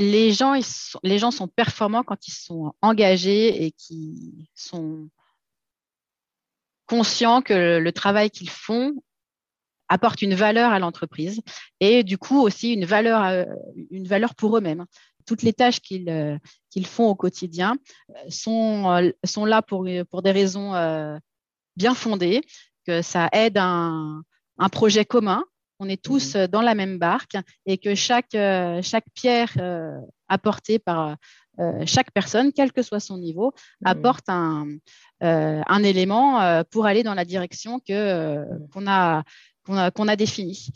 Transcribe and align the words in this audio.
les 0.00 0.32
gens, 0.32 1.30
sont 1.30 1.48
performants 1.48 2.02
quand 2.02 2.26
ils 2.26 2.32
sont 2.32 2.72
engagés 2.80 3.64
et 3.64 3.72
qui 3.72 4.48
sont 4.54 5.08
conscients 6.86 7.42
que 7.42 7.78
le, 7.78 7.92
travail 7.92 8.30
qu'ils 8.30 8.50
font 8.50 8.94
apporte 9.88 10.22
une 10.22 10.34
valeur 10.34 10.72
à 10.72 10.78
l'entreprise 10.78 11.42
et 11.80 12.02
du 12.02 12.16
coup 12.16 12.40
aussi 12.40 12.72
une 12.72 12.86
valeur, 12.86 13.22
euh, 13.24 13.44
une 13.90 14.08
pour 14.38 14.56
eux-mêmes. 14.56 14.86
Toutes 15.26 15.42
les 15.42 15.52
tâches 15.52 15.80
qu'ils 15.80 16.08
euh, 16.08 16.38
font 16.84 17.08
au 17.08 17.14
quotidien 17.14 17.76
euh, 18.10 18.30
sont, 18.30 19.12
sont 19.24 19.44
là 19.44 19.60
pour, 19.60 19.86
pour 20.10 20.22
des 20.22 20.32
raisons 20.32 20.72
bien 21.76 21.94
fondées, 21.94 22.40
que 22.86 23.02
ça 23.02 23.28
aide 23.32 23.58
un, 23.58 24.22
un 24.58 24.68
projet 24.70 25.04
commun 25.04 25.44
on 25.80 25.88
est 25.88 26.00
tous 26.00 26.36
mhm. 26.36 26.46
dans 26.46 26.62
la 26.62 26.74
même 26.74 26.98
barque 26.98 27.36
et 27.66 27.78
que 27.78 27.94
chaque, 27.94 28.34
euh, 28.34 28.80
chaque 28.82 29.06
pierre 29.14 29.50
euh, 29.58 29.98
apportée 30.28 30.78
par 30.78 31.16
euh, 31.58 31.82
chaque 31.86 32.12
personne, 32.12 32.52
quel 32.52 32.72
que 32.72 32.82
soit 32.82 33.00
son 33.00 33.18
niveau, 33.18 33.52
mhm. 33.80 33.88
apporte 33.88 34.28
un, 34.28 34.66
un 35.20 35.82
élément 35.82 36.62
pour 36.70 36.86
aller 36.86 37.02
dans 37.02 37.14
la 37.14 37.24
direction 37.24 37.80
mhm. 37.88 38.68
qu'on, 38.72 38.86
a, 38.86 39.24
qu'on, 39.64 39.76
a, 39.76 39.90
qu'on 39.90 40.08
a 40.08 40.16
définie. 40.16 40.68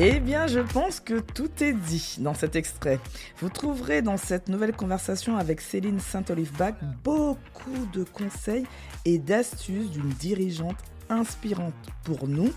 Eh 0.00 0.20
bien, 0.20 0.46
je 0.46 0.60
pense 0.60 1.00
que 1.00 1.18
tout 1.18 1.50
est 1.60 1.72
dit 1.72 2.18
dans 2.20 2.34
cet 2.34 2.54
extrait. 2.54 3.00
Vous 3.38 3.48
trouverez 3.48 4.00
dans 4.00 4.16
cette 4.16 4.48
nouvelle 4.48 4.72
conversation 4.72 5.36
avec 5.36 5.60
Céline 5.60 5.98
Saint-Olivebach 5.98 6.76
beaucoup 7.02 7.84
de 7.92 8.04
conseils 8.04 8.64
et 9.04 9.18
d'astuces 9.18 9.90
d'une 9.90 10.10
dirigeante 10.10 10.76
inspirante 11.08 11.74
pour 12.04 12.28
nous, 12.28 12.52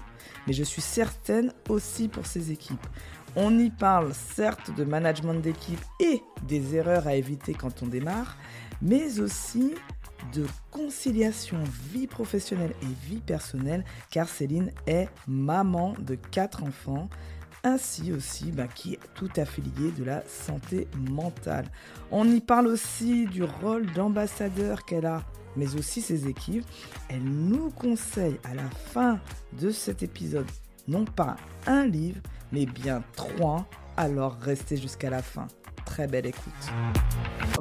mais 0.46 0.54
je 0.54 0.64
suis 0.64 0.84
certaine 0.84 1.52
aussi 1.68 2.10
pour 2.10 2.28
ses 2.28 2.52
équipes. 2.52 2.86
On 3.36 3.58
y 3.58 3.72
parle 3.72 4.14
certes 4.14 4.70
de 4.76 4.84
management 4.84 5.42
d'équipe 5.42 5.84
et 6.00 6.22
des 6.48 6.76
erreurs 6.76 7.08
à 7.08 7.16
éviter 7.16 7.56
quand 7.56 7.82
on 7.82 7.88
démarre, 7.88 8.38
mais 8.84 9.20
aussi 9.20 9.74
de 10.34 10.46
conciliation 10.70 11.58
vie 11.92 12.08
professionnelle 12.08 12.76
et 12.84 13.08
vie 13.10 13.22
personnelle, 13.22 13.84
car 14.12 14.30
Céline 14.30 14.72
est 14.86 15.10
maman 15.28 15.96
de 16.00 16.16
quatre 16.16 16.64
enfants, 16.64 17.10
ainsi 17.64 18.12
aussi 18.12 18.52
bah, 18.52 18.68
qui 18.68 18.94
est 18.94 19.00
tout 19.14 19.30
affilié 19.38 19.92
de 19.98 20.04
la 20.04 20.24
santé 20.26 20.88
mentale. 21.12 21.66
On 22.12 22.28
y 22.30 22.42
parle 22.42 22.68
aussi 22.68 23.26
du 23.26 23.44
rôle 23.44 23.86
d'ambassadeur 23.94 24.86
qu'elle 24.86 25.06
a, 25.06 25.24
mais 25.56 25.76
aussi 25.76 26.02
ses 26.02 26.28
équipes. 26.28 26.66
Elle 27.10 27.24
nous 27.24 27.70
conseille 27.72 28.40
à 28.44 28.56
la 28.56 28.70
fin 28.70 29.20
de 29.60 29.70
cet 29.70 30.04
épisode 30.04 30.48
non 30.88 31.06
pas 31.06 31.36
un 31.68 31.86
livre, 31.86 32.22
mais 32.52 32.66
bien 32.66 33.04
trois. 33.16 33.66
Alors 33.98 34.34
restez 34.34 34.78
jusqu'à 34.78 35.10
la 35.10 35.22
fin. 35.22 35.48
Très 35.86 36.08
belle 36.08 36.26
écoute. 36.26 36.54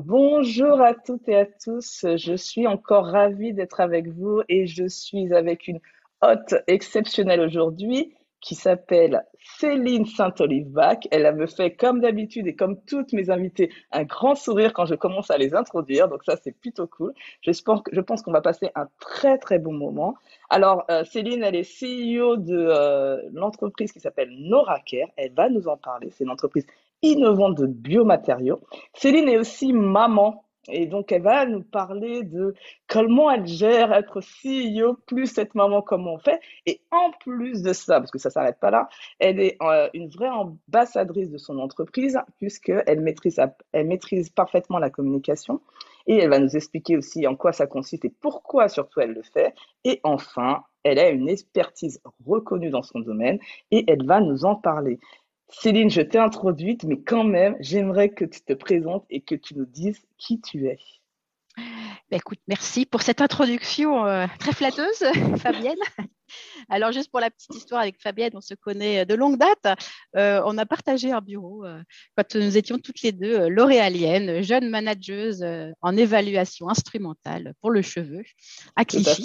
Bonjour 0.04 0.80
à 0.80 0.94
toutes 0.94 1.28
et 1.28 1.36
à 1.36 1.46
tous. 1.46 2.06
Je 2.16 2.34
suis 2.36 2.66
encore 2.66 3.06
ravie 3.06 3.52
d'être 3.52 3.80
avec 3.80 4.08
vous 4.08 4.40
et 4.48 4.66
je 4.66 4.86
suis 4.86 5.34
avec 5.34 5.68
une 5.68 5.80
hôte 6.22 6.54
exceptionnelle 6.66 7.40
aujourd'hui 7.40 8.14
qui 8.40 8.54
s'appelle 8.54 9.24
Céline 9.58 10.06
Saint-Olive-Bach. 10.06 10.98
Elle 11.10 11.34
me 11.34 11.46
fait, 11.46 11.74
comme 11.74 12.00
d'habitude 12.00 12.46
et 12.46 12.54
comme 12.54 12.80
toutes 12.84 13.12
mes 13.12 13.30
invitées, 13.30 13.70
un 13.92 14.04
grand 14.04 14.34
sourire 14.34 14.72
quand 14.72 14.86
je 14.86 14.94
commence 14.94 15.30
à 15.30 15.38
les 15.38 15.54
introduire. 15.54 16.08
Donc 16.08 16.24
ça, 16.24 16.36
c'est 16.42 16.52
plutôt 16.52 16.86
cool. 16.86 17.12
Je 17.42 18.00
pense, 18.00 18.22
qu'on 18.22 18.32
va 18.32 18.40
passer 18.40 18.70
un 18.74 18.88
très, 18.98 19.38
très 19.38 19.58
bon 19.58 19.72
moment. 19.72 20.14
Alors, 20.48 20.84
euh, 20.90 21.04
Céline, 21.04 21.42
elle 21.42 21.56
est 21.56 21.62
CEO 21.62 22.36
de 22.36 22.56
euh, 22.56 23.20
l'entreprise 23.32 23.92
qui 23.92 24.00
s'appelle 24.00 24.30
NoraCare. 24.30 25.08
Elle 25.16 25.32
va 25.32 25.48
nous 25.48 25.68
en 25.68 25.76
parler. 25.76 26.10
C'est 26.10 26.24
une 26.24 26.30
entreprise 26.30 26.66
innovante 27.02 27.58
de 27.58 27.66
biomatériaux. 27.66 28.60
Céline 28.94 29.28
est 29.28 29.38
aussi 29.38 29.72
maman 29.72 30.44
et 30.68 30.86
donc, 30.86 31.10
elle 31.10 31.22
va 31.22 31.46
nous 31.46 31.62
parler 31.62 32.22
de 32.22 32.54
comment 32.86 33.30
elle 33.30 33.46
gère 33.46 33.92
être 33.92 34.20
CEO, 34.20 34.94
plus 35.06 35.26
cette 35.26 35.54
maman, 35.54 35.80
comment 35.80 36.14
on 36.14 36.18
fait. 36.18 36.40
Et 36.66 36.80
en 36.90 37.10
plus 37.20 37.62
de 37.62 37.72
ça, 37.72 37.98
parce 37.98 38.10
que 38.10 38.18
ça 38.18 38.28
ne 38.28 38.32
s'arrête 38.32 38.60
pas 38.60 38.70
là, 38.70 38.88
elle 39.18 39.40
est 39.40 39.56
euh, 39.62 39.88
une 39.94 40.08
vraie 40.08 40.28
ambassadrice 40.28 41.30
de 41.30 41.38
son 41.38 41.58
entreprise, 41.58 42.18
puisqu'elle 42.38 43.00
maîtrise, 43.00 43.40
elle 43.72 43.86
maîtrise 43.86 44.28
parfaitement 44.28 44.78
la 44.78 44.90
communication. 44.90 45.60
Et 46.06 46.16
elle 46.16 46.30
va 46.30 46.38
nous 46.38 46.56
expliquer 46.56 46.96
aussi 46.96 47.26
en 47.26 47.36
quoi 47.36 47.52
ça 47.52 47.66
consiste 47.66 48.04
et 48.04 48.12
pourquoi 48.20 48.68
surtout 48.68 49.00
elle 49.00 49.12
le 49.12 49.22
fait. 49.22 49.54
Et 49.84 50.00
enfin, 50.02 50.64
elle 50.82 50.98
a 50.98 51.10
une 51.10 51.28
expertise 51.28 52.00
reconnue 52.26 52.70
dans 52.70 52.82
son 52.82 53.00
domaine 53.00 53.38
et 53.70 53.84
elle 53.86 54.04
va 54.04 54.20
nous 54.20 54.44
en 54.44 54.56
parler. 54.56 54.98
Céline, 55.52 55.90
je 55.90 56.00
t'ai 56.00 56.18
introduite, 56.18 56.84
mais 56.84 57.00
quand 57.00 57.24
même, 57.24 57.56
j'aimerais 57.60 58.10
que 58.10 58.24
tu 58.24 58.40
te 58.40 58.52
présentes 58.52 59.04
et 59.10 59.20
que 59.20 59.34
tu 59.34 59.56
nous 59.56 59.66
dises 59.66 60.00
qui 60.16 60.40
tu 60.40 60.66
es. 60.68 60.78
Bah, 62.10 62.16
écoute, 62.16 62.40
merci 62.48 62.86
pour 62.86 63.02
cette 63.02 63.20
introduction 63.20 64.04
euh, 64.04 64.26
très 64.40 64.52
flatteuse, 64.52 65.04
Fabienne. 65.38 65.78
Alors, 66.68 66.90
juste 66.90 67.10
pour 67.10 67.20
la 67.20 67.30
petite 67.30 67.54
histoire 67.54 67.80
avec 67.80 68.00
Fabienne, 68.00 68.32
on 68.34 68.40
se 68.40 68.54
connaît 68.54 69.06
de 69.06 69.14
longue 69.14 69.38
date. 69.38 69.78
Euh, 70.16 70.42
on 70.44 70.58
a 70.58 70.66
partagé 70.66 71.12
un 71.12 71.20
bureau 71.20 71.64
euh, 71.64 71.80
quand 72.16 72.34
nous 72.34 72.56
étions 72.56 72.78
toutes 72.78 73.02
les 73.02 73.12
deux 73.12 73.48
lauréaliennes, 73.48 74.42
jeunes 74.42 74.68
manageuses 74.68 75.44
en 75.82 75.96
évaluation 75.96 76.68
instrumentale 76.68 77.54
pour 77.60 77.70
le 77.70 77.82
cheveu 77.82 78.22
à 78.76 78.84
Clichy. 78.84 79.24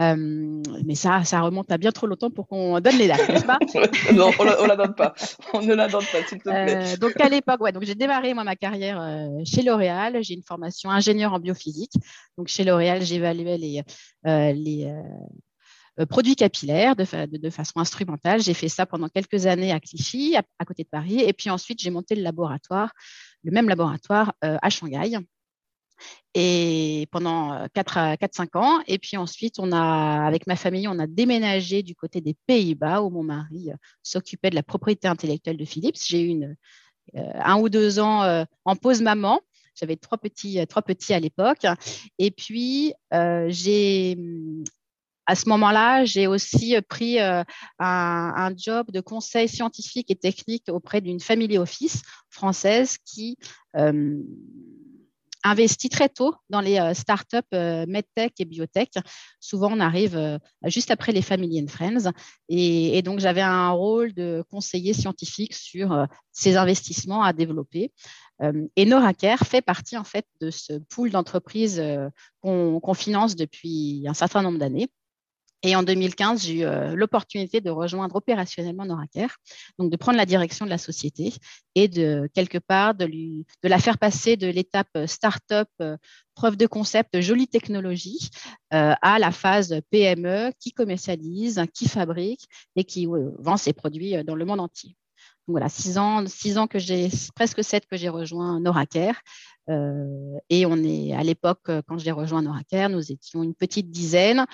Euh, 0.00 0.62
mais 0.86 0.94
ça, 0.94 1.24
ça 1.24 1.40
remonte 1.40 1.70
à 1.70 1.76
bien 1.76 1.92
trop 1.92 2.06
longtemps 2.06 2.30
pour 2.30 2.48
qu'on 2.48 2.80
donne 2.80 2.96
les 2.96 3.08
dates, 3.08 3.28
n'est-ce 3.28 3.44
pas 3.44 3.58
Non, 4.14 4.30
on 4.38 4.44
ne 4.44 4.66
la 4.66 4.76
donne 4.76 4.94
pas. 4.94 5.14
On 5.52 5.60
ne 5.60 5.74
la 5.74 5.88
donne 5.88 6.04
pas, 6.10 6.26
s'il 6.26 6.38
te 6.38 6.44
plaît. 6.44 6.94
Euh, 6.94 6.96
donc, 6.96 7.20
à 7.20 7.28
l'époque, 7.28 7.60
ouais, 7.60 7.72
donc 7.72 7.84
j'ai 7.84 7.94
démarré 7.94 8.32
moi, 8.32 8.44
ma 8.44 8.56
carrière 8.56 9.00
euh, 9.00 9.28
chez 9.44 9.62
L'Oréal. 9.62 10.18
J'ai 10.22 10.34
une 10.34 10.42
formation 10.42 10.90
ingénieur 10.90 11.34
en 11.34 11.38
biophysique. 11.38 11.92
Donc, 12.38 12.48
chez 12.48 12.64
L'Oréal, 12.64 13.02
j'évaluais 13.02 13.58
les, 13.58 13.82
les 14.24 14.94
produits 16.08 16.36
capillaires 16.36 16.96
de, 16.96 17.04
de, 17.36 17.50
façon 17.50 17.78
instrumentale. 17.78 18.40
J'ai 18.40 18.54
fait 18.54 18.70
ça 18.70 18.86
pendant 18.86 19.08
quelques 19.08 19.44
années 19.44 19.72
à 19.72 19.80
Clichy, 19.80 20.34
à, 20.34 20.64
côté 20.64 20.84
de 20.84 20.88
Paris. 20.88 21.20
Et 21.20 21.34
puis 21.34 21.50
ensuite, 21.50 21.78
j'ai 21.78 21.90
monté 21.90 22.14
le 22.14 22.22
laboratoire, 22.22 22.92
le 23.44 23.50
même 23.50 23.68
laboratoire 23.68 24.32
à 24.40 24.70
Shanghai 24.70 25.18
et 26.34 27.08
pendant 27.10 27.66
4-5 27.74 28.48
euh, 28.56 28.58
ans. 28.58 28.80
Et 28.86 28.98
puis 28.98 29.16
ensuite, 29.16 29.58
on 29.58 29.72
a, 29.72 30.26
avec 30.26 30.46
ma 30.46 30.56
famille, 30.56 30.86
on 30.88 30.98
a 30.98 31.06
déménagé 31.06 31.82
du 31.82 31.94
côté 31.94 32.20
des 32.20 32.36
Pays-Bas 32.46 33.02
où 33.02 33.10
mon 33.10 33.24
mari 33.24 33.70
euh, 33.70 33.76
s'occupait 34.02 34.50
de 34.50 34.54
la 34.54 34.62
propriété 34.62 35.08
intellectuelle 35.08 35.56
de 35.56 35.64
Philips. 35.64 35.98
J'ai 36.06 36.22
eu 36.22 36.28
une, 36.28 36.56
euh, 37.16 37.32
un 37.34 37.58
ou 37.58 37.68
deux 37.68 37.98
ans 37.98 38.44
en 38.64 38.76
pause 38.76 39.02
maman. 39.02 39.40
J'avais 39.74 39.96
trois 39.96 40.18
petits, 40.18 40.64
trois 40.68 40.82
petits 40.82 41.14
à 41.14 41.20
l'époque. 41.20 41.64
Et 42.18 42.30
puis, 42.30 42.92
j'ai 43.48 44.18
à 45.26 45.36
ce 45.36 45.48
moment-là, 45.48 46.04
j'ai 46.04 46.26
aussi 46.26 46.76
pris 46.88 47.18
un, 47.20 47.44
job 48.56 48.90
de 48.90 49.00
conseil 49.00 49.48
scientifique 49.48 50.10
et 50.10 50.16
technique 50.16 50.64
auprès 50.68 51.00
d'une 51.00 51.20
family 51.20 51.56
office 51.56 52.02
française 52.30 52.98
qui 53.04 53.36
investi 55.44 55.88
très 55.88 56.08
tôt 56.08 56.34
dans 56.48 56.60
les 56.60 56.78
euh, 56.78 56.94
startups 56.94 57.38
euh, 57.54 57.84
medtech 57.88 58.34
et 58.38 58.44
biotech. 58.44 58.94
Souvent, 59.40 59.72
on 59.72 59.80
arrive 59.80 60.16
euh, 60.16 60.38
juste 60.64 60.90
après 60.90 61.12
les 61.12 61.22
Family 61.22 61.62
and 61.62 61.68
Friends. 61.68 62.12
Et, 62.48 63.00
donc, 63.02 63.20
j'avais 63.20 63.40
un 63.40 63.70
rôle 63.70 64.12
de 64.12 64.44
conseiller 64.50 64.92
scientifique 64.92 65.54
sur 65.54 66.06
ces 66.32 66.56
investissements 66.56 67.22
à 67.22 67.32
développer. 67.32 67.92
et 68.76 68.84
NoraCare 68.84 69.40
fait 69.40 69.62
partie 69.62 69.96
en 69.96 70.04
fait 70.04 70.26
de 70.40 70.50
ce 70.50 70.74
pool 70.90 71.10
d'entreprises 71.10 71.82
qu'on 72.42 72.94
finance 72.94 73.36
depuis 73.36 74.04
un 74.06 74.14
certain 74.14 74.42
nombre 74.42 74.58
d'années. 74.58 74.90
Et 75.62 75.76
en 75.76 75.82
2015, 75.82 76.42
j'ai 76.42 76.60
eu 76.60 76.64
euh, 76.64 76.94
l'opportunité 76.94 77.60
de 77.60 77.70
rejoindre 77.70 78.16
opérationnellement 78.16 78.86
Noracare, 78.86 79.36
donc 79.78 79.90
de 79.90 79.96
prendre 79.96 80.16
la 80.16 80.24
direction 80.24 80.64
de 80.64 80.70
la 80.70 80.78
société 80.78 81.34
et 81.74 81.86
de 81.86 82.30
quelque 82.32 82.56
part 82.56 82.94
de, 82.94 83.08
la 83.62 83.78
faire 83.78 83.98
passer 83.98 84.36
de 84.38 84.46
l'étape 84.46 84.88
euh, 84.96 85.06
start-up, 85.06 85.68
euh, 85.82 85.98
preuve 86.34 86.56
de 86.56 86.66
concept, 86.66 87.20
jolie 87.20 87.48
technologie, 87.48 88.30
à 88.70 89.18
la 89.18 89.30
phase 89.30 89.78
PME 89.90 90.52
qui 90.58 90.72
commercialise, 90.72 91.62
qui 91.74 91.86
fabrique 91.86 92.48
et 92.76 92.84
qui 92.84 93.06
vend 93.38 93.58
ses 93.58 93.74
produits 93.74 94.24
dans 94.24 94.36
le 94.36 94.46
monde 94.46 94.60
entier. 94.60 94.96
Donc 95.46 95.54
voilà, 95.54 95.68
six 95.68 95.98
ans, 95.98 96.24
six 96.26 96.56
ans 96.56 96.66
que 96.66 96.78
j'ai, 96.78 97.10
presque 97.34 97.62
sept 97.62 97.84
que 97.84 97.98
j'ai 97.98 98.08
rejoint 98.08 98.58
Noracare. 98.58 99.20
et 99.68 100.64
on 100.64 100.82
est 100.82 101.12
à 101.12 101.22
l'époque, 101.22 101.70
quand 101.86 101.98
j'ai 101.98 102.12
rejoint 102.12 102.40
Noracare, 102.40 102.88
nous 102.88 103.12
étions 103.12 103.42
une 103.42 103.54
petite 103.54 103.90
dizaine. 103.90 104.46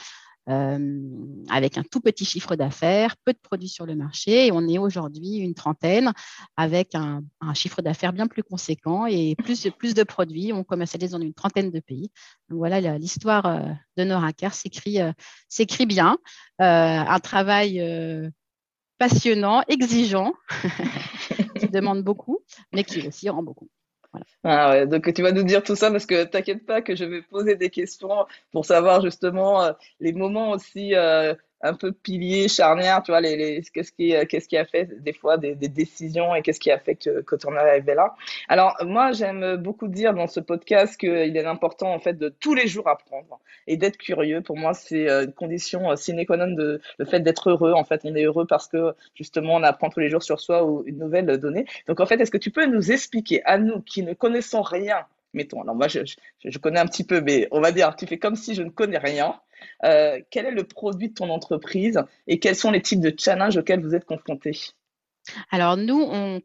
Euh, 0.48 1.00
avec 1.48 1.76
un 1.76 1.82
tout 1.82 2.00
petit 2.00 2.24
chiffre 2.24 2.54
d'affaires, 2.54 3.16
peu 3.24 3.32
de 3.32 3.38
produits 3.38 3.68
sur 3.68 3.84
le 3.84 3.96
marché. 3.96 4.46
Et 4.46 4.52
on 4.52 4.68
est 4.68 4.78
aujourd'hui 4.78 5.38
une 5.38 5.54
trentaine 5.54 6.12
avec 6.56 6.94
un, 6.94 7.24
chiffre 7.54 7.82
d'affaires 7.82 8.12
bien 8.12 8.28
plus 8.28 8.44
conséquent 8.44 9.06
et 9.06 9.34
plus, 9.36 9.62
de 9.62 10.02
produits. 10.04 10.52
On 10.52 10.62
commercialise 10.62 11.10
dans 11.10 11.20
une 11.20 11.34
trentaine 11.34 11.72
de 11.72 11.80
pays. 11.80 12.10
Voilà, 12.48 12.80
l'histoire 12.98 13.46
euh, 13.46 13.62
de 13.96 14.04
Noracar 14.04 14.54
s'écrit, 14.54 15.00
euh, 15.00 15.12
s'écrit 15.48 15.86
bien. 15.86 16.18
un 16.58 17.20
travail 17.20 17.82
passionnant, 18.98 19.62
exigeant, 19.68 20.32
qui 21.60 21.68
demande 21.68 22.02
beaucoup, 22.02 22.38
mais 22.72 22.84
qui 22.84 23.06
aussi 23.06 23.28
rend 23.28 23.42
beaucoup. 23.42 23.68
Ah 24.44 24.70
ouais, 24.70 24.86
donc 24.86 25.12
tu 25.12 25.22
vas 25.22 25.32
nous 25.32 25.42
dire 25.42 25.62
tout 25.62 25.76
ça 25.76 25.90
parce 25.90 26.06
que 26.06 26.24
t'inquiète 26.24 26.64
pas 26.66 26.80
que 26.82 26.94
je 26.96 27.04
vais 27.04 27.22
poser 27.22 27.56
des 27.56 27.70
questions 27.70 28.26
pour 28.52 28.64
savoir 28.64 29.00
justement 29.02 29.62
euh, 29.62 29.72
les 30.00 30.12
moments 30.12 30.50
aussi 30.50 30.94
euh, 30.94 31.34
un 31.62 31.74
peu 31.74 31.92
pilier, 31.92 32.48
charnière, 32.48 33.02
tu 33.02 33.12
vois, 33.12 33.20
les, 33.20 33.36
les 33.36 33.62
qu'est-ce 33.62 33.92
qui, 33.92 34.14
qu'est-ce 34.28 34.48
qui 34.48 34.56
a 34.56 34.64
fait 34.64 35.02
des 35.02 35.12
fois 35.12 35.38
des, 35.38 35.54
des 35.54 35.68
décisions 35.68 36.34
et 36.34 36.42
qu'est-ce 36.42 36.60
qui 36.60 36.70
a 36.70 36.78
fait 36.78 36.96
que, 36.96 37.22
que 37.22 37.36
tu 37.36 37.46
en 37.46 37.50
là. 37.50 38.14
Alors, 38.48 38.76
moi, 38.84 39.12
j'aime 39.12 39.56
beaucoup 39.56 39.88
dire 39.88 40.14
dans 40.14 40.26
ce 40.26 40.40
podcast 40.40 40.96
qu'il 40.98 41.36
est 41.36 41.44
important, 41.46 41.92
en 41.92 41.98
fait, 41.98 42.14
de 42.14 42.28
tous 42.28 42.54
les 42.54 42.66
jours 42.66 42.88
apprendre 42.88 43.40
et 43.66 43.76
d'être 43.76 43.96
curieux. 43.96 44.40
Pour 44.40 44.56
moi, 44.56 44.74
c'est 44.74 45.08
euh, 45.08 45.24
une 45.24 45.32
condition 45.32 45.90
euh, 45.90 45.96
sine 45.96 46.24
qua 46.26 46.36
non 46.36 46.52
de 46.54 46.80
le 46.98 47.04
fait 47.04 47.20
d'être 47.20 47.50
heureux. 47.50 47.72
En 47.72 47.84
fait, 47.84 48.02
on 48.04 48.14
est 48.14 48.24
heureux 48.24 48.46
parce 48.46 48.68
que, 48.68 48.94
justement, 49.14 49.54
on 49.54 49.62
apprend 49.62 49.90
tous 49.90 50.00
les 50.00 50.08
jours 50.08 50.22
sur 50.22 50.40
soi 50.40 50.64
ou 50.64 50.84
une 50.86 50.98
nouvelle 50.98 51.26
donnée. 51.38 51.66
Donc, 51.86 52.00
en 52.00 52.06
fait, 52.06 52.20
est-ce 52.20 52.30
que 52.30 52.38
tu 52.38 52.50
peux 52.50 52.66
nous 52.66 52.92
expliquer 52.92 53.42
à 53.44 53.58
nous 53.58 53.80
qui 53.80 54.02
ne 54.02 54.14
connaissons 54.14 54.62
rien 54.62 55.06
mettons, 55.34 55.60
alors 55.60 55.74
moi 55.74 55.86
je, 55.86 56.02
je, 56.06 56.14
je, 56.44 56.58
connais 56.58 56.80
un 56.80 56.86
petit 56.86 57.04
peu, 57.04 57.20
mais 57.20 57.46
on 57.50 57.60
va 57.60 57.70
dire, 57.70 57.94
tu 57.94 58.06
fais 58.06 58.16
comme 58.16 58.36
si 58.36 58.54
je 58.54 58.62
ne 58.62 58.70
connais 58.70 58.96
rien. 58.96 59.38
Euh, 59.84 60.20
quel 60.30 60.46
est 60.46 60.52
le 60.52 60.64
produit 60.64 61.08
de 61.08 61.14
ton 61.14 61.30
entreprise 61.30 62.02
et 62.26 62.38
quels 62.38 62.56
sont 62.56 62.70
les 62.70 62.82
types 62.82 63.00
de 63.00 63.14
challenges 63.16 63.56
auxquels 63.56 63.80
vous 63.80 63.94
êtes 63.94 64.04
confrontés? 64.04 64.58
Alors, 65.50 65.76
nous, 65.76 66.00
on 66.00 66.40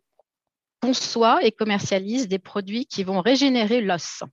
conçoit 0.81 1.43
et 1.43 1.51
commercialise 1.51 2.27
des 2.27 2.39
produits 2.39 2.85
qui 2.85 3.03
vont 3.03 3.21
régénérer 3.21 3.81
l'os 3.81 4.23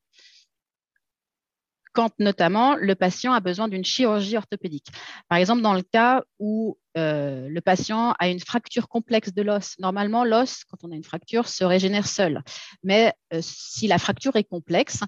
quand 1.98 2.12
notamment 2.20 2.76
le 2.76 2.94
patient 2.94 3.32
a 3.32 3.40
besoin 3.40 3.66
d'une 3.66 3.84
chirurgie 3.84 4.36
orthopédique. 4.36 4.86
Par 5.28 5.36
exemple, 5.36 5.62
dans 5.62 5.74
le 5.74 5.82
cas 5.82 6.22
où 6.38 6.78
euh, 6.96 7.48
le 7.48 7.60
patient 7.60 8.14
a 8.20 8.28
une 8.28 8.38
fracture 8.38 8.88
complexe 8.88 9.32
de 9.32 9.42
l'os, 9.42 9.76
normalement, 9.80 10.24
l'os, 10.24 10.62
quand 10.64 10.76
on 10.84 10.92
a 10.92 10.94
une 10.94 11.02
fracture, 11.02 11.48
se 11.48 11.64
régénère 11.64 12.06
seul. 12.06 12.44
Mais 12.84 13.12
euh, 13.34 13.40
si 13.42 13.88
la 13.88 13.98
fracture 13.98 14.36
est 14.36 14.44
complexe, 14.44 15.00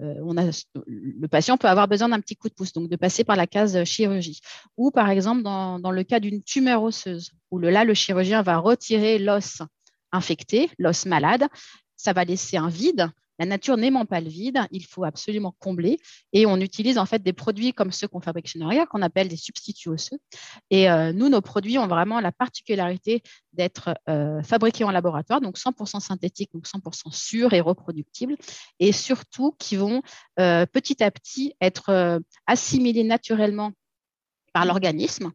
euh, 0.00 0.52
le 0.86 1.28
patient 1.28 1.56
peut 1.56 1.68
avoir 1.68 1.88
besoin 1.88 2.08
d'un 2.08 2.20
petit 2.20 2.36
coup 2.36 2.48
de 2.48 2.54
pouce, 2.54 2.72
donc 2.72 2.88
de 2.88 2.96
passer 2.96 3.24
par 3.24 3.36
la 3.36 3.46
case 3.46 3.84
chirurgie. 3.84 4.40
Ou 4.76 4.90
par 4.90 5.08
exemple, 5.10 5.42
dans, 5.42 5.78
dans 5.78 5.90
le 5.90 6.02
cas 6.02 6.20
d'une 6.20 6.42
tumeur 6.42 6.82
osseuse, 6.82 7.32
où 7.50 7.58
le, 7.58 7.70
là, 7.70 7.84
le 7.84 7.94
chirurgien 7.94 8.42
va 8.42 8.58
retirer 8.58 9.18
l'os 9.18 9.62
infecté, 10.12 10.70
l'os 10.78 11.06
malade, 11.06 11.46
ça 11.96 12.12
va 12.12 12.24
laisser 12.24 12.56
un 12.56 12.68
vide. 12.68 13.10
La 13.38 13.46
nature 13.46 13.76
n'aimant 13.76 14.04
pas 14.06 14.20
le 14.20 14.28
vide, 14.28 14.60
il 14.70 14.84
faut 14.84 15.04
absolument 15.04 15.54
combler. 15.58 15.98
Et 16.32 16.46
on 16.46 16.56
utilise 16.58 16.98
en 16.98 17.06
fait 17.06 17.22
des 17.22 17.32
produits 17.32 17.72
comme 17.72 17.92
ceux 17.92 18.08
qu'on 18.08 18.20
fabrique 18.20 18.46
chez 18.46 18.58
Noria, 18.58 18.86
qu'on 18.86 19.02
appelle 19.02 19.28
des 19.28 19.36
substituts 19.36 19.88
osseux. 19.88 20.18
Et 20.70 20.90
euh, 20.90 21.12
nous, 21.12 21.28
nos 21.28 21.40
produits 21.40 21.78
ont 21.78 21.86
vraiment 21.86 22.20
la 22.20 22.32
particularité 22.32 23.22
d'être 23.52 23.94
euh, 24.08 24.42
fabriqués 24.42 24.84
en 24.84 24.90
laboratoire, 24.90 25.40
donc 25.40 25.58
100% 25.58 26.00
synthétiques, 26.00 26.50
donc 26.52 26.66
100% 26.66 27.12
sûrs 27.12 27.52
et 27.52 27.60
reproductibles, 27.60 28.36
et 28.78 28.92
surtout 28.92 29.54
qui 29.58 29.76
vont 29.76 30.02
euh, 30.38 30.66
petit 30.66 31.02
à 31.02 31.10
petit 31.10 31.54
être 31.60 32.20
assimilés 32.46 33.04
naturellement 33.04 33.72
par 34.52 34.64
l'organisme. 34.64 35.32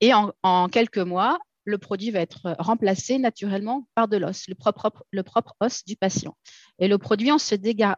Et 0.00 0.12
en, 0.12 0.32
en, 0.42 0.68
quelques 0.68 0.98
mois, 0.98 1.38
le 1.66 1.78
produit 1.78 2.12
va 2.12 2.20
être 2.20 2.54
remplacé 2.60 3.18
naturellement 3.18 3.88
par 3.94 4.06
de 4.06 4.16
l'os, 4.16 4.46
le 4.48 4.54
propre, 4.54 5.04
le 5.10 5.22
propre 5.24 5.56
os 5.60 5.84
du 5.84 5.96
patient. 5.96 6.36
Et 6.78 6.86
le 6.86 6.96
produit, 6.96 7.32
en 7.32 7.38
se, 7.38 7.56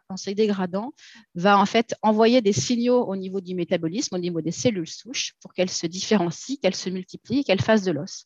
en 0.09 0.17
se, 0.17 0.31
dégradant, 0.31 0.95
va 1.35 1.59
en 1.59 1.67
fait 1.67 1.95
envoyer 2.03 2.41
des 2.41 2.55
signaux 2.55 3.05
au 3.05 3.15
niveau 3.15 3.43
du 3.43 3.55
métabolisme, 3.55 4.15
au 4.15 4.19
niveau 4.19 4.41
des 4.41 4.53
cellules 4.53 4.89
souches, 4.89 5.35
pour 5.43 5.53
qu'elles 5.53 5.71
se 5.71 5.87
différencient, 5.87 6.57
qu'elles 6.63 6.75
se 6.75 6.89
multiplient, 6.89 7.45
qu'elles 7.45 7.61
fassent 7.61 7.85
de 7.85 7.93
l'os. 7.93 8.25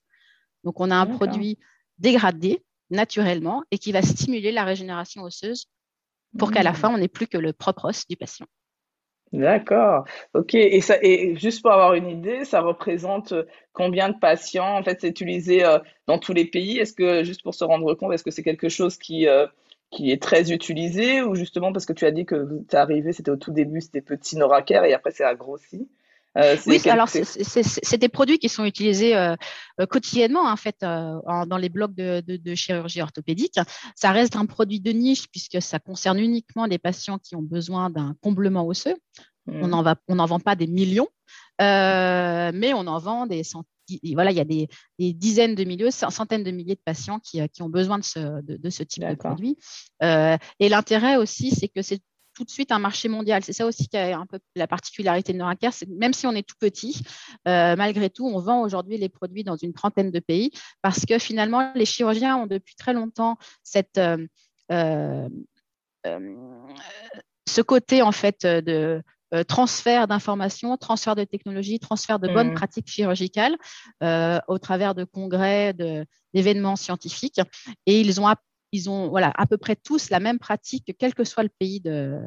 Donc, 0.62 0.81
on 0.81 0.93
a 0.93 0.97
un 0.97 1.06
produit 1.06 1.59
dégradé 1.99 2.65
naturellement 2.91 3.65
et 3.73 3.79
qui 3.79 3.91
va 3.91 4.03
stimuler 4.03 4.53
la 4.53 4.65
régénération 4.65 5.23
osseuse 5.23 5.67
pour 6.38 6.53
qu'à 6.53 6.62
la 6.62 6.73
mmh. 6.73 6.77
fin, 6.77 6.95
on 6.95 6.99
n'ait 6.99 7.09
plus 7.09 7.27
que 7.27 7.37
le 7.37 7.53
propre 7.53 7.87
os 7.87 8.06
du 8.06 8.17
patient. 8.17 8.47
D'accord. 9.32 10.05
Ok. 10.34 10.55
Et 10.55 10.81
ça, 10.82 10.99
et 11.02 11.37
juste 11.37 11.62
pour 11.62 11.73
avoir 11.73 11.94
une 11.94 12.08
idée, 12.08 12.44
ça 12.44 12.61
représente 12.61 13.32
euh, 13.32 13.44
combien 13.73 14.11
de 14.11 14.19
patients? 14.19 14.76
En 14.76 14.82
fait, 14.82 15.00
c'est 15.00 15.08
utilisé 15.08 15.64
euh, 15.64 15.79
dans 16.06 16.19
tous 16.19 16.34
les 16.34 16.44
pays? 16.44 16.79
Est-ce 16.79 16.93
que, 16.93 17.25
juste 17.25 17.43
pour 17.43 17.55
se 17.55 17.64
rendre 17.64 17.94
compte, 17.94 18.12
est-ce 18.12 18.25
que 18.25 18.31
c'est 18.31 18.43
quelque 18.43 18.69
chose 18.69 18.99
qui, 18.99 19.26
euh, 19.26 19.46
qui 19.90 20.11
est 20.12 20.20
très 20.23 20.52
utilisé 20.52 21.23
ou 21.23 21.34
justement 21.34 21.73
parce 21.73 21.87
que 21.87 21.94
tu 21.94 22.05
as 22.05 22.11
dit 22.11 22.26
que 22.26 22.46
tu 22.69 22.75
es 22.76 22.79
arrivé, 22.79 23.12
c'était 23.14 23.31
au 23.31 23.37
tout 23.37 23.52
début, 23.52 23.81
c'était 23.81 24.02
petit 24.02 24.37
Noraker 24.37 24.84
et 24.84 24.93
après 24.93 25.12
c'est 25.12 25.25
a 25.25 25.35
grossi? 25.35 25.88
Euh, 26.38 26.56
oui, 26.67 26.81
alors 26.88 27.08
c'est 27.08 27.99
des 27.99 28.08
produits 28.08 28.38
qui 28.38 28.49
sont 28.49 28.64
utilisés 28.64 29.14
euh, 29.14 29.37
quotidiennement 29.90 30.50
en 30.50 30.56
fait 30.56 30.76
euh, 30.82 31.19
dans 31.46 31.58
les 31.58 31.69
blocs 31.69 31.94
de, 31.94 32.23
de, 32.26 32.37
de, 32.37 32.55
chirurgie 32.55 33.02
orthopédique. 33.02 33.58
Ça 33.96 34.12
reste 34.12 34.37
un 34.37 34.46
produit 34.46 34.81
de 34.81 34.93
niche 34.93 35.29
puisque 35.29 35.61
ça 35.61 35.79
concerne 35.79 36.19
uniquement 36.19 36.64
les 36.64 36.79
patients 36.79 37.19
qui 37.19 37.37
ont 37.37 37.43
besoin 37.43 37.90
d'un 37.90 38.17
comblement 38.23 38.67
osseux. 38.67 38.96
On 39.46 39.69
n'en 39.69 39.82
mmh. 39.82 39.96
on 40.08 40.26
vend 40.26 40.38
pas 40.40 40.55
des 40.55 40.69
millions, 40.69 41.08
mais 41.58 42.73
on 42.75 42.87
en 42.87 42.99
vend 42.99 43.26
des 43.26 43.43
centaines. 43.43 43.69
Voilà, 44.14 44.31
il 44.31 44.37
y 44.37 44.40
a 44.40 44.44
des, 44.44 44.69
des, 44.99 45.12
dizaines 45.12 45.56
de 45.56 45.64
milliers, 45.64 45.90
centaines 45.90 46.44
de 46.44 46.50
milliers 46.52 46.76
de 46.76 46.81
patients 46.82 47.19
qui, 47.19 47.46
qui 47.49 47.62
ont 47.62 47.69
besoin 47.69 47.99
de 47.99 48.05
ce, 48.05 48.40
de, 48.43 48.56
de 48.56 48.70
ce 48.70 48.85
type 48.85 49.05
de 49.05 49.14
produit. 49.17 49.58
et 50.00 50.69
l'intérêt 50.69 51.17
aussi, 51.17 51.50
c'est 51.50 51.69
que 51.69 51.82
c'est 51.82 52.00
tout 52.34 52.44
de 52.44 52.50
suite 52.50 52.73
un 52.73 52.79
marché 52.79 53.08
mondial. 53.08 53.43
C'est 53.44 53.52
ça 53.52 53.67
aussi 53.67 53.88
qui 53.88 53.96
est 53.96 54.12
un 54.12 54.26
peu 54.26 54.38
la 54.56 54.67
particularité 54.67 55.32
de 55.32 55.38
Noraker, 55.38 55.73
c'est 55.73 55.88
même 55.88 56.12
si 56.12 56.26
on 56.26 56.32
est 56.32 56.46
tout 56.46 56.56
petit, 56.58 57.02
euh, 57.49 57.76
malgré 57.76 58.11
tout, 58.11 58.26
on 58.26 58.38
vend 58.40 58.62
aujourd'hui 58.62 58.99
les 58.99 59.08
produits 59.08 59.44
dans 59.44 59.56
une 59.56 59.73
trentaine 59.73 60.11
de 60.11 60.20
pays 60.20 60.50
parce 60.82 61.05
que 61.06 61.19
finalement, 61.19 61.73
les 61.75 61.84
chirurgiens 61.84 62.37
ont 62.37 62.46
depuis 62.46 62.75
très 62.75 62.93
longtemps 62.93 63.37
cette, 63.62 63.99
euh, 63.99 64.26
euh, 64.70 65.29
ce 67.49 67.61
côté 67.61 68.02
en 68.02 68.12
fait 68.12 68.46
de 68.46 69.02
transfert 69.49 70.08
d'informations, 70.08 70.76
transfert 70.76 71.17
de 71.17 71.25
technologies, 71.25 71.78
transfert 71.78 72.19
de 72.19 72.28
bonnes 72.28 72.50
mmh. 72.50 72.55
pratiques 72.55 72.88
chirurgicales 72.88 73.56
au 74.02 74.58
travers 74.58 74.94
de 74.94 75.05
congrès, 75.05 75.75
d'événements 76.35 76.76
scientifiques. 76.76 77.40
Et 77.87 78.00
ils 78.00 78.20
ont 78.20 78.28
ils 78.73 78.91
ont 78.91 79.09
voilà, 79.09 79.33
à 79.37 79.47
peu 79.47 79.59
près 79.59 79.77
tous 79.77 80.11
la 80.11 80.21
même 80.21 80.39
pratique, 80.39 80.95
quel 80.99 81.15
que 81.15 81.25
soit 81.25 81.43
le 81.43 81.51
pays 81.51 81.81
de, 81.81 82.19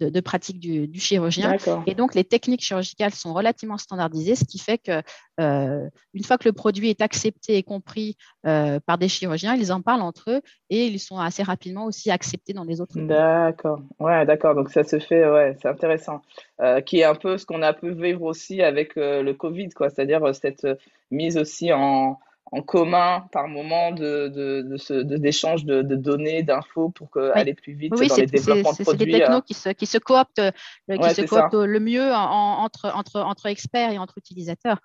de, 0.00 0.20
pratique 0.20 0.58
du, 0.58 0.98
chirurgien. 0.98 1.56
Et 1.86 1.94
donc, 1.94 2.14
les 2.14 2.24
techniques 2.24 2.62
chirurgicales 2.62 3.12
sont 3.12 3.32
relativement 3.32 3.78
standardisées, 3.78 4.34
ce 4.34 4.44
qui 4.44 4.58
fait 4.58 4.78
que 4.78 5.02
euh, 5.40 5.88
une 6.14 6.24
fois 6.24 6.38
que 6.38 6.48
le 6.48 6.52
produit 6.52 6.90
est 6.90 7.00
accepté 7.00 7.56
et 7.56 7.62
compris 7.62 8.16
euh, 8.46 8.80
par 8.86 8.98
des 8.98 9.08
chirurgiens, 9.08 9.54
ils 9.54 9.72
en 9.72 9.82
parlent 9.82 10.02
entre 10.02 10.30
eux 10.30 10.40
et 10.70 10.86
ils 10.86 10.98
sont 10.98 11.18
assez 11.18 11.42
rapidement 11.42 11.84
aussi 11.84 12.10
acceptés 12.10 12.52
dans 12.52 12.64
les 12.64 12.80
autres. 12.80 12.98
D'accord. 12.98 13.80
Ouais, 13.98 14.24
d'accord. 14.26 14.54
Donc 14.54 14.70
ça 14.70 14.84
se 14.84 14.98
fait, 14.98 15.28
ouais, 15.28 15.56
c'est 15.60 15.68
intéressant. 15.68 16.22
Euh, 16.60 16.80
qui 16.80 17.00
est 17.00 17.04
un 17.04 17.14
peu 17.14 17.38
ce 17.38 17.46
qu'on 17.46 17.62
a 17.62 17.72
pu 17.72 17.92
vivre 17.92 18.22
aussi 18.22 18.62
avec 18.62 18.94
le 18.96 19.32
Covid, 19.32 19.70
quoi. 19.70 19.90
C'est-à-dire 19.90 20.34
cette 20.34 20.66
mise 21.10 21.36
aussi 21.36 21.72
en 21.72 22.18
en 22.54 22.62
commun 22.62 23.26
par 23.32 23.48
moment 23.48 23.90
de, 23.90 24.28
de, 24.28 25.16
d'échange 25.16 25.64
de, 25.64 25.82
de, 25.82 25.96
données, 25.96 26.42
d'infos 26.42 26.90
pour 26.90 27.08
aller 27.34 27.54
plus 27.54 27.72
vite 27.72 27.92
dans 27.92 28.16
les 28.16 28.26
développements 28.26 28.72
de 28.72 28.82
produits. 28.82 28.84
C'est 28.84 28.96
des 29.06 29.10
technos 29.10 29.42
qui 29.42 29.54
se, 29.54 29.70
qui 29.70 29.86
se 29.86 29.98
cooptent, 29.98 30.38
euh, 30.38 30.50
qui 30.88 31.14
se 31.14 31.22
cooptent 31.22 31.54
le 31.54 31.80
mieux 31.80 32.12
entre, 32.12 32.92
entre, 32.94 33.20
entre 33.20 33.46
experts 33.46 33.90
et 33.90 33.98
entre 33.98 34.18
utilisateurs. 34.18 34.78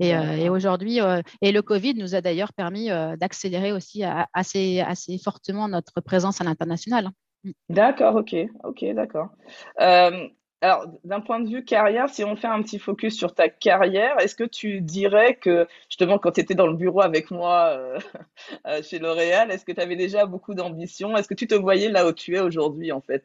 Et, 0.00 0.16
euh, 0.16 0.36
et 0.36 0.48
aujourd'hui, 0.48 1.00
euh, 1.00 1.22
et 1.42 1.52
le 1.52 1.62
Covid 1.62 1.94
nous 1.94 2.16
a 2.16 2.20
d'ailleurs 2.20 2.52
permis 2.52 2.88
d'accélérer 3.18 3.72
aussi 3.72 4.02
assez, 4.32 4.80
assez 4.80 5.18
fortement 5.18 5.68
notre 5.68 6.00
présence 6.00 6.40
à 6.40 6.44
l'international. 6.44 7.10
D'accord, 7.68 8.16
ok, 8.16 8.34
ok, 8.64 8.84
d'accord. 8.94 9.28
Alors, 10.62 10.86
d'un 11.02 11.20
point 11.20 11.40
de 11.40 11.48
vue 11.48 11.64
carrière, 11.64 12.08
si 12.08 12.22
on 12.22 12.36
fait 12.36 12.46
un 12.46 12.62
petit 12.62 12.78
focus 12.78 13.16
sur 13.16 13.34
ta 13.34 13.48
carrière, 13.48 14.14
est-ce 14.20 14.36
que 14.36 14.44
tu 14.44 14.80
dirais 14.80 15.34
que, 15.34 15.66
justement, 15.88 16.18
quand 16.18 16.30
tu 16.30 16.40
étais 16.40 16.54
dans 16.54 16.68
le 16.68 16.76
bureau 16.76 17.00
avec 17.00 17.32
moi 17.32 17.70
euh, 17.70 17.98
euh, 18.68 18.80
chez 18.80 19.00
L'Oréal, 19.00 19.50
est-ce 19.50 19.64
que 19.64 19.72
tu 19.72 19.80
avais 19.80 19.96
déjà 19.96 20.24
beaucoup 20.24 20.54
d'ambition? 20.54 21.16
Est-ce 21.16 21.26
que 21.26 21.34
tu 21.34 21.48
te 21.48 21.56
voyais 21.56 21.88
là 21.88 22.06
où 22.06 22.12
tu 22.12 22.36
es 22.36 22.40
aujourd'hui, 22.40 22.92
en 22.92 23.00
fait? 23.00 23.24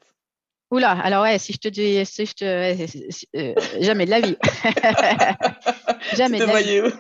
Oula, 0.71 0.91
alors 0.91 1.21
ouais, 1.21 1.37
si 1.37 1.53
je 1.53 1.59
te 1.59 1.67
dis, 1.67 2.03
si 2.07 2.25
je 2.25 2.33
te, 2.33 3.37
euh, 3.37 3.53
jamais 3.81 4.05
de 4.05 4.09
la 4.09 4.19
vie. 4.19 4.37
jamais 6.15 6.39
de 6.39 6.45
la 6.45 6.61
vie. 6.61 6.81
Où? 6.81 6.91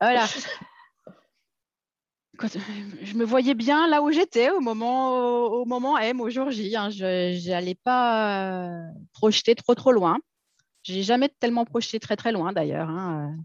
Voilà 0.00 0.26
je 2.48 3.14
me 3.14 3.24
voyais 3.24 3.54
bien 3.54 3.88
là 3.88 4.02
où 4.02 4.10
j'étais 4.10 4.50
au 4.50 4.60
moment, 4.60 5.46
au, 5.46 5.64
moment 5.64 5.98
M, 5.98 6.20
au 6.20 6.30
jour 6.30 6.50
J. 6.50 6.76
Hein. 6.76 6.90
Je 6.90 7.48
n'allais 7.48 7.74
pas 7.74 8.82
euh, 8.82 8.88
projeter 9.12 9.54
trop 9.54 9.74
trop 9.74 9.92
loin. 9.92 10.18
J'ai 10.82 11.02
jamais 11.02 11.28
tellement 11.40 11.64
projeté 11.64 12.00
très 12.00 12.16
très 12.16 12.32
loin 12.32 12.52
d'ailleurs. 12.52 12.88
Hein. 12.88 13.36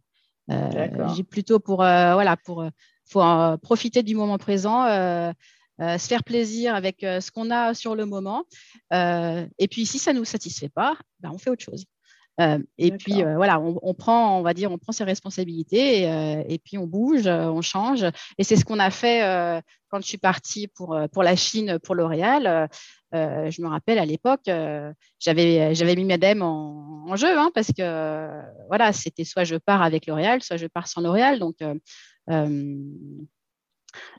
Euh, 0.52 1.14
j'ai 1.16 1.24
plutôt 1.24 1.60
pour 1.60 1.84
euh, 1.84 2.14
voilà 2.14 2.38
pour 2.38 2.64
faut 3.06 3.22
profiter 3.62 4.04
du 4.04 4.16
moment 4.16 4.38
présent, 4.38 4.86
se 4.88 6.08
faire 6.08 6.24
plaisir 6.24 6.76
avec 6.76 6.98
ce 7.02 7.32
qu'on 7.32 7.52
a 7.52 7.74
sur 7.74 7.96
le 7.96 8.06
moment. 8.06 8.46
et 8.92 9.68
puis 9.70 9.86
si 9.86 10.00
ça 10.00 10.14
nous 10.14 10.26
satisfait 10.26 10.70
pas, 10.70 10.96
ben, 11.20 11.32
on 11.34 11.38
fait 11.38 11.50
autre 11.50 11.64
chose. 11.64 11.86
Et 12.40 12.92
puis 12.92 13.24
voilà, 13.24 13.60
on, 13.60 13.94
prend, 13.94 14.38
on 14.40 14.42
va 14.42 14.54
dire, 14.54 14.72
on 14.72 14.78
prend 14.78 14.92
ses 14.92 15.04
responsabilités 15.04 16.04
et, 16.50 16.60
puis 16.60 16.78
on 16.78 16.86
bouge, 16.86 17.28
on 17.28 17.62
change. 17.62 18.06
Et 18.38 18.44
c'est 18.44 18.56
ce 18.56 18.66
qu'on 18.66 18.80
a 18.80 18.92
fait 18.92 19.62
quand 19.90 20.02
je 20.02 20.08
suis 20.08 20.18
partie 20.18 20.68
pour, 20.68 20.98
pour 21.14 21.24
la 21.24 21.36
Chine, 21.36 21.80
pour 21.80 21.96
L'Oréal. 21.96 22.70
je 23.14 23.62
me 23.62 23.68
rappelle 23.68 24.00
à 24.00 24.06
l'époque, 24.06 24.50
j'avais 25.20 25.74
j'avais 25.76 25.96
mis 25.96 26.06
Madame 26.06 26.42
en, 26.42 27.06
en 27.08 27.16
jeu 27.16 27.38
hein, 27.38 27.52
parce 27.54 27.68
que 27.68 28.42
voilà, 28.68 28.92
c'était 28.92 29.24
soit 29.24 29.46
je 29.46 29.56
pars 29.56 29.82
avec 29.82 30.06
L'Oréal, 30.06 30.44
soit 30.44 30.58
je 30.58 30.68
pars 30.68 30.88
sans 30.88 31.02
L'Oréal. 31.02 31.40
Donc 31.40 31.56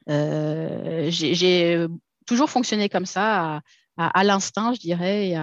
j'ai 0.08 1.86
toujours 2.26 2.50
fonctionné 2.50 2.88
comme 2.88 3.06
ça, 3.06 3.60
à, 3.96 4.24
l'instinct, 4.24 4.74
je 4.74 4.80
dirais, 4.80 5.30
et 5.30 5.36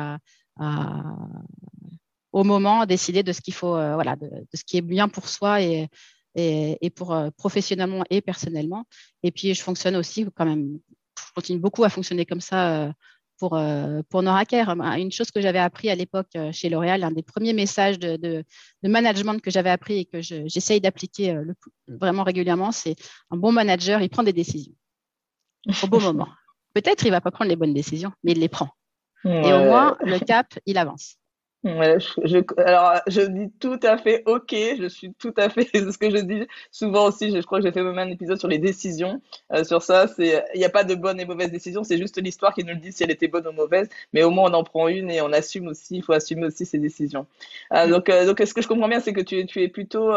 au 2.34 2.44
moment, 2.44 2.86
décider 2.86 3.24
de 3.24 3.32
ce 3.32 3.42
qu'il 3.42 3.54
faut, 3.54 3.75
euh, 3.75 3.94
voilà, 3.94 4.16
de, 4.16 4.28
ce 4.54 4.63
qui 4.66 4.78
est 4.78 4.82
bien 4.82 5.08
pour 5.08 5.30
soi 5.30 5.62
et, 5.62 5.88
et, 6.36 6.90
pour 6.90 7.13
euh, 7.13 7.30
professionnellement 7.38 8.04
et 8.10 8.22
personnellement. 8.22 8.86
Et 9.22 9.32
puis, 9.32 9.54
je 9.54 9.62
fonctionne 9.62 9.96
aussi 9.96 10.25
quand 10.36 10.46
même, 10.46 10.80
je 11.20 11.34
continue 11.36 11.60
beaucoup 11.60 11.84
à 11.84 11.90
fonctionner 11.90 12.25
comme 12.25 12.42
ça 12.42 12.86
euh, 12.86 12.92
pour, 13.38 13.60
pour 14.10 14.24
Noraker. 14.24 14.68
Une 14.98 15.12
chose 15.12 15.30
que 15.30 15.42
j'avais 15.42 15.60
appris 15.60 15.90
à 15.90 15.96
l'époque 15.96 16.32
chez 16.52 16.70
L'Oréal, 16.70 17.04
un 17.04 17.12
des 17.12 17.24
premiers 17.24 17.54
messages 17.54 18.00
de, 18.00 18.16
de, 18.16 18.44
management 18.84 19.40
que 19.40 19.52
j'avais 19.52 19.70
appris 19.70 20.00
et 20.00 20.06
que 20.06 20.22
j'essaye 20.22 20.80
d'appliquer 20.80 21.38
vraiment 21.88 22.24
régulièrement, 22.24 22.72
c'est 22.72 22.96
un 23.32 23.38
bon 23.38 23.52
manager, 23.52 24.02
il 24.02 24.10
prend 24.10 24.24
des 24.24 24.34
décisions 24.34 24.74
au 25.84 25.88
bon 25.88 26.00
moment. 26.00 26.30
Peut-être 26.74 27.06
il 27.06 27.12
va 27.12 27.22
pas 27.22 27.32
prendre 27.32 27.50
les 27.50 27.58
bonnes 27.58 27.74
décisions, 27.74 28.13
mais 28.24 28.32
il 28.32 28.40
les 28.40 28.50
prend. 28.50 28.70
Et 29.25 29.54
au 29.54 29.66
moins, 29.66 29.98
le 30.02 30.20
cap, 30.20 30.48
il 30.66 30.78
avance. 30.78 31.18
Je, 31.63 32.62
alors, 32.62 33.00
je 33.08 33.22
dis 33.22 33.51
tout 33.60 33.79
à 33.84 33.98
fait 33.98 34.24
OK. 34.25 34.53
Je 34.53 34.88
suis 34.88 35.13
tout 35.13 35.34
à 35.38 35.50
fait 35.50 35.65
ce 35.74 35.98
que 35.98 36.10
je 36.10 36.17
dis 36.17 36.48
souvent 36.72 37.08
aussi. 37.08 37.32
Je, 37.32 37.39
crois 37.41 37.60
que 37.60 37.65
j'ai 37.65 37.72
fait 37.72 37.84
même 37.84 37.98
un 37.98 38.10
épisode 38.10 38.39
sur 38.39 38.48
les 38.48 38.60
décisions. 38.60 39.22
Euh, 39.53 39.63
sur 39.63 39.82
ça, 39.82 40.08
c'est 40.08 40.43
il 40.53 40.60
n'y 40.60 40.65
a 40.65 40.70
pas 40.70 40.84
de 40.84 40.96
bonne 40.96 41.20
et 41.20 41.25
mauvaise 41.25 41.51
décision. 41.51 41.84
C'est 41.84 41.98
juste 41.98 42.22
l'histoire 42.22 42.53
qui 42.53 42.63
nous 42.63 42.74
le 42.74 42.79
dit 42.79 42.91
si 42.91 43.03
elle 43.03 43.12
était 43.12 43.27
bonne 43.27 43.48
ou 43.48 43.51
mauvaise. 43.51 43.89
Mais 44.13 44.24
au 44.24 44.29
moins, 44.29 44.51
on 44.51 44.53
en 44.53 44.63
prend 44.63 44.88
une 44.88 45.10
et 45.10 45.22
on 45.22 45.32
assume 45.32 45.67
aussi. 45.67 45.98
Il 45.98 46.03
faut 46.03 46.13
assumer 46.13 46.46
aussi 46.46 46.65
ses 46.65 46.79
décisions. 46.79 47.25
Euh, 47.74 47.88
donc, 47.88 48.10
euh, 48.10 48.25
donc, 48.25 48.39
ce 48.39 48.53
que 48.53 48.62
je 48.62 48.67
comprends 48.67 48.89
bien, 48.89 49.00
c'est 49.00 49.13
que 49.13 49.22
tu, 49.22 49.46
tu 49.46 49.62
es 49.62 49.67
plutôt 49.70 50.13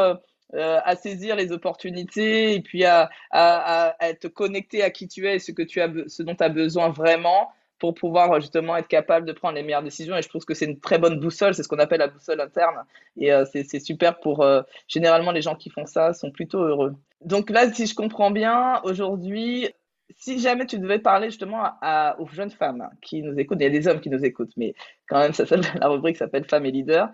euh, 0.55 0.81
à 0.85 0.95
saisir 0.95 1.35
les 1.35 1.51
opportunités 1.51 2.55
et 2.55 2.61
puis 2.61 2.85
à, 2.85 3.11
à, 3.31 3.89
à, 3.99 4.09
être 4.09 4.29
connecté 4.29 4.83
à 4.83 4.91
qui 4.91 5.09
tu 5.09 5.27
es 5.27 5.37
et 5.37 5.39
ce, 5.41 5.51
que 5.51 5.63
tu 5.63 5.81
as, 5.81 5.91
ce 6.07 6.23
dont 6.23 6.37
tu 6.37 6.45
as 6.45 6.49
besoin 6.49 6.89
vraiment 6.91 7.51
pour 7.79 7.95
pouvoir 7.95 8.41
justement 8.41 8.77
être 8.77 8.89
capable 8.89 9.27
de 9.27 9.33
prendre 9.33 9.55
les 9.55 9.63
meilleures 9.63 9.83
décisions. 9.83 10.17
Et 10.17 10.23
je 10.23 10.29
trouve 10.29 10.45
que 10.45 10.55
c'est 10.55 10.65
une 10.65 10.81
très 10.81 10.99
bonne 10.99 11.19
boussole, 11.21 11.55
c'est 11.55 11.63
ce 11.63 11.69
qu'on 11.69 11.79
appelle 11.79 12.01
la 12.01 12.09
boussole 12.09 12.41
interne. 12.41 12.77
Et 13.17 13.33
euh, 13.33 13.45
c'est 13.45 13.81
super 13.81 14.21
pour... 14.21 14.43
Euh, 14.43 14.63
généralement, 14.89 15.33
les 15.33 15.43
gens 15.43 15.55
qui 15.55 15.71
font 15.71 15.87
ça 15.87 16.13
sont 16.13 16.31
plutôt 16.31 16.61
heureux. 16.61 16.95
Donc 17.23 17.51
là, 17.51 17.73
si 17.73 17.87
je 17.87 17.95
comprends 17.95 18.31
bien, 18.31 18.81
aujourd'hui, 18.85 19.69
si 20.17 20.39
jamais 20.39 20.67
tu 20.67 20.79
devais 20.79 20.99
parler 20.99 21.29
justement 21.29 21.65
à, 21.83 22.17
aux 22.21 22.27
jeunes 22.27 22.51
femmes 22.51 22.89
qui 23.03 23.23
nous 23.23 23.39
écoutent, 23.39 23.59
il 23.61 23.65
y 23.65 23.67
a 23.67 23.71
des 23.71 23.89
hommes 23.89 24.01
qui 24.01 24.11
nous 24.11 24.25
écoutent, 24.25 24.53
mais 24.57 24.75
quand 25.09 25.19
même, 25.19 25.33
ça, 25.33 25.45
la 25.81 25.89
rubrique 25.89 26.17
s'appelle 26.17 26.45
Femmes 26.45 26.67
et 26.67 26.71
leaders 26.71 27.09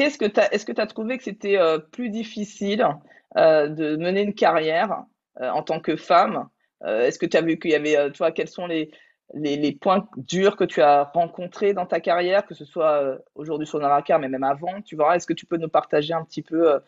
est-ce 0.00 0.18
que 0.64 0.72
tu 0.72 0.80
as 0.80 0.86
trouvé 0.86 1.18
que 1.18 1.24
c'était 1.24 1.58
euh, 1.58 1.78
plus 1.78 2.08
difficile 2.08 2.86
euh, 3.36 3.68
de 3.68 3.96
mener 3.96 4.22
une 4.22 4.34
carrière 4.34 5.04
euh, 5.40 5.50
en 5.50 5.62
tant 5.62 5.80
que 5.80 5.96
femme? 5.96 6.48
Est-ce 6.84 7.20
que 7.20 7.26
tu 7.26 7.36
as 7.36 7.42
vu 7.42 7.60
qu'il 7.60 7.70
y 7.70 7.76
avait, 7.76 8.10
toi, 8.10 8.32
quels 8.32 8.48
sont 8.48 8.66
les, 8.66 8.90
les, 9.34 9.72
points 9.72 10.06
durs 10.16 10.56
que 10.56 10.64
tu 10.64 10.80
as 10.82 11.04
rencontrés 11.04 11.74
dans 11.74 11.86
ta 11.86 12.00
carrière, 12.00 12.46
que 12.46 12.54
ce 12.54 12.64
soit 12.64 13.18
aujourd'hui 13.34 13.66
sur 13.66 13.78
Naracar, 13.78 14.18
mais 14.18 14.28
même 14.28 14.44
avant, 14.44 14.82
tu 14.82 14.96
vois 14.96 15.16
Est-ce 15.16 15.26
que 15.26 15.32
tu 15.32 15.46
peux 15.46 15.56
nous 15.56 15.68
partager 15.68 16.12
un 16.12 16.24
petit 16.24 16.42
peu, 16.42 16.80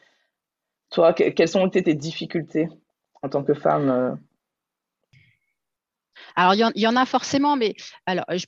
toi, 0.91 1.13
quelles 1.13 1.59
ont 1.59 1.67
été 1.67 1.83
tes 1.83 1.95
difficultés 1.95 2.69
en 3.23 3.29
tant 3.29 3.43
que 3.43 3.55
femme 3.55 4.19
alors, 6.37 6.55
il 6.55 6.81
y, 6.81 6.87
en 6.87 6.97
a 6.97 7.07
forcément, 7.07 7.55
mais 7.57 7.75
alors, 8.07 8.25
je, 8.31 8.47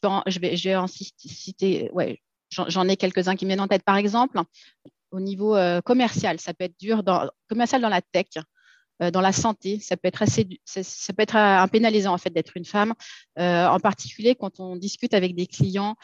J'en 2.51 2.89
ai 2.89 2.97
quelques-uns 2.97 3.37
qui 3.37 3.45
me 3.45 3.51
viennent 3.51 3.61
en 3.61 3.69
tête. 3.69 3.83
Par 3.85 3.97
exemple, 3.97 4.41
au 5.11 5.21
niveau 5.21 5.57
euh, 5.57 5.81
commercial, 5.81 6.39
ça 6.41 6.55
peut 6.55 6.65
être 6.65 6.79
dur, 6.79 7.03
dans, 7.03 7.29
commercial 7.49 7.81
dans 7.81 7.89
la 7.89 8.01
tech, 8.03 8.27
euh, 8.37 8.43
dans 9.01 9.21
la 9.21 9.33
santé, 9.33 9.79
ça 9.81 9.97
peut 9.97 10.09
être 10.09 10.23
assez, 10.23 10.49
ça 10.65 11.13
peut 11.13 11.23
être 11.23 11.37
un 11.37 11.69
pénalisant 11.69 12.15
en 12.15 12.19
fait 12.19 12.31
d'être 12.31 12.57
une 12.57 12.65
femme, 12.65 12.95
euh, 13.39 13.67
en 13.67 13.79
particulier 13.79 14.35
quand 14.35 14.61
on 14.61 14.77
discute 14.77 15.15
avec 15.15 15.35
des 15.35 15.47
clients 15.47 15.97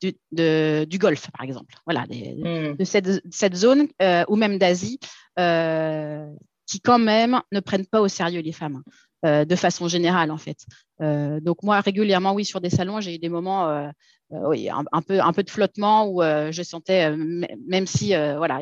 du, 0.00 0.12
du 0.32 0.98
Golfe, 0.98 1.30
par 1.30 1.44
exemple, 1.44 1.74
voilà, 1.86 2.04
hmm. 2.04 2.76
de 2.76 2.84
cette, 2.84 3.22
cette 3.30 3.54
zone 3.54 3.88
ou 4.28 4.36
même 4.36 4.58
d'Asie, 4.58 4.98
qui 5.36 6.80
quand 6.80 6.98
même 6.98 7.40
ne 7.52 7.60
prennent 7.60 7.86
pas 7.86 8.00
au 8.00 8.08
sérieux 8.08 8.40
les 8.40 8.52
femmes. 8.52 8.82
De 9.24 9.56
façon 9.56 9.88
générale 9.88 10.30
en 10.30 10.36
fait. 10.36 10.58
donc 11.00 11.62
moi 11.62 11.80
régulièrement 11.80 12.34
oui 12.34 12.44
sur 12.44 12.60
des 12.60 12.70
salons 12.70 13.00
j'ai 13.00 13.14
eu 13.14 13.18
des 13.18 13.30
moments 13.30 13.90
euh, 14.32 14.48
oui, 14.48 14.68
un, 14.70 15.02
peu, 15.02 15.20
un 15.20 15.32
peu 15.32 15.42
de 15.42 15.50
flottement 15.50 16.06
où 16.06 16.22
euh, 16.22 16.50
je 16.50 16.62
sentais, 16.62 17.10
euh, 17.10 17.46
même 17.68 17.86
si 17.86 18.08
voilà, 18.08 18.60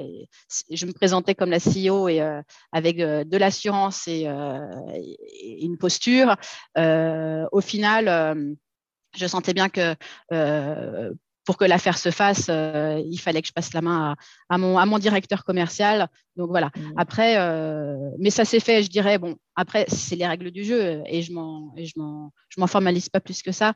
je 0.71 0.87
me 0.87 0.93
présentais 0.93 1.35
comme 1.35 1.51
la 1.51 1.61
CEO 1.61 2.09
et 2.09 2.21
avec 2.73 2.97
de 2.99 3.37
l'assurance 3.37 4.09
et, 4.09 4.27
une 5.61 5.79
posture, 5.79 6.37
au 6.77 7.61
final, 7.61 8.57
je 9.15 9.27
sentais 9.27 9.55
bien 9.55 9.69
que 9.69 9.95
pour 11.45 11.57
que 11.57 11.65
l'affaire 11.65 11.99
se 11.99 12.11
fasse, 12.11 12.49
il 12.49 13.19
fallait 13.19 13.43
que 13.43 13.49
je 13.49 13.53
passe 13.53 13.75
la 13.75 13.83
main 13.83 14.15
à, 14.49 14.59
mon, 14.59 14.79
à 14.79 14.87
mon, 14.87 14.99
directeur 14.99 15.45
commercial. 15.45 16.09
Donc 16.37 16.51
voilà. 16.51 16.71
Mmh. 16.77 16.93
Après, 16.97 17.37
mais 18.19 18.31
ça 18.31 18.45
s'est 18.45 18.61
fait, 18.61 18.83
je 18.83 18.89
dirais, 18.89 19.19
bon, 19.19 19.37
après, 19.57 19.85
c'est 19.89 20.17
les 20.17 20.27
règles 20.27 20.51
du 20.51 20.65
jeu 20.65 21.03
et 21.07 21.23
je 21.23 21.33
m'en, 21.33 21.75
je 21.77 21.93
m'en, 21.97 22.67
formalise 22.67 23.09
pas 23.09 23.21
plus 23.21 23.43
que 23.43 23.53
ça 23.53 23.75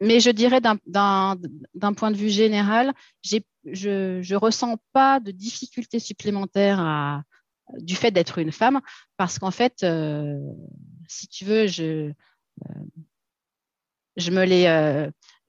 mais 0.00 0.20
je 0.20 0.30
dirais 0.30 0.60
d'un 0.60 1.94
point 1.94 2.10
de 2.10 2.16
vue 2.16 2.28
général, 2.30 2.92
je 3.22 3.38
ne 4.18 4.36
ressens 4.36 4.76
pas 4.92 5.20
de 5.20 5.30
difficultés 5.30 5.98
supplémentaires 5.98 7.22
du 7.78 7.96
fait 7.96 8.10
d'être 8.10 8.38
une 8.38 8.52
femme, 8.52 8.80
parce 9.16 9.38
qu'en 9.38 9.50
fait, 9.50 9.82
euh, 9.82 10.38
si 11.06 11.28
tu 11.28 11.44
veux, 11.44 11.66
je, 11.66 12.10
euh, 12.64 12.84
je 14.16 14.30
me 14.30 14.44
les, 14.44 14.66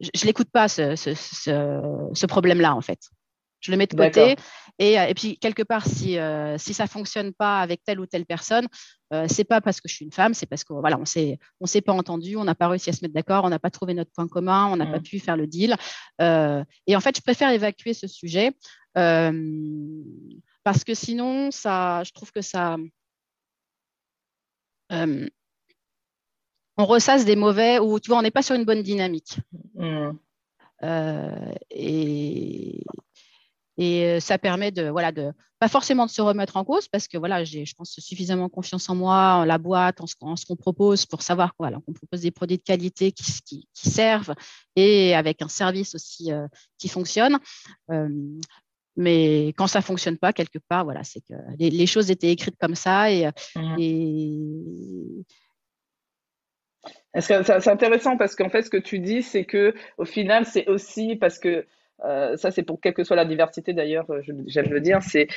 euh, 0.03 0.07
je, 0.13 0.25
l'écoute 0.25 0.49
pas 0.51 0.67
ce, 0.67 0.95
ce 0.95 2.25
problème-là 2.25 2.75
en 2.75 2.81
fait. 2.81 2.99
Je 3.61 3.71
le 3.71 3.77
mets 3.77 3.87
de 3.87 3.95
côté. 3.95 4.37
Et, 4.77 4.93
et, 4.93 5.13
puis, 5.13 5.37
quelque 5.37 5.63
part, 5.63 5.85
si, 5.85 6.17
si 6.57 6.73
ça 6.73 6.83
ne 6.83 6.89
fonctionne 6.89 7.33
pas 7.33 7.59
avec 7.59 7.83
telle 7.83 7.99
ou 7.99 8.05
telle 8.05 8.25
personne, 8.25 8.67
euh, 9.11 9.25
c'est 9.27 9.43
pas 9.43 9.59
parce 9.59 9.81
que 9.81 9.89
je 9.89 9.95
suis 9.95 10.05
une 10.05 10.11
femme, 10.11 10.35
c'est 10.35 10.45
parce 10.45 10.63
qu'on 10.63 10.81
voilà, 10.81 10.99
on 10.99 11.05
s'est 11.05 11.39
on 11.59 11.65
s'est 11.65 11.81
pas 11.81 11.93
entendu, 11.93 12.35
on 12.35 12.43
n'a 12.43 12.53
pas 12.53 12.67
réussi 12.67 12.91
à 12.91 12.93
se 12.93 13.03
mettre 13.03 13.15
d'accord, 13.15 13.43
on 13.43 13.49
n'a 13.49 13.57
pas 13.57 13.71
trouvé 13.71 13.95
notre 13.95 14.11
point 14.11 14.27
commun, 14.27 14.67
on 14.67 14.75
n'a 14.75 14.85
pas 14.85 14.99
mmh. 14.99 15.03
pu 15.03 15.19
faire 15.19 15.35
le 15.35 15.47
deal. 15.47 15.75
Euh, 16.21 16.63
et 16.85 16.95
en 16.95 16.99
fait, 16.99 17.17
je 17.17 17.21
préfère 17.21 17.49
évacuer 17.49 17.95
ce 17.95 18.05
sujet 18.05 18.51
euh, 18.97 19.31
parce 20.63 20.83
que 20.83 20.93
sinon, 20.93 21.49
ça, 21.49 22.03
je 22.03 22.11
trouve 22.11 22.31
que 22.31 22.41
ça 22.41 22.77
euh, 24.91 25.27
on 26.79 26.85
ressasse 26.85 27.25
des 27.25 27.35
mauvais 27.35 27.77
ou 27.77 27.99
tu 27.99 28.09
vois, 28.09 28.17
on 28.17 28.23
n'est 28.23 28.31
pas 28.31 28.41
sur 28.41 28.55
une 28.55 28.65
bonne 28.65 28.81
dynamique. 28.81 29.37
Mmh. 29.75 30.11
et 31.69 32.83
et 33.79 34.03
euh, 34.03 34.19
ça 34.19 34.37
permet 34.37 34.71
de, 34.71 34.89
voilà, 34.89 35.13
de, 35.13 35.31
pas 35.57 35.69
forcément 35.69 36.05
de 36.05 36.11
se 36.11 36.21
remettre 36.21 36.57
en 36.57 36.65
cause 36.65 36.89
parce 36.89 37.07
que 37.07 37.17
voilà, 37.17 37.45
j'ai, 37.45 37.65
je 37.65 37.73
pense, 37.73 37.97
suffisamment 37.97 38.49
confiance 38.49 38.89
en 38.89 38.95
moi, 38.95 39.35
en 39.35 39.45
la 39.45 39.57
boîte, 39.57 40.01
en 40.01 40.35
ce, 40.35 40.45
qu'on 40.45 40.57
propose 40.57 41.05
pour 41.05 41.21
savoir 41.21 41.55
quoi. 41.55 41.71
qu'on 41.71 41.93
propose 41.93 42.19
des 42.19 42.31
produits 42.31 42.57
de 42.57 42.63
qualité 42.63 43.13
qui, 43.13 43.23
qui, 43.45 43.69
qui, 43.73 43.89
servent 43.89 44.35
et 44.75 45.15
avec 45.15 45.41
un 45.41 45.47
service 45.47 45.95
aussi 45.95 46.33
euh, 46.33 46.45
qui 46.77 46.89
fonctionne. 46.89 47.39
Euh, 47.89 48.09
mais 48.97 49.53
quand 49.55 49.67
ça 49.67 49.81
fonctionne 49.81 50.17
pas 50.17 50.33
quelque 50.33 50.59
part, 50.67 50.83
voilà, 50.83 51.05
c'est 51.05 51.21
que 51.21 51.33
les, 51.57 51.87
choses 51.87 52.11
étaient 52.11 52.31
écrites 52.31 52.57
comme 52.59 52.75
ça 52.75 53.09
et, 53.09 53.29
mmh. 53.55 53.75
et 53.79 55.25
c'est 57.17 57.67
intéressant 57.67 58.17
parce 58.17 58.35
qu'en 58.35 58.49
fait, 58.49 58.63
ce 58.63 58.69
que 58.69 58.77
tu 58.77 58.99
dis, 58.99 59.23
c'est 59.23 59.45
que 59.45 59.73
au 59.97 60.05
final, 60.05 60.45
c'est 60.45 60.67
aussi 60.67 61.15
parce 61.15 61.39
que 61.39 61.65
euh, 62.05 62.37
ça 62.37 62.51
c'est 62.51 62.63
pour 62.63 62.79
quelle 62.79 62.93
que 62.93 63.03
soit 63.03 63.15
la 63.15 63.25
diversité 63.25 63.73
d'ailleurs, 63.73 64.09
euh, 64.11 64.21
j'aime 64.45 64.69
le 64.69 64.79
dire, 64.79 65.01
c'est 65.01 65.27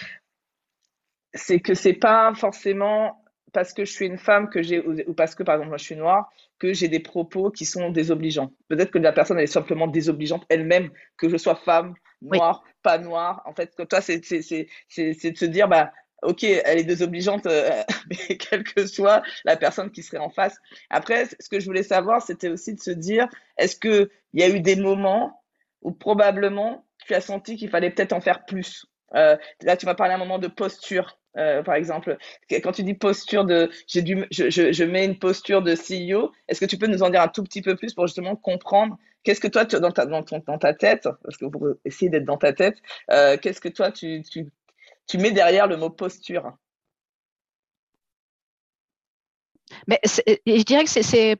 c'est 1.35 1.61
que 1.61 1.75
c'est 1.75 1.95
pas 1.95 2.33
forcément 2.35 3.25
parce 3.52 3.73
que 3.73 3.85
je 3.85 3.93
suis 3.93 4.07
une 4.07 4.19
femme 4.19 4.49
que 4.49 4.62
j'ai 4.62 4.81
ou 4.81 5.14
parce 5.14 5.35
que 5.35 5.43
par 5.43 5.55
exemple 5.57 5.69
moi 5.69 5.79
je 5.79 5.85
suis 5.85 5.97
noire 5.97 6.31
que 6.59 6.73
j'ai 6.73 6.88
des 6.88 7.00
propos 7.00 7.50
qui 7.50 7.64
sont 7.64 7.91
désobligeants. 7.91 8.52
Peut-être 8.69 8.91
que 8.91 8.99
la 8.99 9.12
personne 9.12 9.38
elle 9.38 9.45
est 9.45 9.47
simplement 9.47 9.87
désobligeante 9.87 10.45
elle-même 10.49 10.91
que 11.17 11.29
je 11.29 11.37
sois 11.37 11.57
femme, 11.57 11.95
noire, 12.21 12.62
pas 12.83 12.99
noire. 12.99 13.43
En 13.47 13.52
fait, 13.55 13.75
toi 13.88 14.00
c'est 14.00 14.25
c'est 14.25 14.69
c'est 14.88 15.31
de 15.31 15.37
se 15.37 15.45
dire 15.47 15.69
bah 15.69 15.93
ok, 16.23 16.45
elle 16.45 16.79
est 16.79 16.85
désobligeante, 16.85 17.47
euh, 17.47 17.83
mais 18.11 18.37
quelle 18.37 18.64
que 18.64 18.87
soit 18.87 19.23
la 19.45 19.57
personne 19.57 19.91
qui 19.91 20.02
serait 20.02 20.19
en 20.19 20.31
face. 20.31 20.57
Après, 20.91 21.26
ce 21.38 21.49
que 21.49 21.61
je 21.61 21.67
voulais 21.67 21.83
savoir, 21.83 22.23
c'était 22.23 22.49
aussi 22.49 22.75
de 22.75 22.81
se 22.81 22.91
dire, 22.91 23.29
est-ce 23.59 23.76
qu'il 23.76 24.09
y 24.35 24.43
a 24.43 24.49
eu 24.49 24.61
des 24.61 24.76
moments 24.76 25.43
où 25.83 25.93
probablement 25.93 26.87
tu 27.07 27.14
as 27.14 27.21
senti 27.21 27.57
qu'il 27.57 27.71
fallait 27.71 27.91
peut-être 27.91 28.12
en 28.12 28.21
faire 28.21 28.45
plus? 28.45 28.87
Euh, 29.14 29.37
Là, 29.62 29.76
tu 29.76 29.87
m'as 29.87 29.95
parlé 29.95 30.12
à 30.12 30.17
un 30.17 30.19
moment 30.19 30.38
de 30.38 30.49
posture. 30.49 31.19
Euh, 31.38 31.62
par 31.62 31.75
exemple, 31.75 32.19
quand 32.50 32.73
tu 32.73 32.83
dis 32.83 32.93
posture 32.93 33.47
de, 33.47 33.71
j'ai 33.87 34.02
dû, 34.02 34.26
je, 34.31 34.50
je, 34.50 34.71
je, 34.71 34.85
mets 34.85 35.07
une 35.07 35.19
posture 35.19 35.62
de 35.62 35.75
CEO. 35.75 36.31
Est-ce 36.47 36.61
que 36.61 36.67
tu 36.67 36.76
peux 36.76 36.87
nous 36.87 37.02
en 37.02 37.09
dire 37.09 37.23
un 37.23 37.29
tout 37.29 37.43
petit 37.43 37.62
peu 37.62 37.75
plus 37.75 37.95
pour 37.95 38.07
justement 38.07 38.37
comprendre 38.37 38.99
qu'est-ce 39.25 39.41
que 39.41 39.49
toi, 39.49 39.64
dans 39.64 39.91
ta, 39.91 40.05
dans, 40.05 40.23
ton, 40.23 40.43
dans 40.47 40.59
ta 40.59 40.75
tête, 40.75 41.09
parce 41.25 41.38
que 41.38 41.47
pour 41.47 41.67
essayer 41.87 42.11
d'être 42.11 42.26
dans 42.26 42.37
ta 42.37 42.52
tête, 42.52 42.76
qu'est-ce 43.09 43.61
que 43.61 43.71
toi, 43.71 43.91
tu, 43.91 44.23
tu, 44.23 44.47
tu 45.06 45.18
mets 45.18 45.32
derrière 45.32 45.66
le 45.66 45.76
mot 45.76 45.90
posture. 45.90 46.52
Mais 49.87 50.00
je 50.04 50.62
dirais 50.62 50.85
que 50.85 50.90
c'est 50.90 51.38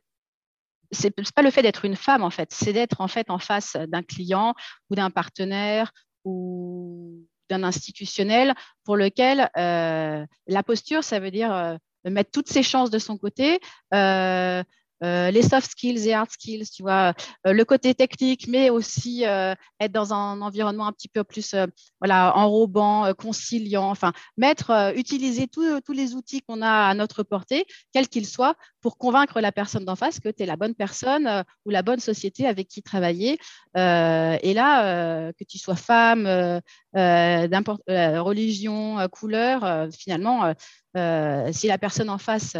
c'est 0.91 1.11
pas 1.33 1.41
le 1.41 1.51
fait 1.51 1.63
d'être 1.63 1.85
une 1.85 1.95
femme 1.95 2.23
en 2.23 2.29
fait, 2.29 2.49
c'est 2.51 2.73
d'être 2.73 3.01
en 3.01 3.07
fait 3.07 3.29
en 3.29 3.39
face 3.39 3.75
d'un 3.87 4.03
client 4.03 4.53
ou 4.89 4.95
d'un 4.95 5.09
partenaire 5.09 5.91
ou 6.23 7.25
d'un 7.49 7.63
institutionnel 7.63 8.53
pour 8.83 8.95
lequel 8.95 9.49
euh, 9.57 10.25
la 10.47 10.63
posture, 10.63 11.03
ça 11.03 11.19
veut 11.19 11.31
dire 11.31 11.53
euh, 11.53 11.75
mettre 12.05 12.31
toutes 12.31 12.49
ses 12.49 12.63
chances 12.63 12.89
de 12.89 12.99
son 12.99 13.17
côté, 13.17 13.59
euh, 13.93 14.63
les 15.03 15.41
soft 15.41 15.71
skills 15.71 16.07
et 16.07 16.13
hard 16.13 16.31
skills, 16.31 16.65
tu 16.73 16.83
vois, 16.83 17.13
euh, 17.45 17.53
le 17.53 17.65
côté 17.65 17.93
technique, 17.93 18.47
mais 18.47 18.69
aussi 18.69 19.25
euh, 19.25 19.53
être 19.79 19.91
dans 19.91 20.13
un 20.13 20.41
environnement 20.41 20.87
un 20.87 20.91
petit 20.91 21.09
peu 21.09 21.23
plus 21.23 21.55
voilà, 21.99 22.35
enrobant, 22.37 23.13
conciliant, 23.13 23.89
enfin, 23.89 24.13
mettre, 24.37 24.93
utiliser 24.95 25.47
tous 25.47 25.93
les 25.93 26.15
outils 26.15 26.41
qu'on 26.41 26.61
a 26.61 26.87
à 26.87 26.93
notre 26.93 27.23
portée, 27.23 27.65
quels 27.93 28.07
qu'ils 28.07 28.27
soient, 28.27 28.55
pour 28.81 28.97
convaincre 28.97 29.41
la 29.41 29.51
personne 29.51 29.85
d'en 29.85 29.95
face 29.95 30.19
que 30.19 30.29
tu 30.29 30.43
es 30.43 30.45
la 30.45 30.55
bonne 30.55 30.75
personne 30.75 31.43
ou 31.65 31.69
la 31.69 31.81
bonne 31.81 31.99
société 31.99 32.47
avec 32.47 32.67
qui 32.67 32.81
travailler. 32.81 33.37
et 33.75 34.53
là, 34.53 35.31
que 35.33 35.43
tu 35.43 35.57
sois 35.57 35.75
femme, 35.75 36.27
religion, 36.93 39.07
couleur, 39.09 39.87
finalement, 39.97 40.53
si 41.51 41.67
la 41.67 41.77
personne 41.77 42.09
en 42.09 42.17
face 42.17 42.55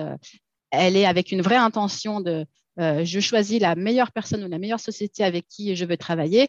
elle 0.73 0.97
est 0.97 1.05
avec 1.05 1.31
une 1.31 1.41
vraie 1.41 1.55
intention 1.55 2.19
de 2.19 2.45
euh, 2.79 3.05
je 3.05 3.19
choisis 3.19 3.61
la 3.61 3.75
meilleure 3.75 4.11
personne 4.11 4.43
ou 4.43 4.49
la 4.49 4.57
meilleure 4.57 4.79
société 4.79 5.23
avec 5.23 5.47
qui 5.47 5.75
je 5.75 5.85
veux 5.85 5.97
travailler. 5.97 6.47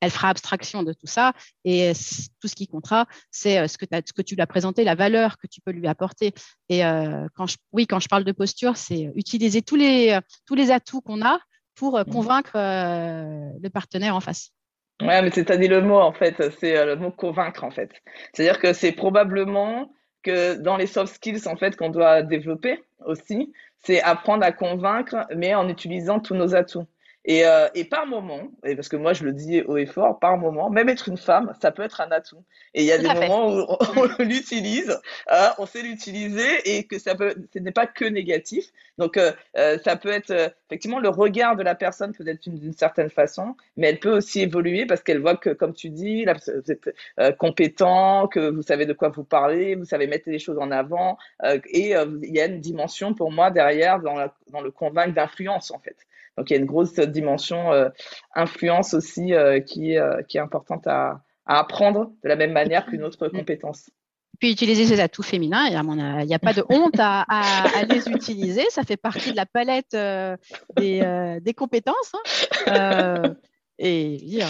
Elle 0.00 0.10
fera 0.10 0.28
abstraction 0.28 0.82
de 0.82 0.92
tout 0.92 1.06
ça 1.06 1.32
et 1.64 1.92
tout 2.40 2.48
ce 2.48 2.54
qui 2.54 2.66
comptera, 2.66 3.06
c'est 3.30 3.58
euh, 3.58 3.68
ce 3.68 3.78
que, 3.78 3.86
ce 3.90 4.12
que 4.12 4.22
tu 4.22 4.34
lui 4.34 4.42
as 4.42 4.46
présenté, 4.46 4.84
la 4.84 4.94
valeur 4.94 5.38
que 5.38 5.46
tu 5.46 5.60
peux 5.60 5.72
lui 5.72 5.86
apporter. 5.86 6.32
Et 6.68 6.84
euh, 6.84 7.26
quand 7.34 7.46
je, 7.46 7.56
oui, 7.72 7.86
quand 7.86 8.00
je 8.00 8.08
parle 8.08 8.24
de 8.24 8.32
posture, 8.32 8.76
c'est 8.76 9.10
utiliser 9.14 9.62
tous 9.62 9.76
les, 9.76 10.18
tous 10.46 10.54
les 10.54 10.70
atouts 10.70 11.00
qu'on 11.00 11.24
a 11.24 11.38
pour 11.74 11.98
mmh. 11.98 12.04
convaincre 12.06 12.52
le 12.54 13.68
partenaire 13.68 14.16
en 14.16 14.20
face. 14.20 14.50
Ouais, 15.02 15.20
mais 15.20 15.30
c'est 15.30 15.50
à 15.50 15.58
dit 15.58 15.68
le 15.68 15.82
mot 15.82 16.00
en 16.00 16.12
fait, 16.12 16.42
c'est 16.58 16.82
le 16.86 16.96
mot 16.96 17.10
convaincre 17.10 17.64
en 17.64 17.70
fait. 17.70 17.90
C'est-à-dire 18.32 18.58
que 18.58 18.72
c'est 18.72 18.92
probablement 18.92 19.90
que 20.26 20.56
dans 20.56 20.76
les 20.76 20.88
soft 20.88 21.14
skills 21.14 21.46
en 21.46 21.56
fait 21.56 21.76
qu'on 21.76 21.90
doit 21.90 22.22
développer 22.22 22.82
aussi, 23.04 23.52
c'est 23.84 24.02
apprendre 24.02 24.44
à 24.44 24.50
convaincre, 24.50 25.26
mais 25.34 25.54
en 25.54 25.68
utilisant 25.68 26.18
tous 26.18 26.34
nos 26.34 26.54
atouts. 26.56 26.86
Et, 27.28 27.44
euh, 27.44 27.68
et, 27.74 27.84
par 27.84 28.06
moment, 28.06 28.52
et 28.64 28.76
parce 28.76 28.88
que 28.88 28.94
moi 28.94 29.12
je 29.12 29.24
le 29.24 29.32
dis 29.32 29.60
haut 29.62 29.76
et 29.76 29.86
fort, 29.86 30.20
par 30.20 30.38
moment, 30.38 30.70
même 30.70 30.88
être 30.88 31.08
une 31.08 31.16
femme, 31.16 31.52
ça 31.60 31.72
peut 31.72 31.82
être 31.82 32.00
un 32.00 32.12
atout. 32.12 32.44
Et 32.72 32.82
il 32.82 32.86
y 32.86 32.92
a 32.92 32.98
des 32.98 33.08
moments 33.08 33.52
où 33.52 33.66
on, 33.96 34.22
l'utilise, 34.22 34.96
hein, 35.28 35.52
on 35.58 35.66
sait 35.66 35.82
l'utiliser 35.82 36.46
et 36.64 36.84
que 36.84 37.00
ça 37.00 37.16
peut, 37.16 37.34
ce 37.52 37.58
n'est 37.58 37.72
pas 37.72 37.88
que 37.88 38.04
négatif. 38.04 38.66
Donc 38.96 39.16
euh, 39.16 39.32
euh, 39.56 39.76
ça 39.84 39.96
peut 39.96 40.10
être 40.10 40.54
effectivement 40.68 41.00
le 41.00 41.08
regard 41.08 41.56
de 41.56 41.64
la 41.64 41.74
personne 41.74 42.12
peut 42.12 42.26
être 42.28 42.48
d'une 42.48 42.72
certaine 42.72 43.10
façon, 43.10 43.56
mais 43.76 43.88
elle 43.88 43.98
peut 43.98 44.16
aussi 44.16 44.42
évoluer 44.42 44.86
parce 44.86 45.02
qu'elle 45.02 45.20
voit 45.20 45.36
que, 45.36 45.50
comme 45.50 45.74
tu 45.74 45.90
dis, 45.90 46.24
là, 46.24 46.34
vous 46.34 46.70
êtes 46.70 46.94
compétent, 47.38 48.28
que 48.28 48.50
vous 48.50 48.62
savez 48.62 48.86
de 48.86 48.92
quoi 48.92 49.08
vous 49.08 49.24
parlez, 49.24 49.74
vous 49.74 49.84
savez 49.84 50.06
mettre 50.06 50.30
les 50.30 50.38
choses 50.38 50.58
en 50.58 50.70
avant, 50.70 51.18
et 51.44 51.90
il 51.90 52.34
y 52.34 52.40
a 52.40 52.46
une 52.46 52.60
dimension 52.60 53.14
pour 53.14 53.32
moi 53.32 53.50
derrière 53.50 54.00
dans, 54.00 54.14
la, 54.14 54.32
dans 54.52 54.60
le 54.60 54.70
convaincre 54.70 55.14
d'influence 55.14 55.72
en 55.72 55.80
fait. 55.80 55.96
Donc 56.36 56.50
il 56.50 56.54
y 56.54 56.56
a 56.56 56.60
une 56.60 56.66
grosse 56.66 56.94
dimension 56.94 57.72
euh, 57.72 57.88
influence 58.34 58.94
aussi 58.94 59.32
euh, 59.32 59.60
qui, 59.60 59.96
euh, 59.96 60.22
qui 60.22 60.36
est 60.36 60.40
importante 60.40 60.86
à, 60.86 61.22
à, 61.46 61.58
apprendre 61.60 62.12
de 62.22 62.28
la 62.28 62.36
même 62.36 62.52
manière 62.52 62.86
qu'une 62.86 63.02
autre 63.02 63.28
compétence. 63.28 63.90
Puis 64.38 64.52
utiliser 64.52 64.84
ces 64.84 65.00
atouts 65.00 65.22
féminins, 65.22 65.64
il 65.66 66.26
n'y 66.26 66.34
a, 66.34 66.38
pas 66.38 66.52
de 66.52 66.62
honte 66.68 66.98
à, 66.98 67.22
à, 67.22 67.84
les 67.84 68.06
utiliser, 68.10 68.64
ça 68.68 68.82
fait 68.82 68.98
partie 68.98 69.30
de 69.30 69.36
la 69.36 69.46
palette 69.46 69.96
des, 70.76 71.38
des, 71.40 71.54
compétences. 71.54 72.12
Hein. 72.66 73.34
et 73.78 74.18
dire, 74.18 74.46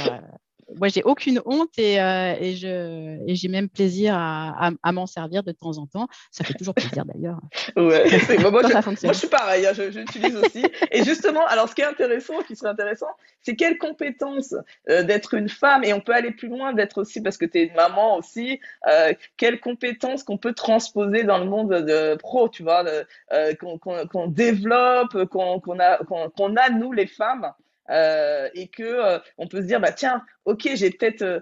moi, 0.74 0.88
j'ai 0.88 1.02
aucune 1.04 1.40
honte 1.46 1.78
et, 1.78 2.00
euh, 2.00 2.34
et 2.40 2.56
je, 2.56 3.18
et 3.26 3.34
j'ai 3.34 3.48
même 3.48 3.68
plaisir 3.68 4.14
à, 4.16 4.70
à, 4.82 4.92
m'en 4.92 5.06
servir 5.06 5.42
de 5.42 5.52
temps 5.52 5.78
en 5.78 5.86
temps. 5.86 6.08
Ça 6.30 6.44
fait 6.44 6.54
toujours 6.54 6.74
plaisir 6.74 7.04
d'ailleurs. 7.14 7.40
Ouais, 7.76 8.04
moi, 8.50 8.62
je, 8.62 9.06
moi, 9.06 9.12
je 9.12 9.18
suis 9.18 9.28
pareil, 9.28 9.66
hein, 9.66 9.72
j'utilise 9.74 10.36
aussi. 10.36 10.64
et 10.90 11.04
justement, 11.04 11.46
alors 11.46 11.68
ce 11.68 11.74
qui 11.74 11.82
est 11.82 11.86
intéressant, 11.86 12.42
qui 12.42 12.56
serait 12.56 12.70
intéressant, 12.70 13.06
c'est 13.42 13.54
quelles 13.54 13.78
compétences 13.78 14.54
euh, 14.90 15.02
d'être 15.02 15.34
une 15.34 15.48
femme, 15.48 15.84
et 15.84 15.92
on 15.92 16.00
peut 16.00 16.14
aller 16.14 16.32
plus 16.32 16.48
loin, 16.48 16.72
d'être 16.72 17.00
aussi, 17.00 17.22
parce 17.22 17.36
que 17.36 17.44
tu 17.44 17.58
es 17.58 17.64
une 17.64 17.74
maman 17.74 18.16
aussi, 18.16 18.60
euh, 18.88 19.12
quelles 19.36 19.60
compétences 19.60 20.24
qu'on 20.24 20.38
peut 20.38 20.54
transposer 20.54 21.22
dans 21.22 21.38
le 21.38 21.46
monde 21.46 21.72
de 21.72 22.16
pro, 22.16 22.48
tu 22.48 22.62
vois, 22.64 22.84
euh, 23.32 23.54
qu'on 23.54 23.78
qu'on 23.78 24.26
développe, 24.26 25.24
qu'on 25.26 25.78
a, 25.78 25.98
qu'on 26.04 26.56
a, 26.56 26.70
nous, 26.70 26.92
les 26.92 27.06
femmes. 27.06 27.52
Euh, 27.90 28.48
et 28.54 28.68
que 28.68 28.82
euh, 28.82 29.18
on 29.38 29.46
peut 29.46 29.62
se 29.62 29.66
dire 29.66 29.78
bah 29.78 29.92
tiens 29.92 30.20
ok 30.44 30.70
j'ai 30.74 30.90
peut-être 30.90 31.22
euh, 31.22 31.40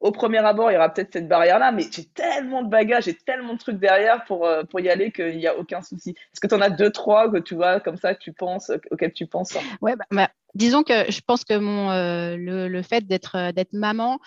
au 0.00 0.10
premier 0.10 0.38
abord 0.38 0.70
il 0.70 0.74
y 0.74 0.76
aura 0.78 0.88
peut-être 0.88 1.12
cette 1.12 1.28
barrière 1.28 1.58
là 1.58 1.70
mais 1.70 1.84
j'ai 1.92 2.06
tellement 2.06 2.62
de 2.62 2.70
bagages 2.70 3.04
j'ai 3.04 3.14
tellement 3.14 3.52
de 3.52 3.58
trucs 3.58 3.78
derrière 3.78 4.24
pour 4.24 4.48
pour 4.70 4.80
y 4.80 4.88
aller 4.88 5.12
qu'il 5.12 5.36
n'y 5.36 5.46
a 5.46 5.56
aucun 5.56 5.82
souci. 5.82 6.10
Est-ce 6.10 6.40
que 6.40 6.46
tu 6.46 6.54
en 6.54 6.62
as 6.62 6.70
deux 6.70 6.90
trois 6.90 7.30
que 7.30 7.36
tu 7.36 7.54
vois 7.54 7.78
comme 7.80 7.98
ça 7.98 8.14
que 8.14 8.20
tu 8.20 8.32
penses 8.32 8.72
auxquels 8.90 9.12
tu 9.12 9.26
penses 9.26 9.56
ouais 9.82 9.94
bah, 9.96 10.06
bah, 10.10 10.30
disons 10.54 10.82
que 10.82 11.10
je 11.10 11.20
pense 11.20 11.44
que 11.44 11.58
mon 11.58 11.90
le, 11.90 12.68
le, 12.68 12.82
fait 12.82 13.06
d'être 13.06 13.52
maman 13.72 14.18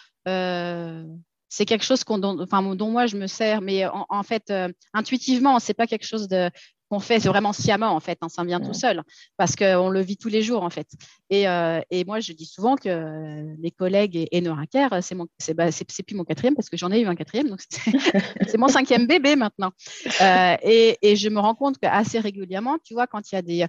c'est 1.47 1.65
quelque 1.65 1.85
chose 1.85 2.03
enfin, 2.07 2.75
dont 2.75 2.91
moi 2.91 3.05
je 3.05 3.15
me 3.15 3.27
sers, 3.27 3.61
mais 3.61 3.85
en, 3.85 4.23
fait, 4.23 4.51
intuitivement, 4.93 5.59
c'est 5.59 5.73
pas 5.73 5.87
quelque 5.87 6.05
chose 6.05 6.27
de, 6.27 6.49
qu'on 6.89 6.99
fait, 6.99 7.19
c'est 7.19 7.29
vraiment 7.29 7.53
sciemment 7.53 7.91
en 7.91 7.99
fait, 7.99 8.17
hein, 8.21 8.29
ça 8.29 8.43
vient 8.43 8.59
tout 8.59 8.73
seul, 8.73 9.03
parce 9.37 9.55
qu'on 9.55 9.89
le 9.89 10.01
vit 10.01 10.17
tous 10.17 10.29
les 10.29 10.41
jours 10.41 10.63
en 10.63 10.69
fait. 10.69 10.87
Et, 11.29 11.47
euh, 11.47 11.81
et 11.89 12.05
moi, 12.05 12.19
je 12.19 12.33
dis 12.33 12.45
souvent 12.45 12.75
que 12.75 13.55
les 13.59 13.71
collègues 13.71 14.15
et, 14.15 14.27
et 14.31 14.41
mon, 14.41 15.27
c'est, 15.39 15.53
bah, 15.53 15.71
c'est, 15.71 16.03
plus 16.03 16.15
mon 16.15 16.23
quatrième 16.23 16.55
parce 16.55 16.69
que 16.69 16.77
j'en 16.77 16.91
ai 16.91 17.01
eu 17.01 17.07
un 17.07 17.15
quatrième, 17.15 17.49
donc 17.49 17.61
c'est, 17.69 17.91
mon 18.57 18.67
cinquième 18.67 19.07
bébé 19.07 19.35
maintenant. 19.35 19.71
Euh, 20.21 20.55
et, 20.61 20.97
et, 21.01 21.15
je 21.15 21.29
me 21.29 21.39
rends 21.39 21.55
compte 21.55 21.77
qu'assez 21.79 22.19
régulièrement, 22.19 22.77
tu 22.83 22.93
vois, 22.93 23.07
quand 23.07 23.31
il 23.31 23.35
y 23.35 23.37
a 23.37 23.41
des, 23.41 23.63
euh, 23.63 23.67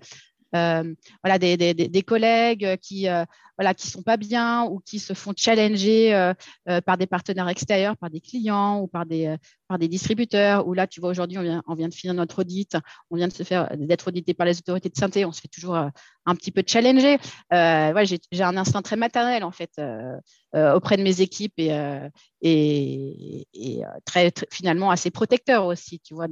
voilà, 0.52 1.38
des, 1.38 1.56
des, 1.56 1.74
des, 1.74 2.02
collègues 2.02 2.76
qui 2.80 3.08
euh, 3.08 3.24
voilà, 3.58 3.74
sont 3.76 4.02
pas 4.02 4.16
bien 4.16 4.64
ou 4.64 4.80
qui 4.80 4.98
se 4.98 5.12
font 5.12 5.32
challenger 5.36 6.14
euh, 6.14 6.80
par 6.82 6.98
des 6.98 7.06
partenaires 7.06 7.48
extérieurs, 7.48 7.96
par 7.96 8.10
des 8.10 8.20
clients 8.20 8.80
ou 8.80 8.86
par 8.86 9.06
des, 9.06 9.36
par 9.68 9.78
des 9.78 9.88
distributeurs. 9.88 10.66
Ou 10.66 10.74
là, 10.74 10.86
tu 10.86 11.00
vois, 11.00 11.10
aujourd'hui, 11.10 11.38
on 11.38 11.42
vient, 11.42 11.62
on 11.66 11.74
vient 11.74 11.88
de 11.88 11.94
finir 11.94 12.14
notre 12.14 12.40
audit, 12.40 12.76
on 13.10 13.16
vient 13.16 13.28
de 13.28 13.32
se 13.32 13.42
faire 13.42 13.74
d'être 13.76 14.08
audité 14.08 14.34
par 14.34 14.46
les 14.46 14.58
autorités 14.58 14.88
de 14.88 14.96
santé, 14.96 15.24
on 15.24 15.32
se 15.32 15.40
fait 15.40 15.48
toujours 15.48 15.76
un 15.76 16.34
petit 16.34 16.50
peu 16.50 16.62
challenger. 16.66 17.18
Ouais, 17.50 18.04
j'ai 18.04 18.42
un 18.42 18.56
instinct 18.56 18.82
très 18.82 18.96
maternel 18.96 19.44
en 19.44 19.52
fait 19.52 19.80
auprès 20.54 20.96
de 20.96 21.02
mes 21.02 21.20
équipes 21.20 21.54
et, 21.58 21.70
et, 22.42 23.48
et 23.54 23.82
très, 24.04 24.32
finalement 24.50 24.90
assez 24.90 25.10
protecteur 25.10 25.66
aussi, 25.66 26.00
tu 26.00 26.14
vois, 26.14 26.28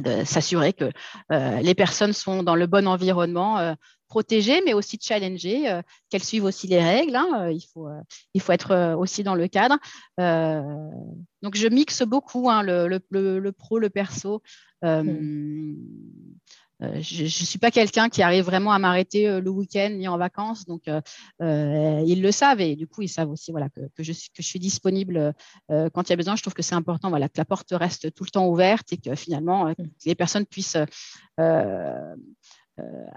de 0.00 0.24
s'assurer 0.24 0.72
que 0.72 0.90
euh, 1.32 1.60
les 1.60 1.74
personnes 1.74 2.12
sont 2.12 2.42
dans 2.42 2.54
le 2.54 2.66
bon 2.66 2.86
environnement, 2.86 3.58
euh, 3.58 3.74
protégées, 4.08 4.62
mais 4.64 4.72
aussi 4.72 4.98
challengées, 5.00 5.68
euh, 5.70 5.82
qu'elles 6.08 6.24
suivent 6.24 6.44
aussi 6.44 6.66
les 6.66 6.82
règles. 6.82 7.16
Hein, 7.16 7.50
il, 7.50 7.62
faut, 7.72 7.88
il 8.34 8.40
faut 8.40 8.52
être 8.52 8.94
aussi 8.98 9.22
dans 9.22 9.34
le 9.34 9.48
cadre. 9.48 9.78
donc, 10.18 11.56
je 11.56 11.68
mixe 11.68 12.02
beaucoup 12.02 12.48
hein, 12.48 12.62
le, 12.62 12.88
le, 13.10 13.38
le, 13.38 13.52
pro, 13.52 13.78
le 13.78 13.90
perso. 13.90 14.42
Mmh. 14.82 15.74
Euh, 16.82 17.00
je 17.00 17.24
ne 17.24 17.28
suis 17.28 17.58
pas 17.58 17.70
quelqu'un 17.70 18.08
qui 18.08 18.22
arrive 18.22 18.44
vraiment 18.44 18.72
à 18.72 18.78
m'arrêter 18.78 19.28
euh, 19.28 19.40
le 19.40 19.50
week-end 19.50 19.90
ni 19.90 20.06
en 20.06 20.16
vacances, 20.16 20.64
donc 20.64 20.84
euh, 20.86 21.00
ils 22.06 22.22
le 22.22 22.30
savent 22.30 22.60
et 22.60 22.76
du 22.76 22.86
coup 22.86 23.02
ils 23.02 23.08
savent 23.08 23.30
aussi 23.30 23.50
voilà 23.50 23.68
que, 23.68 23.80
que, 23.96 24.04
je, 24.04 24.12
suis, 24.12 24.30
que 24.30 24.42
je 24.42 24.46
suis 24.46 24.60
disponible 24.60 25.34
quand 25.68 26.02
il 26.08 26.10
y 26.10 26.12
a 26.12 26.16
besoin. 26.16 26.36
Je 26.36 26.42
trouve 26.42 26.54
que 26.54 26.62
c'est 26.62 26.74
important 26.74 27.10
voilà 27.10 27.28
que 27.28 27.36
la 27.36 27.44
porte 27.44 27.68
reste 27.72 28.14
tout 28.14 28.24
le 28.24 28.30
temps 28.30 28.46
ouverte 28.46 28.92
et 28.92 28.96
que 28.96 29.14
finalement 29.14 29.70
mmh. 29.70 29.74
les 30.06 30.14
personnes 30.14 30.46
puissent 30.46 30.76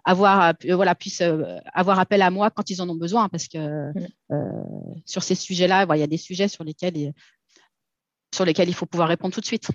avoir 0.05 0.53
voilà 0.63 0.95
puissent 0.95 1.23
avoir 1.73 1.99
appel 1.99 2.21
à 2.21 2.31
moi 2.31 2.49
quand 2.49 2.69
ils 2.69 2.81
en 2.81 2.89
ont 2.89 2.95
besoin 2.95 3.29
parce 3.29 3.47
que 3.47 3.91
mmh. 3.91 5.03
sur 5.05 5.23
ces 5.23 5.35
sujets-là, 5.35 5.85
il 5.93 5.99
y 5.99 6.03
a 6.03 6.07
des 6.07 6.17
sujets 6.17 6.47
sur 6.47 6.63
lesquels 6.63 7.13
sur 8.33 8.45
lesquels 8.45 8.69
il 8.69 8.75
faut 8.75 8.85
pouvoir 8.85 9.09
répondre 9.09 9.33
tout 9.33 9.41
de 9.41 9.45
suite. 9.45 9.69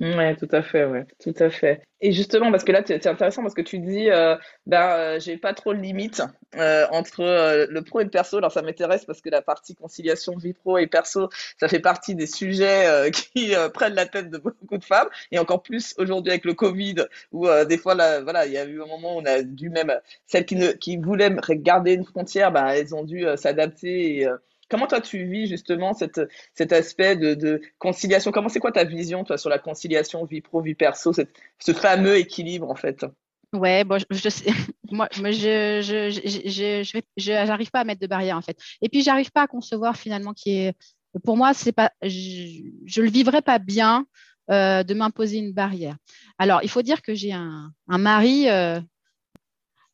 Ouais, 0.00 0.34
tout 0.34 0.48
à 0.50 0.62
fait, 0.62 0.84
ouais, 0.84 1.06
tout 1.22 1.34
à 1.38 1.48
fait. 1.48 1.80
Et 2.00 2.10
justement, 2.10 2.50
parce 2.50 2.64
que 2.64 2.72
là, 2.72 2.82
c'est 2.84 3.06
intéressant 3.06 3.42
parce 3.42 3.54
que 3.54 3.60
tu 3.62 3.78
dis, 3.78 4.10
euh, 4.10 4.34
ben, 4.66 4.80
euh, 4.96 5.20
j'ai 5.20 5.36
pas 5.36 5.54
trop 5.54 5.72
de 5.72 5.78
limites 5.78 6.22
euh, 6.56 6.86
entre 6.90 7.20
euh, 7.20 7.66
le 7.70 7.82
pro 7.84 8.00
et 8.00 8.04
le 8.04 8.10
perso. 8.10 8.38
Alors, 8.38 8.50
ça 8.50 8.62
m'intéresse 8.62 9.04
parce 9.04 9.20
que 9.20 9.30
la 9.30 9.42
partie 9.42 9.76
conciliation 9.76 10.36
vie 10.36 10.54
pro 10.54 10.78
et 10.78 10.88
perso, 10.88 11.28
ça 11.60 11.68
fait 11.68 11.78
partie 11.78 12.16
des 12.16 12.26
sujets 12.26 13.10
qui 13.12 13.52
prennent 13.74 13.94
la 13.94 14.06
tête 14.06 14.28
de 14.28 14.38
beaucoup 14.38 14.76
de 14.76 14.84
femmes. 14.84 15.08
Et 15.30 15.38
encore 15.38 15.62
plus 15.62 15.94
aujourd'hui 15.98 16.32
avec 16.32 16.44
le 16.46 16.54
Covid, 16.54 16.96
où 17.30 17.46
des 17.68 17.78
fois, 17.78 17.94
là, 17.94 18.22
voilà, 18.22 18.46
il 18.46 18.52
y 18.52 18.58
a 18.58 18.64
eu 18.64 18.82
un 18.82 18.86
moment 18.86 19.16
où 19.16 19.20
on 19.20 19.24
a 19.24 19.42
dû 19.42 19.70
même, 19.70 19.92
celles 20.26 20.46
qui, 20.46 20.56
ne, 20.56 20.72
qui 20.72 20.96
voulaient 20.96 21.30
garder 21.50 21.92
une 21.94 22.04
frontière, 22.04 22.50
ben, 22.50 22.66
elles 22.66 22.92
ont 22.92 23.04
dû 23.04 23.24
s'adapter 23.36 24.16
et, 24.22 24.28
Comment 24.72 24.86
toi 24.86 25.02
tu 25.02 25.26
vis 25.26 25.46
justement 25.48 25.92
cette, 25.92 26.18
cet 26.54 26.72
aspect 26.72 27.14
de, 27.14 27.34
de 27.34 27.60
conciliation? 27.78 28.32
Comment 28.32 28.48
c'est 28.48 28.58
quoi 28.58 28.72
ta 28.72 28.84
vision 28.84 29.22
toi 29.22 29.36
sur 29.36 29.50
la 29.50 29.58
conciliation 29.58 30.24
vie 30.24 30.40
pro, 30.40 30.62
vie 30.62 30.74
perso, 30.74 31.12
cette- 31.12 31.36
ce 31.58 31.74
fameux 31.74 32.16
équilibre 32.16 32.70
en 32.70 32.74
fait? 32.74 33.04
Ouais, 33.52 33.84
bon, 33.84 34.02
je, 34.10 34.28
sais, 34.30 34.46
moi, 34.90 35.08
je, 35.12 35.82
je, 35.82 37.02
j'arrive 37.18 37.70
pas 37.70 37.80
à 37.80 37.84
mettre 37.84 38.00
de 38.00 38.06
barrière 38.06 38.38
en 38.38 38.40
fait. 38.40 38.58
Et 38.80 38.88
puis, 38.88 39.02
j'arrive 39.02 39.30
pas 39.30 39.42
à 39.42 39.46
concevoir 39.46 39.94
finalement 39.98 40.32
qui 40.32 40.52
est, 40.56 40.74
pour 41.22 41.36
moi, 41.36 41.52
c'est 41.52 41.72
pas, 41.72 41.92
je, 42.00 42.62
je 42.86 43.02
le 43.02 43.10
vivrais 43.10 43.42
pas 43.42 43.58
bien 43.58 44.06
euh, 44.50 44.84
de 44.84 44.94
m'imposer 44.94 45.36
une 45.36 45.52
barrière. 45.52 45.96
Alors, 46.38 46.60
il 46.62 46.70
faut 46.70 46.80
dire 46.80 47.02
que 47.02 47.12
j'ai 47.14 47.34
un, 47.34 47.70
un 47.88 47.98
mari 47.98 48.48
euh, 48.48 48.80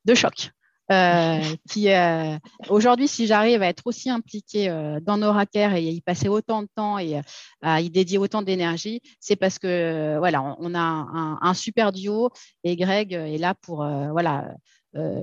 de 0.05 0.15
choc. 0.15 0.51
Euh, 0.91 1.41
qui 1.69 1.91
euh, 1.91 2.39
aujourd'hui, 2.71 3.09
si 3.09 3.27
j'arrive 3.27 3.63
à 3.63 3.67
être 3.69 3.87
aussi 3.87 4.09
impliquée 4.09 4.71
euh, 4.71 5.01
dans 5.01 5.19
nos 5.19 5.33
raquers 5.33 5.75
et 5.75 5.83
y 5.83 6.01
passer 6.01 6.29
autant 6.29 6.63
de 6.63 6.69
temps 6.75 6.99
et 6.99 7.21
à 7.61 7.81
y 7.83 7.91
dédier 7.91 8.17
autant 8.17 8.41
d'énergie, 8.41 9.03
c'est 9.21 9.37
parce 9.37 9.59
que 9.59 10.17
voilà, 10.19 10.57
on, 10.59 10.75
a 10.75 10.79
un, 10.81 11.39
un 11.43 11.55
super 11.55 11.93
duo 11.93 12.31
et 12.65 12.77
Greg 12.77 13.13
est 13.13 13.37
là 13.39 13.55
pour 13.55 13.87
voilà 14.13 14.55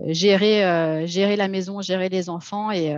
gérer 0.08 1.08
gérer 1.08 1.36
la 1.36 1.47
maison, 1.47 1.82
gérer 1.82 2.10
les 2.10 2.30
enfants 2.30 2.71
et 2.71 2.95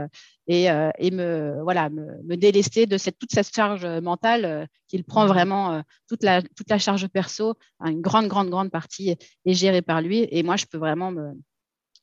et, 0.47 0.65
et 0.99 1.11
me 1.11 1.61
voilà 1.63 1.89
me, 1.89 2.21
me 2.23 2.35
délester 2.35 2.85
de 2.85 2.97
cette 2.97 3.17
toute 3.17 3.31
cette 3.31 3.53
charge 3.53 3.85
mentale 3.85 4.67
qu'il 4.89 5.03
prend 5.05 5.23
Mhm. 5.23 5.29
vraiment 5.29 5.81
toute 6.09 6.23
la 6.23 6.41
toute 6.41 6.69
la 6.69 6.79
charge 6.79 7.07
perso, 7.07 7.53
une 7.85 8.01
grande 8.01 8.27
grande 8.27 8.49
grande 8.49 8.71
partie 8.71 9.11
est, 9.11 9.23
est 9.45 9.53
gérée 9.53 9.81
par 9.81 10.01
lui 10.01 10.27
et 10.29 10.43
moi 10.43 10.57
je 10.57 10.65
peux 10.65 10.77
vraiment 10.77 11.11
me 11.11 11.31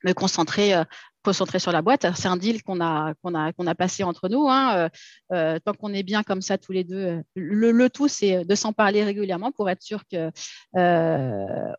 me 0.05 0.13
concentrer, 0.13 0.75
euh, 0.75 0.85
concentrer 1.23 1.59
sur 1.59 1.73
la 1.73 1.83
boîte. 1.83 2.07
C'est 2.15 2.29
un 2.29 2.37
deal 2.37 2.63
qu'on 2.63 2.81
a, 2.81 3.15
a, 3.25 3.75
passé 3.75 4.05
entre 4.05 4.29
nous. 4.29 4.49
Hein. 4.49 4.77
Euh, 4.77 4.89
euh, 5.33 5.59
tant 5.65 5.73
qu'on 5.73 5.93
est 5.93 6.03
bien 6.03 6.23
comme 6.23 6.43
ça 6.43 6.59
tous 6.59 6.73
les 6.73 6.85
deux, 6.85 7.23
le, 7.35 7.89
tout, 7.89 8.09
c'est 8.09 8.45
de 8.45 8.55
s'en 8.55 8.73
parler 8.73 9.03
régulièrement 9.03 9.53
pour 9.53 9.69
être 9.71 9.83
sûr 9.83 10.03
que 10.07 10.31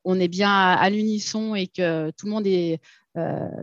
on 0.04 0.20
est 0.20 0.28
bien 0.28 0.52
à, 0.52 0.90
l'unisson 0.90 1.56
et 1.56 1.68
que 1.68 2.12
tout 2.12 2.26
le 2.26 2.32
monde 2.32 2.46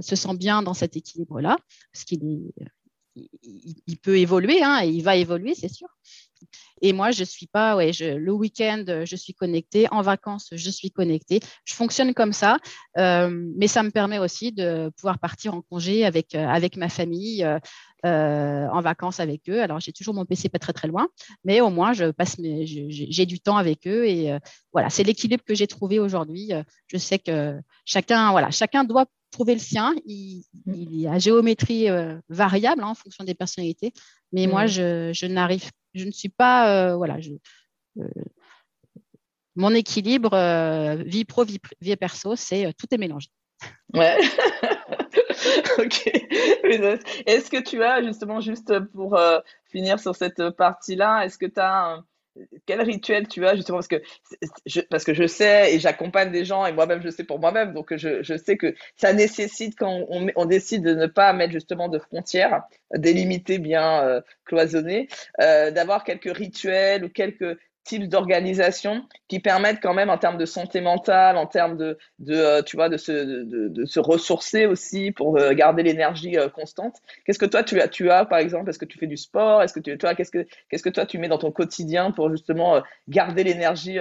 se 0.00 0.16
sent 0.16 0.36
bien 0.36 0.62
dans 0.62 0.74
cet 0.74 0.96
équilibre-là, 0.96 1.56
parce 1.92 2.04
qu'il 2.04 2.52
il 3.14 3.98
peut 3.98 4.16
évoluer, 4.18 4.62
hein, 4.62 4.80
et 4.82 4.88
il 4.88 5.02
va 5.02 5.16
évoluer, 5.16 5.54
c'est 5.54 5.72
sûr. 5.72 5.88
Et 6.82 6.92
moi, 6.92 7.12
je 7.12 7.24
suis 7.24 7.46
pas, 7.46 7.76
ouais, 7.76 7.92
je, 7.92 8.04
le 8.04 8.32
week-end, 8.32 8.84
je 9.04 9.16
suis 9.16 9.34
connectée. 9.34 9.86
En 9.90 10.02
vacances, 10.02 10.48
je 10.52 10.70
suis 10.70 10.90
connectée. 10.90 11.40
Je 11.64 11.74
fonctionne 11.74 12.12
comme 12.12 12.32
ça, 12.32 12.58
euh, 12.98 13.30
mais 13.56 13.68
ça 13.68 13.82
me 13.82 13.90
permet 13.90 14.18
aussi 14.18 14.52
de 14.52 14.90
pouvoir 14.96 15.18
partir 15.18 15.54
en 15.54 15.62
congé 15.62 16.04
avec 16.04 16.34
euh, 16.34 16.46
avec 16.46 16.76
ma 16.76 16.88
famille, 16.88 17.44
euh, 17.44 17.58
euh, 18.04 18.66
en 18.72 18.80
vacances 18.80 19.20
avec 19.20 19.48
eux. 19.48 19.62
Alors, 19.62 19.78
j'ai 19.78 19.92
toujours 19.92 20.12
mon 20.12 20.24
PC 20.24 20.48
pas 20.48 20.58
très 20.58 20.72
très 20.72 20.88
loin, 20.88 21.06
mais 21.44 21.60
au 21.60 21.70
moins, 21.70 21.92
je 21.92 22.10
passe, 22.10 22.36
mes, 22.38 22.66
j'ai 22.66 23.26
du 23.26 23.38
temps 23.38 23.56
avec 23.56 23.86
eux 23.86 24.04
et 24.08 24.32
euh, 24.32 24.40
voilà, 24.72 24.90
c'est 24.90 25.04
l'équilibre 25.04 25.44
que 25.44 25.54
j'ai 25.54 25.68
trouvé 25.68 26.00
aujourd'hui. 26.00 26.52
Euh, 26.52 26.64
Je 26.88 26.96
sais 26.96 27.20
que 27.20 27.60
chacun, 27.84 28.32
voilà, 28.32 28.50
chacun 28.50 28.82
doit 28.82 29.06
trouver 29.30 29.54
le 29.54 29.60
sien. 29.60 29.94
Il, 30.04 30.42
il 30.66 31.00
y 31.00 31.06
a 31.06 31.20
géométrie 31.20 31.88
euh, 31.88 32.18
variable 32.28 32.82
hein, 32.82 32.88
en 32.88 32.94
fonction 32.96 33.22
des 33.22 33.34
personnalités, 33.34 33.92
mais 34.32 34.48
mmh. 34.48 34.50
moi, 34.50 34.66
je, 34.66 35.12
je 35.14 35.26
n'arrive 35.26 35.70
je 35.94 36.06
ne 36.06 36.10
suis 36.10 36.28
pas, 36.30 36.71
euh, 36.72 36.96
voilà, 36.96 37.18
euh, 37.98 38.02
mon 39.54 39.74
équilibre 39.74 40.32
euh, 40.34 40.96
vie 41.04 41.24
pro, 41.24 41.44
vie, 41.44 41.60
perso, 41.96 42.36
c'est 42.36 42.72
tout 42.74 42.86
est 42.90 42.98
mélangé. 42.98 43.28
Ouais. 43.94 44.18
ok. 45.78 46.06
Est-ce 47.26 47.50
que 47.50 47.62
tu 47.62 47.82
as 47.82 48.02
justement, 48.02 48.40
juste 48.40 48.78
pour 48.92 49.18
finir 49.70 50.00
sur 50.00 50.16
cette 50.16 50.50
partie-là, 50.50 51.24
est-ce 51.24 51.38
que 51.38 51.46
tu 51.46 51.60
as 51.60 52.02
quel 52.66 52.80
rituel 52.80 53.28
tu 53.28 53.46
as 53.46 53.56
justement 53.56 53.78
parce 53.78 53.88
que 53.88 54.02
je, 54.66 54.80
parce 54.80 55.04
que 55.04 55.14
je 55.14 55.26
sais 55.26 55.74
et 55.74 55.78
j'accompagne 55.78 56.30
des 56.30 56.44
gens 56.44 56.64
et 56.66 56.72
moi-même 56.72 57.02
je 57.02 57.10
sais 57.10 57.24
pour 57.24 57.38
moi-même. 57.38 57.72
Donc 57.72 57.94
je, 57.96 58.36
sais 58.36 58.56
que 58.56 58.74
ça 58.96 59.12
nécessite 59.12 59.74
quand 59.76 60.06
on, 60.08 60.28
on, 60.36 60.44
décide 60.46 60.82
de 60.82 60.94
ne 60.94 61.06
pas 61.06 61.32
mettre 61.32 61.52
justement 61.52 61.88
de 61.88 61.98
frontières 61.98 62.62
délimitées 62.94 63.58
bien 63.58 64.02
euh, 64.02 64.20
cloisonnées 64.44 65.08
euh, 65.40 65.70
d'avoir 65.70 66.04
quelques 66.04 66.34
rituels 66.34 67.04
ou 67.04 67.08
quelques 67.08 67.58
types 67.84 68.08
d'organisation 68.08 69.04
qui 69.28 69.40
permettent 69.40 69.80
quand 69.82 69.94
même 69.94 70.10
en 70.10 70.18
termes 70.18 70.38
de 70.38 70.44
santé 70.44 70.80
mentale, 70.80 71.36
en 71.36 71.46
termes 71.46 71.76
de, 71.76 71.98
de 72.20 72.34
euh, 72.34 72.62
tu 72.62 72.76
vois, 72.76 72.88
de 72.88 72.96
se, 72.96 73.12
de, 73.12 73.84
se 73.84 74.00
ressourcer 74.00 74.66
aussi 74.66 75.10
pour 75.10 75.38
euh, 75.38 75.52
garder 75.52 75.82
l'énergie 75.82 76.38
euh, 76.38 76.48
constante. 76.48 76.96
Qu'est-ce 77.24 77.38
que 77.38 77.46
toi 77.46 77.62
tu 77.62 77.80
as, 77.80 77.88
tu 77.88 78.10
as 78.10 78.24
par 78.24 78.38
exemple? 78.38 78.70
Est-ce 78.70 78.78
que 78.78 78.84
tu 78.84 78.98
fais 78.98 79.06
du 79.06 79.16
sport? 79.16 79.62
Est-ce 79.62 79.74
que 79.74 79.94
toi, 79.96 80.14
qu'est-ce 80.14 80.30
que, 80.30 80.46
qu'est-ce 80.68 80.82
que 80.82 80.90
toi 80.90 81.06
tu 81.06 81.18
mets 81.18 81.28
dans 81.28 81.38
ton 81.38 81.50
quotidien 81.50 82.10
pour 82.12 82.30
justement 82.30 82.82
garder 83.08 83.44
l'énergie 83.44 83.98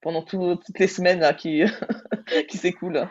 pendant 0.00 0.22
tout, 0.22 0.56
toutes 0.64 0.78
les 0.78 0.88
semaines 0.88 1.34
qui, 1.36 1.62
qui 2.48 2.56
s'écoulent? 2.56 3.08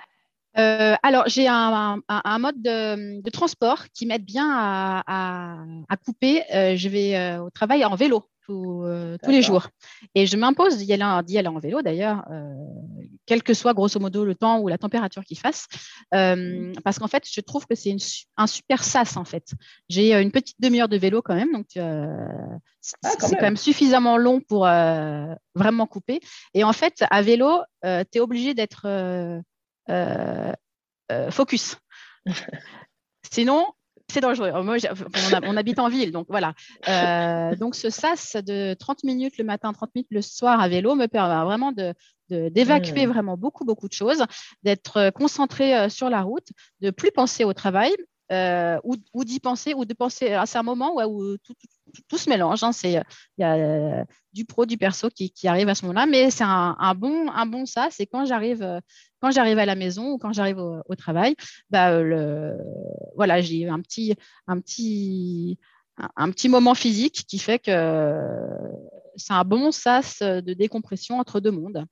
Alors, 0.58 1.28
j'ai 1.28 1.48
un, 1.50 2.00
un, 2.08 2.40
mode 2.40 2.62
de, 2.62 3.30
transport 3.30 3.90
qui 3.94 4.06
m'aide 4.06 4.24
bien 4.24 4.50
à, 4.50 5.04
à, 5.90 5.98
couper. 5.98 6.44
Je 6.52 6.88
vais 6.88 7.38
au 7.40 7.50
travail 7.50 7.84
en 7.84 7.96
vélo 7.96 8.26
tout, 8.46 8.86
tous 9.24 9.32
les 9.32 9.42
jours. 9.42 9.68
Et 10.14 10.26
je 10.26 10.38
m'impose 10.38 10.78
d'y 10.78 10.94
aller, 10.94 11.04
aller 11.38 11.48
en 11.48 11.60
vélo, 11.60 11.82
d'ailleurs, 11.82 12.26
euh, 12.32 12.54
quel 13.26 13.44
que 13.44 13.54
soit 13.54 13.74
grosso 13.74 14.00
modo 14.00 14.26
le 14.26 14.36
temps 14.36 14.60
ou 14.60 14.68
la 14.68 14.78
température 14.78 15.24
qu'il 15.24 15.40
fasse. 15.40 15.68
Euh, 16.14 16.74
parce 16.84 17.00
qu'en 17.00 17.08
fait, 17.08 17.24
je 17.30 17.42
trouve 17.42 17.66
que 17.66 17.76
c'est 17.76 17.96
un 18.38 18.48
super 18.48 18.84
sas, 18.84 19.18
en 19.18 19.26
fait. 19.26 19.54
J'ai 19.90 20.14
une 20.14 20.32
petite 20.32 20.60
demi-heure 20.60 20.90
de 20.90 20.98
vélo 20.98 21.22
quand 21.22 21.36
même, 21.36 21.52
donc 21.52 21.68
euh, 21.78 22.08
ah, 22.34 22.58
c'est 22.82 23.20
quand, 23.20 23.30
quand 23.30 23.42
même 23.42 23.58
suffisamment 23.58 24.18
long 24.18 24.42
pour 24.42 24.68
euh, 24.68 25.34
vraiment 25.56 25.88
couper. 25.88 26.20
Et 26.54 26.64
en 26.64 26.74
fait, 26.74 27.04
à 27.10 27.22
vélo, 27.22 27.62
tu 27.84 27.90
es 27.90 28.20
obligé 28.20 28.54
d'être 28.54 28.88
euh, 31.12 31.30
focus. 31.32 31.78
Sinon, 33.32 33.66
c'est 34.12 34.22
dangereux. 34.22 34.52
Moi, 34.64 34.78
on, 34.78 35.36
a, 35.36 35.42
on, 35.44 35.58
habite 35.58 35.80
en 35.80 35.90
ville, 35.90 36.12
donc 36.12 36.28
voilà. 36.30 36.54
Euh, 36.88 37.56
donc, 37.56 37.76
ce 37.76 37.90
sas 37.90 38.36
de 38.36 38.74
30 38.74 39.04
minutes 39.04 39.38
le 39.38 39.44
matin, 39.44 39.74
30 39.74 39.94
minutes 39.96 40.08
le 40.12 40.22
soir 40.22 40.60
à 40.60 40.68
vélo 40.68 40.96
me 40.96 41.08
permet 41.08 41.44
vraiment 41.46 41.72
de 41.72 41.94
d'évacuer 42.32 43.06
mmh. 43.06 43.12
vraiment 43.12 43.38
beaucoup, 43.38 43.66
beaucoup 43.66 43.88
de 43.88 43.94
choses, 43.94 44.26
d'être 44.64 45.12
concentré 45.12 45.92
sur 45.92 46.10
la 46.10 46.24
route, 46.24 46.48
de 46.82 46.90
plus 46.90 47.12
penser 47.12 47.44
au 47.44 47.54
travail 47.54 47.94
euh, 48.32 48.80
ou, 48.84 48.96
ou 49.14 49.24
d'y 49.24 49.40
penser, 49.40 49.74
ou 49.76 49.86
de 49.86 49.94
penser 49.94 50.34
à 50.34 50.46
un 50.54 50.64
moment 50.64 50.96
où, 50.96 51.02
où 51.02 51.38
tout, 51.38 51.54
tout, 51.54 51.68
tout, 51.94 52.02
tout, 52.08 52.18
se 52.18 52.30
mélange. 52.30 52.64
Hein, 52.64 52.72
c'est 52.72 52.94
il 52.94 53.42
y 53.42 53.44
a 53.44 53.54
euh, 53.56 54.04
du 54.34 54.46
pro, 54.46 54.66
du 54.66 54.78
perso 54.78 55.10
qui, 55.10 55.32
qui 55.32 55.48
arrive 55.48 55.70
à 55.70 55.76
ce 55.76 55.86
moment-là, 55.86 56.06
mais 56.06 56.32
c'est 56.32 56.44
un, 56.44 56.76
un, 56.80 56.96
bon 56.96 57.30
un 57.32 57.46
bon 57.46 57.66
ça. 57.66 57.90
C'est 57.92 58.08
quand 58.08 58.26
j'arrive 58.26 58.82
quand 59.22 59.32
j'arrive 59.32 59.60
à 59.60 59.66
la 59.66 59.76
maison 59.76 60.14
ou 60.14 60.18
quand 60.18 60.34
j'arrive 60.34 60.58
au, 60.58 60.82
au, 60.88 60.96
travail, 60.96 61.36
bah, 61.70 62.02
le, 62.02 62.58
voilà, 63.16 63.42
j'ai 63.42 63.68
un 63.68 63.80
petit 63.80 64.16
un 64.48 64.60
petit 64.60 65.60
un, 65.98 66.10
un 66.16 66.32
petit 66.32 66.50
moment 66.50 66.74
physique 66.74 67.26
qui 67.28 67.38
fait 67.38 67.60
que 67.60 68.20
c'est 69.18 69.34
un 69.34 69.44
bon 69.44 69.72
sas 69.72 70.20
de 70.22 70.54
décompression 70.54 71.20
entre 71.20 71.40
deux 71.40 71.52
mondes. 71.52 71.86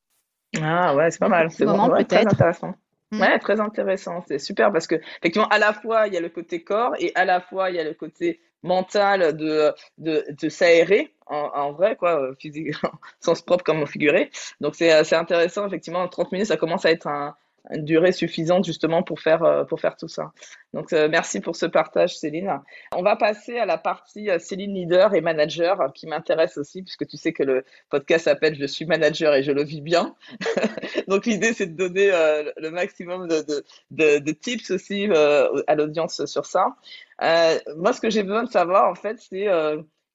Ah 0.62 0.96
ouais, 0.96 1.10
c'est 1.10 1.20
pas 1.20 1.30
mal. 1.30 1.52
C'est 1.52 1.66
moment, 1.66 1.88
ouais, 1.90 2.04
très 2.06 2.26
intéressant. 2.26 2.74
Ouais, 3.20 3.40
très 3.40 3.60
intéressant. 3.60 4.24
C'est 4.28 4.40
super 4.40 4.72
parce 4.72 4.88
que 4.88 4.96
effectivement, 4.96 5.48
à 5.48 5.60
la 5.60 5.74
fois 5.74 6.08
il 6.08 6.14
y 6.14 6.18
a 6.18 6.22
le 6.22 6.30
côté 6.30 6.64
corps 6.64 6.96
et 7.00 7.12
à 7.16 7.26
la 7.26 7.42
fois 7.42 7.70
il 7.70 7.76
y 7.76 7.80
a 7.80 7.84
le 7.84 7.94
côté 7.94 8.40
mental 8.64 9.36
de 9.36 9.74
de, 9.98 10.26
de 10.30 10.50
s'aérer 10.50 11.14
en, 11.26 11.50
en, 11.54 11.72
vrai 11.74 11.96
quoi, 11.96 12.34
physique, 12.40 12.74
sens 13.20 13.42
propre 13.42 13.64
comme 13.64 13.86
figuré. 13.88 14.32
Donc 14.62 14.76
c'est 14.76 15.04
c'est 15.04 15.16
intéressant 15.16 15.68
effectivement. 15.68 16.08
30 16.08 16.32
minutes, 16.32 16.48
ça 16.48 16.58
commence 16.58 16.86
à 16.86 16.92
être 16.92 17.08
un, 17.08 17.36
une 17.72 17.86
durée 17.86 18.12
suffisante 18.12 18.66
justement 18.66 19.04
pour 19.04 19.20
faire 19.20 19.66
pour 19.68 19.80
faire 19.80 19.96
tout 19.96 20.08
ça. 20.08 20.32
Donc 20.74 20.92
euh, 20.92 21.08
merci 21.08 21.40
pour 21.40 21.56
ce 21.56 21.66
partage 21.66 22.18
Céline. 22.18 22.60
On 22.96 23.04
va 23.04 23.16
passer 23.16 23.58
à 23.58 23.66
la 23.66 23.78
partie 23.78 24.30
euh, 24.30 24.40
Céline 24.40 24.74
leader 24.74 25.14
et 25.14 25.22
manager 25.22 25.94
qui 25.94 26.08
m'intéresse 26.08 26.58
aussi 26.58 26.82
puisque 26.82 27.06
tu 27.08 27.16
sais 27.16 27.32
que 27.32 27.44
le 27.44 27.64
podcast 27.90 28.26
s'appelle 28.26 28.56
Je 28.56 28.66
suis 28.66 28.86
manager 28.86 29.36
et 29.36 29.44
je 29.44 29.52
le 29.52 29.64
vis 29.64 29.82
bien. 29.82 30.16
Donc 31.08 31.26
l'idée 31.26 31.54
c'est 31.54 31.68
de 31.68 31.76
donner 31.76 32.12
euh, 32.12 32.52
le 32.58 32.72
maximum 32.72 33.28
de, 33.28 33.64
de, 33.92 34.32
tips 34.32 34.72
aussi 34.72 35.08
euh, 35.10 35.62
à 35.68 35.76
l'audience 35.76 36.26
sur 36.26 36.46
ça. 36.46 36.76
Euh, 37.22 37.60
moi 37.78 37.94
ce 37.94 38.02
que 38.02 38.10
j'ai 38.10 38.24
besoin 38.24 38.44
de 38.44 38.50
savoir 38.50 38.90
en 38.90 38.96
fait 38.96 39.20
c'est 39.20 39.48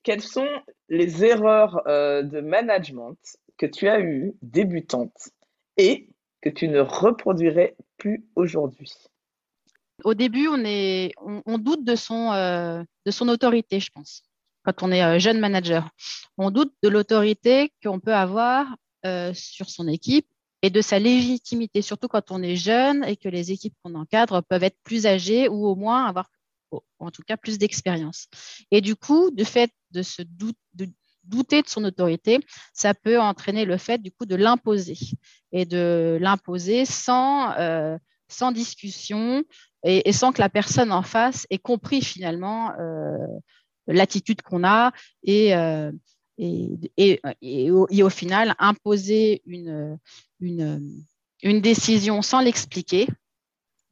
quelles 0.02 0.22
sont 0.22 0.48
les 0.88 1.24
erreurs 1.24 1.82
de 1.86 2.40
management 2.40 3.16
que 3.56 3.66
tu 3.66 3.88
as 3.88 4.00
eue 4.00 4.34
débutante 4.42 5.30
et 5.76 6.08
que 6.40 6.48
tu 6.48 6.68
ne 6.68 6.80
reproduirais 6.80 7.76
plus 7.96 8.24
aujourd'hui 8.36 8.92
Au 10.04 10.14
début, 10.14 10.48
on, 10.48 10.62
est, 10.64 11.12
on, 11.18 11.58
doute 11.58 11.84
de 11.84 11.96
son, 11.96 12.32
euh, 12.32 12.82
de 13.06 13.10
son 13.10 13.28
autorité, 13.28 13.80
je 13.80 13.90
pense, 13.90 14.22
quand 14.64 14.82
on 14.82 14.92
est 14.92 15.02
euh, 15.02 15.18
jeune 15.18 15.40
manager. 15.40 15.88
On 16.36 16.50
doute 16.50 16.72
de 16.82 16.88
l'autorité 16.88 17.72
qu'on 17.82 18.00
peut 18.00 18.14
avoir 18.14 18.66
euh, 19.06 19.32
sur 19.34 19.68
son 19.68 19.88
équipe 19.88 20.26
et 20.62 20.70
de 20.70 20.80
sa 20.80 20.98
légitimité, 20.98 21.82
surtout 21.82 22.08
quand 22.08 22.30
on 22.30 22.42
est 22.42 22.56
jeune 22.56 23.04
et 23.04 23.16
que 23.16 23.28
les 23.28 23.52
équipes 23.52 23.74
qu'on 23.82 23.94
encadre 23.94 24.42
peuvent 24.42 24.64
être 24.64 24.78
plus 24.82 25.06
âgées 25.06 25.48
ou 25.48 25.66
au 25.66 25.76
moins 25.76 26.06
avoir, 26.06 26.30
en 26.98 27.10
tout 27.10 27.22
cas, 27.22 27.36
plus 27.36 27.58
d'expérience. 27.58 28.26
Et 28.70 28.80
du 28.80 28.96
coup, 28.96 29.30
du 29.30 29.44
fait 29.44 29.70
de 29.92 30.02
se 30.02 30.22
douter 31.28 31.62
de 31.62 31.68
son 31.68 31.84
autorité, 31.84 32.40
ça 32.72 32.94
peut 32.94 33.20
entraîner 33.20 33.64
le 33.64 33.76
fait 33.76 33.98
du 33.98 34.10
coup 34.10 34.26
de 34.26 34.36
l'imposer 34.36 34.98
et 35.52 35.64
de 35.64 36.18
l'imposer 36.20 36.84
sans, 36.84 37.52
euh, 37.58 37.96
discussion 38.52 39.44
et, 39.84 40.12
sans 40.12 40.32
que 40.32 40.40
la 40.40 40.48
personne 40.48 40.92
en 40.92 41.02
face 41.02 41.46
ait 41.50 41.58
compris 41.58 42.02
finalement 42.02 42.72
euh, 42.78 43.16
l'attitude 43.86 44.42
qu'on 44.42 44.64
a 44.64 44.92
et, 45.22 45.54
euh, 45.54 45.92
et, 46.38 47.20
et, 47.42 47.70
au, 47.70 48.10
final 48.10 48.54
imposer 48.58 49.42
une, 49.46 49.98
une, 50.40 51.60
décision 51.60 52.22
sans 52.22 52.40
l'expliquer, 52.40 53.08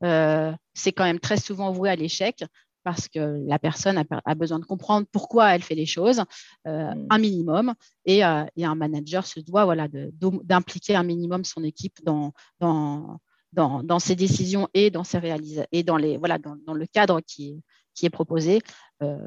euh, 0.02 0.52
c'est 0.74 0.92
quand 0.92 1.04
même 1.04 1.20
très 1.20 1.38
souvent 1.38 1.72
voué 1.72 1.90
à 1.90 1.96
l'échec 1.96 2.44
parce 2.86 3.08
que 3.08 3.44
la 3.48 3.58
personne 3.58 4.00
a, 4.24 4.34
besoin 4.36 4.60
de 4.60 4.64
comprendre 4.64 5.08
pourquoi 5.10 5.52
elle 5.52 5.62
fait 5.62 5.74
les 5.74 5.86
choses, 5.86 6.22
euh, 6.68 6.94
mm. 6.94 7.06
un 7.10 7.18
minimum, 7.18 7.74
et, 8.04 8.24
euh, 8.24 8.44
et, 8.54 8.64
un 8.64 8.76
manager 8.76 9.26
se 9.26 9.40
doit 9.40 9.64
voilà, 9.64 9.88
d'impliquer 10.20 10.94
un 10.94 11.02
minimum 11.02 11.44
son 11.44 11.64
équipe 11.64 11.96
dans, 12.04 12.32
dans, 12.60 13.18
dans, 13.52 13.82
dans, 13.82 13.98
ses 13.98 14.14
décisions 14.14 14.68
et 14.72 14.90
dans 14.90 15.02
ses 15.02 15.18
réalisations 15.18 15.66
et 15.72 15.82
dans, 15.82 15.96
les, 15.96 16.16
voilà, 16.16 16.38
dans, 16.38 16.54
dans, 16.64 16.74
le 16.74 16.86
cadre 16.86 17.20
qui 17.26 17.48
est, 17.48 17.60
qui 17.92 18.06
est 18.06 18.10
proposé 18.10 18.60
euh, 19.02 19.18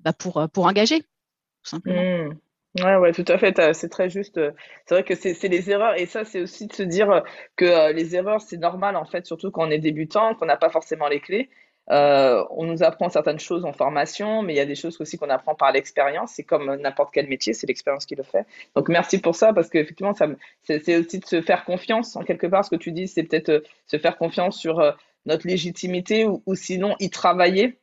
bah 0.00 0.12
pour, 0.12 0.44
pour 0.52 0.66
engager, 0.66 0.98
tout 0.98 1.70
simplement. 1.70 2.02
Mm. 2.02 2.38
Ouais, 2.82 2.96
ouais, 2.96 3.12
tout 3.12 3.24
à 3.28 3.38
fait. 3.38 3.72
C'est 3.72 3.88
très 3.88 4.10
juste. 4.10 4.40
C'est 4.86 4.94
vrai 4.96 5.04
que 5.04 5.14
c'est 5.14 5.46
les 5.46 5.70
erreurs. 5.70 5.94
Et 5.96 6.06
ça, 6.06 6.24
c'est 6.24 6.40
aussi 6.40 6.66
de 6.66 6.72
se 6.72 6.82
dire 6.82 7.22
que 7.54 7.92
les 7.92 8.16
erreurs, 8.16 8.40
c'est 8.40 8.56
normal, 8.56 8.96
en 8.96 9.04
fait, 9.04 9.24
surtout 9.26 9.52
quand 9.52 9.68
on 9.68 9.70
est 9.70 9.78
débutant, 9.78 10.34
qu'on 10.34 10.46
n'a 10.46 10.56
pas 10.56 10.70
forcément 10.70 11.06
les 11.06 11.20
clés. 11.20 11.50
Euh, 11.90 12.42
on 12.50 12.64
nous 12.64 12.82
apprend 12.82 13.10
certaines 13.10 13.38
choses 13.38 13.64
en 13.64 13.72
formation, 13.72 14.42
mais 14.42 14.54
il 14.54 14.56
y 14.56 14.60
a 14.60 14.66
des 14.66 14.74
choses 14.74 14.98
aussi 15.00 15.18
qu'on 15.18 15.28
apprend 15.28 15.54
par 15.54 15.72
l'expérience. 15.72 16.32
C'est 16.34 16.42
comme 16.42 16.74
n'importe 16.76 17.12
quel 17.12 17.28
métier, 17.28 17.52
c'est 17.52 17.66
l'expérience 17.66 18.06
qui 18.06 18.14
le 18.14 18.22
fait. 18.22 18.46
Donc 18.74 18.88
merci 18.88 19.18
pour 19.18 19.34
ça, 19.34 19.52
parce 19.52 19.68
qu'effectivement, 19.68 20.14
c'est 20.62 20.96
aussi 20.96 21.18
de 21.18 21.26
se 21.26 21.42
faire 21.42 21.64
confiance. 21.64 22.16
En 22.16 22.22
quelque 22.22 22.46
part, 22.46 22.64
ce 22.64 22.70
que 22.70 22.76
tu 22.76 22.92
dis, 22.92 23.08
c'est 23.08 23.24
peut-être 23.24 23.50
euh, 23.50 23.60
se 23.86 23.98
faire 23.98 24.16
confiance 24.16 24.58
sur 24.58 24.80
euh, 24.80 24.92
notre 25.26 25.46
légitimité 25.46 26.26
ou, 26.26 26.54
sinon 26.54 26.96
y 27.00 27.08
travailler, 27.08 27.78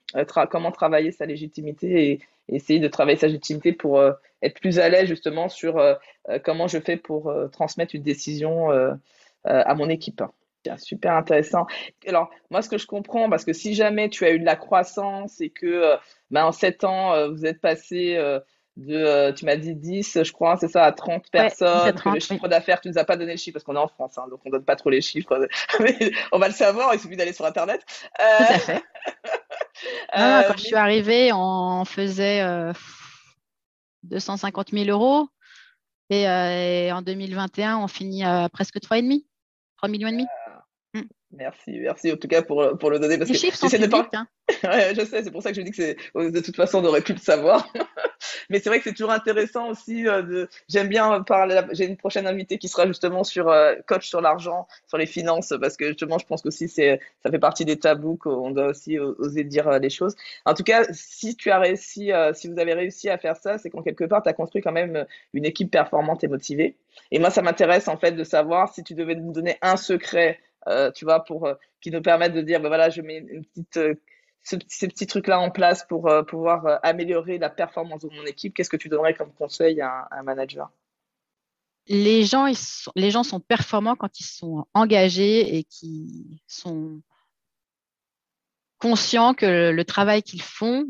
comment 0.51 0.71
travailler 0.71 1.11
sa 1.11 1.25
légitimité 1.25 2.11
et, 2.11 2.19
essayer 2.49 2.79
de 2.79 2.87
travailler 2.87 3.17
sa 3.17 3.27
légitimité 3.27 3.71
pour 3.71 4.03
être 4.41 4.59
plus 4.59 4.77
à 4.77 4.89
l'aise 4.89 5.07
justement 5.07 5.47
sur 5.47 5.81
comment 6.43 6.67
je 6.67 6.79
fais 6.79 6.97
pour 6.97 7.33
transmettre 7.51 7.95
une 7.95 8.03
décision 8.03 8.69
à 9.43 9.73
mon 9.73 9.89
équipe. 9.89 10.21
Super 10.77 11.15
intéressant. 11.15 11.65
Alors, 12.07 12.29
moi, 12.49 12.61
ce 12.61 12.69
que 12.69 12.77
je 12.77 12.85
comprends, 12.85 13.29
parce 13.29 13.45
que 13.45 13.53
si 13.53 13.73
jamais 13.73 14.09
tu 14.09 14.25
as 14.25 14.31
eu 14.31 14.39
de 14.39 14.45
la 14.45 14.55
croissance 14.55 15.41
et 15.41 15.49
que 15.49 15.65
euh, 15.65 15.97
ben, 16.29 16.45
en 16.45 16.51
7 16.51 16.83
ans, 16.83 17.13
euh, 17.13 17.29
vous 17.29 17.45
êtes 17.45 17.61
passé 17.61 18.15
euh, 18.15 18.39
de, 18.77 19.31
tu 19.31 19.45
m'as 19.45 19.55
dit 19.55 19.75
10, 19.75 20.23
je 20.23 20.31
crois, 20.31 20.57
c'est 20.57 20.67
ça, 20.67 20.85
à 20.85 20.91
30 20.91 21.29
personnes, 21.31 21.95
le 22.05 22.19
chiffre 22.19 22.47
d'affaires, 22.47 22.79
tu 22.79 22.87
ne 22.87 22.93
nous 22.93 22.99
as 22.99 23.05
pas 23.05 23.17
donné 23.17 23.33
le 23.33 23.37
chiffre 23.37 23.53
parce 23.53 23.63
qu'on 23.63 23.75
est 23.75 23.79
en 23.79 23.87
France, 23.87 24.17
hein, 24.17 24.27
donc 24.29 24.39
on 24.45 24.49
ne 24.49 24.53
donne 24.53 24.65
pas 24.65 24.75
trop 24.75 24.89
les 24.89 25.01
chiffres, 25.01 25.47
mais 25.79 26.11
on 26.31 26.39
va 26.39 26.47
le 26.47 26.53
savoir, 26.53 26.93
il 26.93 26.99
suffit 26.99 27.17
d'aller 27.17 27.33
sur 27.33 27.45
Internet. 27.45 27.83
Tout 28.17 28.23
à 28.23 28.59
fait. 28.59 28.83
quand 30.13 30.57
je 30.57 30.63
suis 30.63 30.75
arrivée, 30.75 31.31
on 31.33 31.83
faisait 31.85 32.43
250 34.03 34.69
000 34.69 34.89
euros 34.89 35.27
et, 36.09 36.23
et, 36.23 36.91
en 36.91 37.01
2021, 37.01 37.77
on 37.77 37.87
finit 37.87 38.23
à 38.23 38.47
presque 38.49 38.77
3,5 38.77 39.23
3 39.81 39.89
millions 39.89 40.09
et 40.09 40.11
demi. 40.11 40.27
Merci, 41.33 41.79
merci 41.79 42.11
en 42.11 42.17
tout 42.17 42.27
cas 42.27 42.41
pour, 42.41 42.77
pour 42.77 42.89
le 42.89 42.99
donner. 42.99 43.17
Parce 43.17 43.29
Les 43.29 43.37
chiffres 43.37 43.57
sont 43.57 43.69
publics, 43.69 43.89
pas... 43.89 44.09
hein. 44.13 44.27
ouais, 44.63 44.93
je 44.95 45.05
sais, 45.05 45.23
c'est 45.23 45.31
pour 45.31 45.41
ça 45.41 45.51
que 45.51 45.55
je 45.55 45.61
dis 45.61 45.71
que 45.71 45.77
c'est 45.77 45.97
de 46.15 46.39
toute 46.41 46.55
façon 46.55 46.79
on 46.83 46.85
aurait 46.85 47.01
pu 47.01 47.13
le 47.13 47.19
savoir. 47.19 47.71
Mais 48.49 48.59
c'est 48.59 48.69
vrai 48.69 48.79
que 48.79 48.83
c'est 48.83 48.93
toujours 48.93 49.11
intéressant 49.11 49.69
aussi. 49.69 50.07
Euh, 50.07 50.21
de... 50.21 50.49
J'aime 50.67 50.89
bien 50.89 51.21
parler. 51.21 51.61
J'ai 51.71 51.85
une 51.85 51.97
prochaine 51.97 52.27
invitée 52.27 52.57
qui 52.57 52.67
sera 52.67 52.85
justement 52.85 53.23
sur 53.23 53.49
euh, 53.49 53.75
coach 53.87 54.07
sur 54.07 54.19
l'argent, 54.19 54.67
sur 54.87 54.97
les 54.97 55.05
finances, 55.05 55.53
parce 55.59 55.77
que 55.77 55.87
justement 55.87 56.17
je 56.17 56.25
pense 56.25 56.41
qu'aussi 56.41 56.67
c'est 56.67 56.99
ça 57.23 57.31
fait 57.31 57.39
partie 57.39 57.65
des 57.65 57.79
tabous 57.79 58.17
qu'on 58.17 58.51
doit 58.51 58.67
aussi 58.67 58.99
oser 58.99 59.43
dire 59.43 59.67
euh, 59.69 59.79
les 59.79 59.89
choses. 59.89 60.15
En 60.45 60.53
tout 60.53 60.63
cas, 60.63 60.83
si 60.91 61.35
tu 61.35 61.49
as 61.49 61.59
réussi, 61.59 62.11
si 62.33 62.47
vous 62.49 62.59
avez 62.59 62.73
réussi 62.73 63.09
à 63.09 63.17
faire 63.17 63.37
ça, 63.37 63.57
c'est 63.57 63.69
qu'en 63.69 63.81
quelque 63.81 64.03
part 64.03 64.21
tu 64.21 64.29
as 64.29 64.33
construit 64.33 64.61
quand 64.61 64.71
même 64.71 65.05
une 65.33 65.45
équipe 65.45 65.71
performante 65.71 66.23
et 66.23 66.27
motivée. 66.27 66.75
Et 67.11 67.19
moi, 67.19 67.29
ça 67.29 67.41
m'intéresse 67.41 67.87
en 67.87 67.97
fait 67.97 68.11
de 68.11 68.23
savoir 68.23 68.73
si 68.73 68.83
tu 68.83 68.93
devais 68.93 69.15
nous 69.15 69.31
donner 69.31 69.57
un 69.61 69.77
secret 69.77 70.31
euh, 70.31 70.43
tu 70.95 71.05
vois, 71.05 71.23
pour 71.23 71.45
euh, 71.45 71.55
qui 71.81 71.91
nous 71.91 72.01
permettent 72.01 72.33
de 72.33 72.41
dire, 72.41 72.59
ben 72.59 72.67
voilà, 72.67 72.89
je 72.89 73.01
mets 73.01 73.25
euh, 73.77 73.95
ce, 74.43 74.57
ces 74.67 74.87
petits 74.87 75.07
trucs-là 75.07 75.39
en 75.39 75.51
place 75.51 75.85
pour 75.87 76.09
pouvoir 76.27 76.79
améliorer 76.83 77.37
la 77.37 77.49
performance 77.49 78.01
de 78.01 78.09
mon 78.09 78.25
équipe. 78.25 78.53
Qu'est-ce 78.53 78.69
que 78.69 78.77
tu 78.77 78.89
donnerais 78.89 79.13
comme 79.13 79.31
conseil 79.33 79.81
à, 79.81 80.07
un 80.11 80.23
manager? 80.23 80.71
Les 81.87 82.23
gens, 82.23 82.51
sont, 82.53 82.91
les 82.95 83.11
gens 83.11 83.23
sont 83.23 83.39
performants 83.39 83.95
quand 83.95 84.19
ils 84.19 84.25
sont 84.25 84.65
engagés 84.73 85.57
et 85.57 85.63
qui 85.63 86.41
sont 86.47 87.01
conscients 88.79 89.35
que 89.35 89.69
le 89.69 89.85
travail 89.85 90.23
qu'ils 90.23 90.41
font 90.41 90.87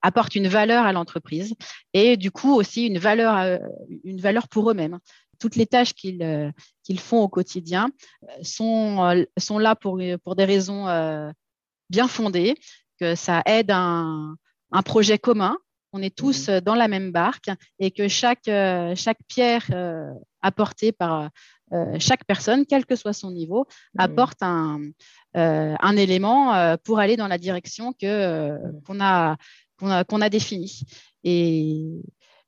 apporte 0.00 0.34
une 0.34 0.48
valeur 0.48 0.84
à 0.84 0.92
l'entreprise 0.92 1.54
et 1.94 2.16
du 2.16 2.30
coup 2.30 2.54
aussi 2.54 2.86
une 2.86 2.98
valeur, 2.98 3.60
une 4.04 4.20
valeur 4.20 4.48
pour 4.48 4.70
eux-mêmes 4.70 4.98
toutes 5.42 5.56
les 5.56 5.66
tâches 5.66 5.92
qu'ils 5.92 6.22
euh, 6.22 6.52
font 6.98 7.22
au 7.22 7.28
quotidien 7.28 7.90
euh, 8.22 8.26
sont, 8.44 9.02
euh, 9.02 9.24
sont 9.36 9.58
là 9.58 9.74
pour, 9.74 10.00
pour 10.22 10.36
des 10.36 10.44
raisons 10.44 10.86
bien 11.90 12.06
fondées, 12.06 12.54
que 13.00 13.16
ça 13.16 13.42
aide 13.44 13.72
un, 13.72 14.36
un 14.70 14.82
projet 14.82 15.18
commun. 15.18 15.58
On 15.92 16.00
est 16.00 16.14
tous 16.16 16.48
mmh 16.48 16.60
dans 16.60 16.76
la 16.76 16.88
même 16.88 17.10
barque 17.10 17.50
et 17.80 17.90
que 17.90 18.06
chaque, 18.06 18.48
chaque 18.94 19.18
pierre 19.26 19.66
apportée 20.40 20.92
par 20.92 21.28
chaque 21.98 22.24
personne, 22.24 22.64
quel 22.64 22.86
que 22.86 22.96
soit 22.96 23.12
son 23.12 23.32
niveau, 23.32 23.66
mmh 23.66 24.00
apporte 24.00 24.42
un, 24.42 24.80
un 25.34 25.96
élément 25.96 26.76
pour 26.84 27.00
aller 27.00 27.16
dans 27.16 27.28
la 27.28 27.38
direction 27.38 27.90
mmh. 27.90 28.82
qu'on 28.86 29.00
a, 29.00 29.36
qu'on 29.76 30.20
a, 30.20 30.24
a 30.26 30.30
définie. 30.30 30.82
Et 31.24 32.00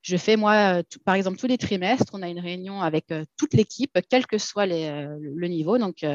je 0.05 0.17
fais, 0.17 0.35
moi, 0.35 0.83
par 1.03 1.15
exemple, 1.15 1.39
tous 1.39 1.47
les 1.47 1.57
trimestres, 1.57 2.11
on 2.13 2.21
a 2.21 2.29
une 2.29 2.39
réunion 2.39 2.79
avec 2.81 3.11
toute 3.37 3.55
l'équipe, 3.55 3.97
quel 4.07 4.27
que 4.27 4.37
soit 4.37 4.67
le 4.67 5.47
niveau. 5.47 5.79
Donc, 5.79 6.05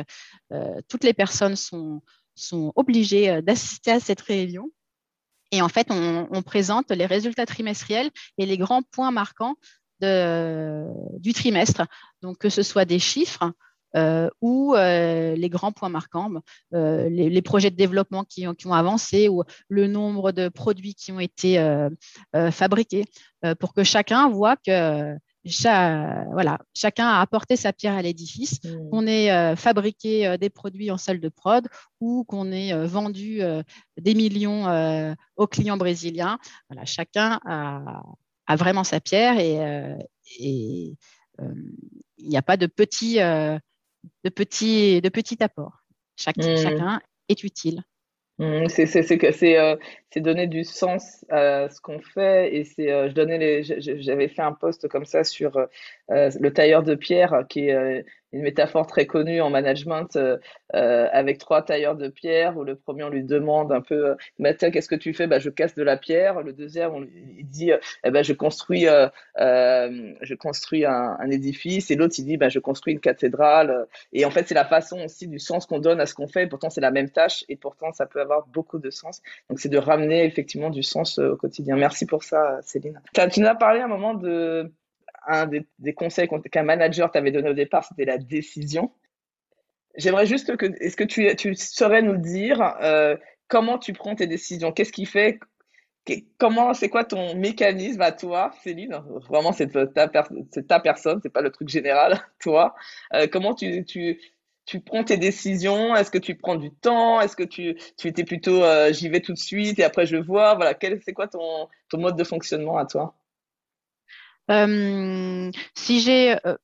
toutes 0.88 1.02
les 1.02 1.12
personnes 1.12 1.56
sont, 1.56 2.00
obligées 2.76 3.42
d'assister 3.42 3.90
à 3.90 3.98
cette 3.98 4.20
réunion. 4.20 4.70
Et 5.50 5.60
en 5.60 5.68
fait, 5.68 5.88
on, 5.90 6.42
présente 6.42 6.92
les 6.92 7.06
résultats 7.06 7.46
trimestriels 7.46 8.10
et 8.38 8.46
les 8.46 8.58
grands 8.58 8.82
points 8.82 9.10
marquants 9.10 9.56
du 10.00 11.32
trimestre. 11.32 11.82
Donc, 12.22 12.38
que 12.38 12.48
ce 12.48 12.62
soit 12.62 12.84
des 12.84 13.00
chiffres, 13.00 13.42
euh, 13.42 13.50
ou 14.40 14.74
euh, 14.74 15.34
les 15.34 15.48
grands 15.48 15.72
points 15.72 15.88
marquants, 15.88 16.30
euh, 16.74 17.08
les, 17.08 17.42
projets 17.42 17.70
de 17.70 17.76
développement 17.76 18.24
qui 18.24 18.46
ont, 18.46 18.54
qui 18.54 18.66
ont, 18.66 18.74
avancé 18.74 19.28
ou 19.28 19.42
le 19.68 19.86
nombre 19.86 20.32
de 20.32 20.48
produits 20.48 20.94
qui 20.94 21.12
ont 21.12 21.20
été 21.20 21.58
fabriqués, 22.50 23.04
pour 23.58 23.74
que 23.74 23.82
chacun 23.82 24.28
voit 24.28 24.56
que 24.56 25.16
voilà, 26.32 26.58
chacun 26.74 27.06
a 27.06 27.20
apporté 27.20 27.56
sa 27.56 27.72
pierre 27.72 27.94
à 27.94 28.02
l'édifice, 28.02 28.62
mmh. 28.62 28.90
qu'on 28.90 29.06
ait 29.06 29.56
fabriqué 29.56 30.36
des 30.38 30.50
produits 30.50 30.90
en 30.90 30.98
salle 30.98 31.20
de 31.20 31.28
prod 31.28 31.66
ou 32.00 32.24
qu'on 32.24 32.52
ait 32.52 32.86
vendu 32.86 33.40
des 33.98 34.14
millions 34.14 35.14
aux 35.36 35.46
clients 35.46 35.78
brésiliens. 35.78 36.38
Voilà, 36.68 36.84
chacun 36.84 37.40
a, 37.46 38.02
a 38.46 38.56
vraiment 38.56 38.84
sa 38.84 39.00
pierre 39.00 39.38
et, 39.38 39.98
et 40.38 40.94
il 42.18 42.28
n'y 42.28 42.36
a 42.36 42.42
pas 42.42 42.56
de 42.56 42.66
petits 42.66 43.18
de 44.24 44.30
petits, 44.30 45.00
de 45.00 45.08
petits 45.08 45.42
apports. 45.42 45.82
Chaque, 46.16 46.36
mmh. 46.36 46.56
Chacun 46.56 47.00
est 47.28 47.44
utile. 47.44 47.82
Mmh, 48.40 48.68
c'est 48.68 49.58
euh, 49.58 49.76
c'est 50.10 50.20
donner 50.20 50.46
du 50.46 50.64
sens 50.64 51.26
à 51.28 51.68
ce 51.68 51.78
qu'on 51.78 52.00
fait 52.00 52.56
et 52.56 52.64
c'est 52.64 52.90
euh, 52.90 53.10
je 53.10 53.14
donnais 53.14 53.36
les 53.36 53.62
j'avais 53.62 54.28
fait 54.28 54.40
un 54.40 54.52
post 54.52 54.88
comme 54.88 55.04
ça 55.04 55.24
sur 55.24 55.58
euh, 55.58 55.66
le 56.08 56.48
tailleur 56.50 56.82
de 56.82 56.94
pierre 56.94 57.44
qui 57.50 57.68
est 57.68 58.06
une 58.32 58.42
métaphore 58.42 58.86
très 58.86 59.06
connue 59.06 59.40
en 59.40 59.50
management 59.50 60.16
euh, 60.16 60.38
euh, 60.74 61.08
avec 61.12 61.38
trois 61.38 61.62
tailleurs 61.62 61.96
de 61.96 62.08
pierre 62.08 62.56
où 62.56 62.64
le 62.64 62.76
premier 62.76 63.04
on 63.04 63.08
lui 63.08 63.24
demande 63.24 63.72
un 63.72 63.80
peu 63.80 64.16
Mathieu 64.38 64.70
qu'est-ce 64.70 64.88
que 64.88 64.94
tu 64.94 65.14
fais? 65.14 65.26
Bah 65.26 65.38
je 65.38 65.50
casse 65.50 65.74
de 65.74 65.82
la 65.82 65.96
pierre 65.96 66.42
le 66.42 66.52
deuxième 66.52 66.92
on 66.92 67.00
lui 67.00 67.44
dit 67.44 67.72
eh 68.04 68.10
ben 68.10 68.22
je 68.22 68.32
construis 68.32 68.86
je 69.36 70.34
construis 70.34 70.84
un, 70.84 71.16
un 71.18 71.30
édifice 71.30 71.90
et 71.90 71.96
l'autre 71.96 72.14
il 72.18 72.24
dit 72.24 72.36
bah 72.36 72.48
je 72.48 72.58
construis 72.58 72.94
une 72.94 73.00
cathédrale 73.00 73.86
et 74.12 74.24
en 74.24 74.30
fait 74.30 74.46
c'est 74.48 74.54
la 74.54 74.64
façon 74.64 75.00
aussi 75.04 75.26
du 75.26 75.38
sens 75.38 75.66
qu'on 75.66 75.78
donne 75.78 76.00
à 76.00 76.06
ce 76.06 76.14
qu'on 76.14 76.28
fait. 76.28 76.46
Pourtant 76.46 76.70
c'est 76.70 76.80
la 76.80 76.90
même 76.90 77.10
tâche 77.10 77.44
et 77.48 77.56
pourtant 77.56 77.92
ça 77.92 78.06
peut 78.06 78.20
avoir 78.20 78.46
beaucoup 78.46 78.78
de 78.78 78.90
sens. 78.90 79.22
Donc 79.48 79.60
c'est 79.60 79.68
de 79.68 79.78
ramener 79.78 80.24
effectivement 80.24 80.70
du 80.70 80.82
sens 80.82 81.18
au 81.18 81.36
quotidien. 81.36 81.76
Merci 81.76 82.06
pour 82.06 82.22
ça 82.22 82.60
Céline. 82.62 83.00
Tu 83.12 83.40
nous 83.40 83.46
as 83.46 83.54
parlé 83.54 83.80
un 83.80 83.88
moment 83.88 84.14
de 84.14 84.72
un 85.26 85.46
des, 85.46 85.94
conseils 85.94 86.28
qu'un 86.50 86.62
manager 86.62 87.10
t'avait 87.10 87.30
donné 87.30 87.50
au 87.50 87.54
départ, 87.54 87.84
c'était 87.84 88.04
la 88.04 88.18
décision. 88.18 88.92
J'aimerais 89.96 90.26
juste 90.26 90.56
que, 90.56 90.66
est-ce 90.80 90.96
que 90.96 91.04
tu, 91.04 91.34
tu, 91.36 91.54
saurais 91.54 92.02
nous 92.02 92.16
dire 92.16 92.60
euh, 92.82 93.16
comment 93.48 93.78
tu 93.78 93.92
prends 93.92 94.14
tes 94.14 94.26
décisions? 94.26 94.72
Qu'est-ce 94.72 94.92
qui 94.92 95.06
fait 95.06 95.38
Comment, 96.38 96.74
c'est 96.74 96.88
quoi 96.88 97.04
ton 97.04 97.36
mécanisme 97.36 98.00
à 98.00 98.10
toi, 98.10 98.52
Céline? 98.62 99.00
Vraiment, 99.28 99.52
c'est 99.52 99.70
ta, 99.92 100.08
personne, 100.08 101.20
c'est 101.22 101.32
pas 101.32 101.42
le 101.42 101.50
truc 101.50 101.68
général, 101.68 102.20
toi. 102.40 102.74
Euh, 103.14 103.26
comment 103.30 103.54
tu, 103.54 103.84
prends 104.86 105.04
tes 105.04 105.18
décisions? 105.18 105.94
Est-ce 105.94 106.10
que 106.10 106.18
tu 106.18 106.34
prends 106.34 106.56
du 106.56 106.70
temps? 106.72 107.20
Est-ce 107.20 107.36
que 107.36 107.44
tu, 107.44 107.76
étais 108.04 108.24
plutôt 108.24 108.64
euh, 108.64 108.92
j'y 108.92 109.08
vais 109.08 109.20
tout 109.20 109.34
de 109.34 109.38
suite 109.38 109.78
et 109.78 109.84
après 109.84 110.06
je 110.06 110.16
vois? 110.16 110.54
Voilà, 110.54 110.76
c'est 111.04 111.12
quoi 111.12 111.28
ton 111.28 111.68
mode 111.94 112.16
de 112.16 112.24
fonctionnement 112.24 112.78
à 112.78 112.86
toi? 112.86 113.14
Euh, 114.50 115.50
si 115.76 116.00
j'ai, 116.00 116.36
euh, 116.46 116.56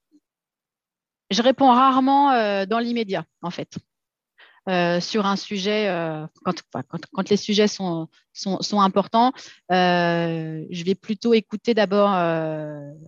je 1.30 1.42
réponds 1.42 1.70
rarement 1.70 2.32
euh, 2.32 2.66
dans 2.66 2.78
l'immédiat, 2.78 3.24
en 3.42 3.50
fait. 3.50 3.78
sur 5.00 5.26
un 5.26 5.36
sujet, 5.36 5.88
quand, 6.44 7.30
les 7.30 7.36
sujets 7.36 7.68
sont, 7.68 8.08
sont, 8.32 8.80
importants, 8.80 9.32
je 9.70 10.84
vais 10.84 10.96
plutôt 10.96 11.34
écouter 11.34 11.72
d'abord 11.72 12.10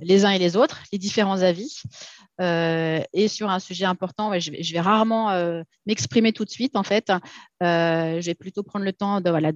les 0.01 0.25
uns 0.25 0.31
et 0.31 0.39
les 0.39 0.57
autres, 0.57 0.81
les 0.93 0.99
différents 0.99 1.43
avis. 1.43 1.83
et 2.41 3.29
sur 3.29 3.51
un 3.51 3.59
sujet 3.59 3.87
important, 3.87 4.39
je, 4.39 4.73
vais, 4.73 4.81
rarement 4.81 5.33
m'exprimer 5.85 6.33
tout 6.33 6.45
de 6.45 6.51
suite, 6.51 6.77
en 6.77 6.85
fait. 6.85 7.11
je 7.61 8.25
vais 8.25 8.37
plutôt 8.37 8.63
prendre 8.63 8.85
le 8.85 8.93
temps 8.93 9.21
de, 9.21 9.29
voilà, 9.29 9.51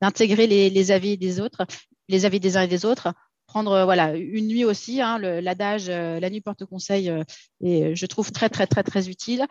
d'intégrer 0.00 0.46
les 0.46 0.90
avis 0.92 1.18
des 1.18 1.40
autres, 1.40 1.66
les 2.08 2.24
avis 2.24 2.38
des 2.38 2.56
uns 2.56 2.62
et 2.62 2.68
des 2.68 2.84
autres 2.84 3.12
prendre 3.48 3.72
euh, 3.72 3.84
voilà 3.84 4.14
une 4.14 4.46
nuit 4.46 4.64
aussi. 4.64 5.00
Hein, 5.00 5.18
L'adage 5.18 5.86
euh, 5.88 6.20
la 6.20 6.30
nuit 6.30 6.40
porte 6.40 6.64
conseil 6.64 7.10
euh, 7.10 7.24
et 7.60 7.96
je 7.96 8.06
trouve 8.06 8.30
très 8.30 8.48
très 8.48 8.68
très 8.68 8.84
très 8.84 9.08
utile. 9.08 9.46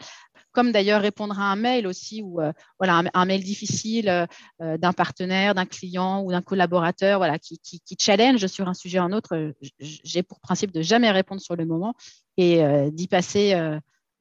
Comme 0.53 0.71
d'ailleurs 0.71 1.01
répondre 1.01 1.39
à 1.39 1.51
un 1.51 1.55
mail 1.55 1.86
aussi 1.86 2.23
ou 2.23 2.39
voilà 2.79 3.03
un, 3.13 3.25
mail 3.25 3.43
difficile 3.43 4.27
d'un 4.60 4.93
partenaire, 4.93 5.53
d'un 5.53 5.67
client 5.67 6.23
ou 6.23 6.31
d'un 6.31 6.41
collaborateur 6.41 7.19
voilà 7.19 7.38
qui, 7.38 7.60
qui, 7.60 7.79
qui, 7.81 7.95
challenge 7.99 8.47
sur 8.47 8.67
un 8.67 8.73
sujet 8.73 8.99
ou 8.99 9.03
un 9.03 9.12
autre. 9.12 9.53
J'ai 9.79 10.23
pour 10.23 10.39
principe 10.39 10.71
de 10.71 10.81
jamais 10.81 11.12
répondre 11.12 11.41
sur 11.41 11.55
le 11.55 11.65
moment 11.65 11.93
et 12.38 12.63
d'y 12.91 13.07
passer 13.07 13.53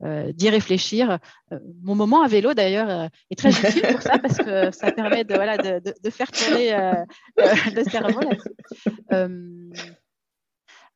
euh, 0.05 0.31
d'y 0.33 0.51
réfléchir. 0.51 1.19
Euh, 1.53 1.59
mon 1.83 1.95
moment 1.95 2.23
à 2.23 2.29
vélo, 2.29 2.53
d'ailleurs, 2.53 2.91
euh, 2.91 3.09
est 3.31 3.39
très 3.39 3.51
utile 3.69 3.83
pour 3.93 4.03
ça 4.03 4.19
parce 4.19 4.37
que 4.37 4.71
ça 4.71 4.93
permet 4.93 5.25
de, 5.25 5.35
voilà, 5.35 5.57
de, 5.57 5.81
de, 5.81 6.11
faire 6.11 6.31
tourner 6.31 6.73
le 7.37 7.85
cerveau. 7.85 8.21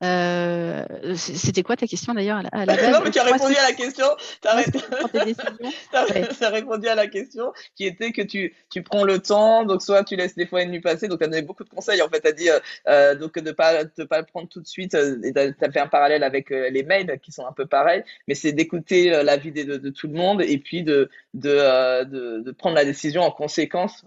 Euh, 0.02 0.84
c'était 1.14 1.62
quoi 1.62 1.76
ta 1.76 1.86
question 1.86 2.14
d'ailleurs 2.14 2.42
à 2.52 2.64
la 2.64 2.66
base 2.76 2.90
Non, 2.90 3.00
mais 3.04 3.10
tu 3.10 3.18
as 3.18 3.24
répondu 3.24 3.54
à 3.54 3.62
la 3.62 3.72
question. 3.72 4.06
Tu 6.40 6.44
as, 6.44 6.48
répondu 6.48 6.88
à 6.88 6.94
la 6.94 7.06
question 7.06 7.52
qui 7.76 7.84
était 7.84 8.12
que 8.12 8.22
tu, 8.22 8.54
tu 8.70 8.82
prends 8.82 9.04
le 9.04 9.18
temps, 9.18 9.64
donc 9.64 9.82
soit 9.82 10.04
tu 10.04 10.16
laisses 10.16 10.34
des 10.34 10.46
fois 10.46 10.62
une 10.62 10.70
nuit 10.70 10.80
passer, 10.80 11.08
donc 11.08 11.18
tu 11.18 11.24
as 11.24 11.28
donné 11.28 11.42
beaucoup 11.42 11.64
de 11.64 11.68
conseils. 11.68 12.00
En 12.00 12.08
fait, 12.08 12.20
tu 12.20 12.28
as 12.28 12.32
dit 12.32 12.48
euh, 12.48 12.58
euh, 12.88 13.14
donc 13.14 13.34
de 13.34 13.40
ne 13.40 13.52
pas, 13.52 13.84
de 13.84 14.04
pas 14.04 14.20
le 14.20 14.26
prendre 14.26 14.48
tout 14.48 14.60
de 14.60 14.66
suite. 14.66 14.94
et 14.94 15.32
tu 15.32 15.38
as, 15.38 15.70
fait 15.70 15.80
un 15.80 15.86
parallèle 15.86 16.22
avec 16.22 16.50
les 16.50 16.82
mails 16.82 17.18
qui 17.22 17.32
sont 17.32 17.46
un 17.46 17.52
peu 17.52 17.66
pareils, 17.66 18.02
mais 18.28 18.34
c'est 18.34 18.52
d'écouter 18.52 19.10
l'avis 19.22 19.52
de, 19.52 19.76
de, 19.76 19.90
tout 19.90 20.06
le 20.06 20.14
monde 20.14 20.42
et 20.42 20.58
puis 20.58 20.82
de, 20.82 21.10
de, 21.34 22.04
de, 22.04 22.40
de 22.40 22.50
prendre 22.52 22.76
la 22.76 22.84
décision 22.84 23.22
en 23.22 23.30
conséquence 23.30 24.04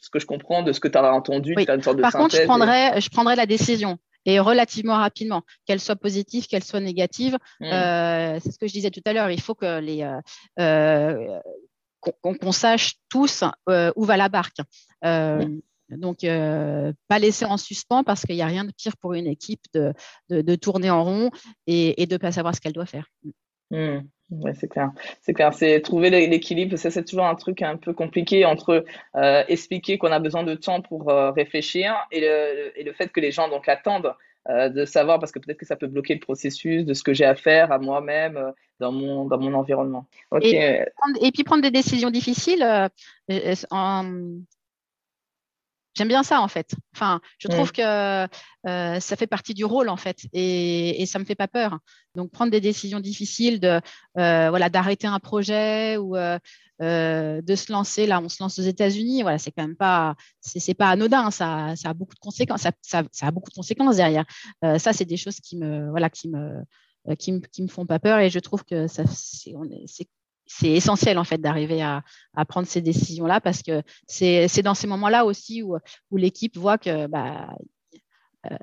ce 0.00 0.10
que 0.10 0.18
je 0.18 0.26
comprends 0.26 0.62
de 0.62 0.72
ce 0.72 0.80
que 0.80 0.88
tu 0.88 0.96
as 0.98 1.12
entendu. 1.12 1.54
Oui. 1.56 1.66
As 1.68 1.78
Par 1.78 2.12
contre, 2.12 2.36
je 2.36 2.44
prendrais, 2.44 3.00
je 3.00 3.10
prendrais 3.10 3.36
la 3.36 3.46
décision 3.46 3.98
et 4.24 4.40
relativement 4.40 4.96
rapidement, 4.96 5.42
qu'elle 5.66 5.80
soit 5.80 5.96
positive, 5.96 6.46
qu'elle 6.46 6.64
soit 6.64 6.80
négative. 6.80 7.38
Mm. 7.60 7.64
Euh, 7.64 8.40
c'est 8.40 8.52
ce 8.52 8.58
que 8.58 8.66
je 8.66 8.72
disais 8.72 8.90
tout 8.90 9.02
à 9.04 9.12
l'heure. 9.12 9.30
Il 9.30 9.40
faut 9.40 9.54
que 9.54 9.80
les 9.80 10.02
euh, 10.02 10.20
euh, 10.60 11.38
qu'on 12.22 12.52
sache 12.52 12.94
tous 13.08 13.44
où 13.96 14.04
va 14.04 14.16
la 14.16 14.28
barque. 14.28 14.60
Donc, 15.02 16.18
pas 16.20 17.18
laisser 17.18 17.44
en 17.46 17.56
suspens 17.56 18.04
parce 18.04 18.24
qu'il 18.24 18.36
n'y 18.36 18.42
a 18.42 18.46
rien 18.46 18.64
de 18.64 18.72
pire 18.72 18.96
pour 18.98 19.14
une 19.14 19.26
équipe 19.26 19.62
de, 19.72 19.94
de, 20.28 20.54
tourner 20.54 20.90
en 20.90 21.02
rond 21.02 21.30
et, 21.66 22.06
de 22.06 22.14
ne 22.14 22.18
pas 22.18 22.32
savoir 22.32 22.54
ce 22.54 22.60
qu'elle 22.60 22.72
doit 22.72 22.86
faire. 22.86 23.06
Mm. 23.70 24.00
Oui, 24.30 24.50
c'est 24.54 24.68
clair. 24.68 24.90
C'est 25.22 25.32
clair. 25.32 25.54
C'est 25.54 25.80
trouver 25.80 26.10
l'équilibre. 26.10 26.76
Ça, 26.76 26.90
c'est 26.90 27.04
toujours 27.04 27.26
un 27.26 27.34
truc 27.34 27.62
un 27.62 27.76
peu 27.76 27.92
compliqué 27.94 28.44
entre 28.44 28.84
euh, 29.16 29.44
expliquer 29.48 29.96
qu'on 29.96 30.12
a 30.12 30.18
besoin 30.18 30.42
de 30.42 30.54
temps 30.54 30.82
pour 30.82 31.08
euh, 31.08 31.30
réfléchir 31.30 31.94
et 32.10 32.20
le, 32.20 32.92
fait 32.92 33.08
que 33.08 33.20
les 33.20 33.30
gens 33.30 33.48
donc 33.48 33.68
attendent 33.68 34.14
euh, 34.48 34.68
de 34.68 34.84
savoir 34.84 35.18
parce 35.18 35.32
que 35.32 35.38
peut-être 35.38 35.58
que 35.58 35.66
ça 35.66 35.76
peut 35.76 35.86
bloquer 35.86 36.14
le 36.14 36.20
processus 36.20 36.84
de 36.84 36.94
ce 36.94 37.02
que 37.02 37.14
j'ai 37.14 37.24
à 37.24 37.34
faire 37.34 37.72
à 37.72 37.78
moi-même 37.78 38.52
dans 38.80 38.92
mon 38.92 39.24
dans 39.24 39.38
mon 39.38 39.54
environnement. 39.54 40.06
Et, 40.42 40.80
et, 41.20 41.32
puis 41.32 41.44
prendre 41.44 41.62
des 41.62 41.70
décisions 41.70 42.10
difficiles 42.10 42.64
en, 43.70 44.40
J'aime 45.98 46.06
bien 46.06 46.22
ça 46.22 46.40
en 46.40 46.46
fait. 46.46 46.76
Enfin, 46.94 47.20
je 47.40 47.48
trouve 47.48 47.72
que 47.72 47.82
euh, 47.82 49.00
ça 49.00 49.16
fait 49.16 49.26
partie 49.26 49.52
du 49.52 49.64
rôle 49.64 49.88
en 49.88 49.96
fait, 49.96 50.28
et, 50.32 51.02
et 51.02 51.06
ça 51.06 51.18
me 51.18 51.24
fait 51.24 51.34
pas 51.34 51.48
peur. 51.48 51.80
Donc 52.14 52.30
prendre 52.30 52.52
des 52.52 52.60
décisions 52.60 53.00
difficiles, 53.00 53.58
de 53.58 53.80
euh, 54.16 54.48
voilà, 54.48 54.70
d'arrêter 54.70 55.08
un 55.08 55.18
projet 55.18 55.96
ou 55.96 56.16
euh, 56.16 56.38
de 56.78 57.54
se 57.56 57.72
lancer. 57.72 58.06
Là, 58.06 58.20
on 58.20 58.28
se 58.28 58.40
lance 58.40 58.60
aux 58.60 58.62
États-Unis. 58.62 59.22
Voilà, 59.22 59.38
c'est 59.38 59.50
quand 59.50 59.64
même 59.64 59.74
pas, 59.74 60.14
c'est 60.40 60.74
pas 60.74 60.90
anodin. 60.90 61.32
Ça, 61.32 61.74
ça 61.74 61.88
a 61.88 61.94
beaucoup 61.94 62.14
de 62.14 62.20
conséquences. 62.20 62.60
Ça, 62.60 62.70
ça, 62.80 63.02
ça 63.10 63.26
a 63.26 63.30
beaucoup 63.32 63.50
de 63.50 63.56
conséquences 63.56 63.96
derrière. 63.96 64.24
ça, 64.62 64.92
c'est 64.92 65.04
des 65.04 65.16
choses 65.16 65.40
qui 65.40 65.56
me, 65.56 65.90
voilà, 65.90 66.10
qui 66.10 66.28
me 66.28 66.62
qui 67.18 67.32
me, 67.32 67.40
qui 67.40 67.62
me 67.62 67.68
font 67.68 67.86
pas 67.86 67.98
peur 67.98 68.20
et 68.20 68.30
je 68.30 68.38
trouve 68.38 68.64
que 68.64 68.86
ça 68.86 69.02
c'est 69.06 69.54
c'est 70.48 70.70
essentiel 70.70 71.18
en 71.18 71.24
fait 71.24 71.38
d'arriver 71.38 71.82
à, 71.82 72.02
prendre 72.48 72.66
ces 72.66 72.80
décisions 72.80 73.26
là 73.26 73.40
parce 73.40 73.62
que 73.62 73.82
c'est 74.06 74.62
dans 74.62 74.74
ces 74.74 74.86
moments 74.86 75.08
là 75.08 75.24
aussi 75.24 75.62
où, 75.62 75.76
où 76.10 76.16
l'équipe 76.16 76.56
voit 76.56 76.78
que 76.78 77.06
bah, 77.06 77.48
euh, 78.50 78.56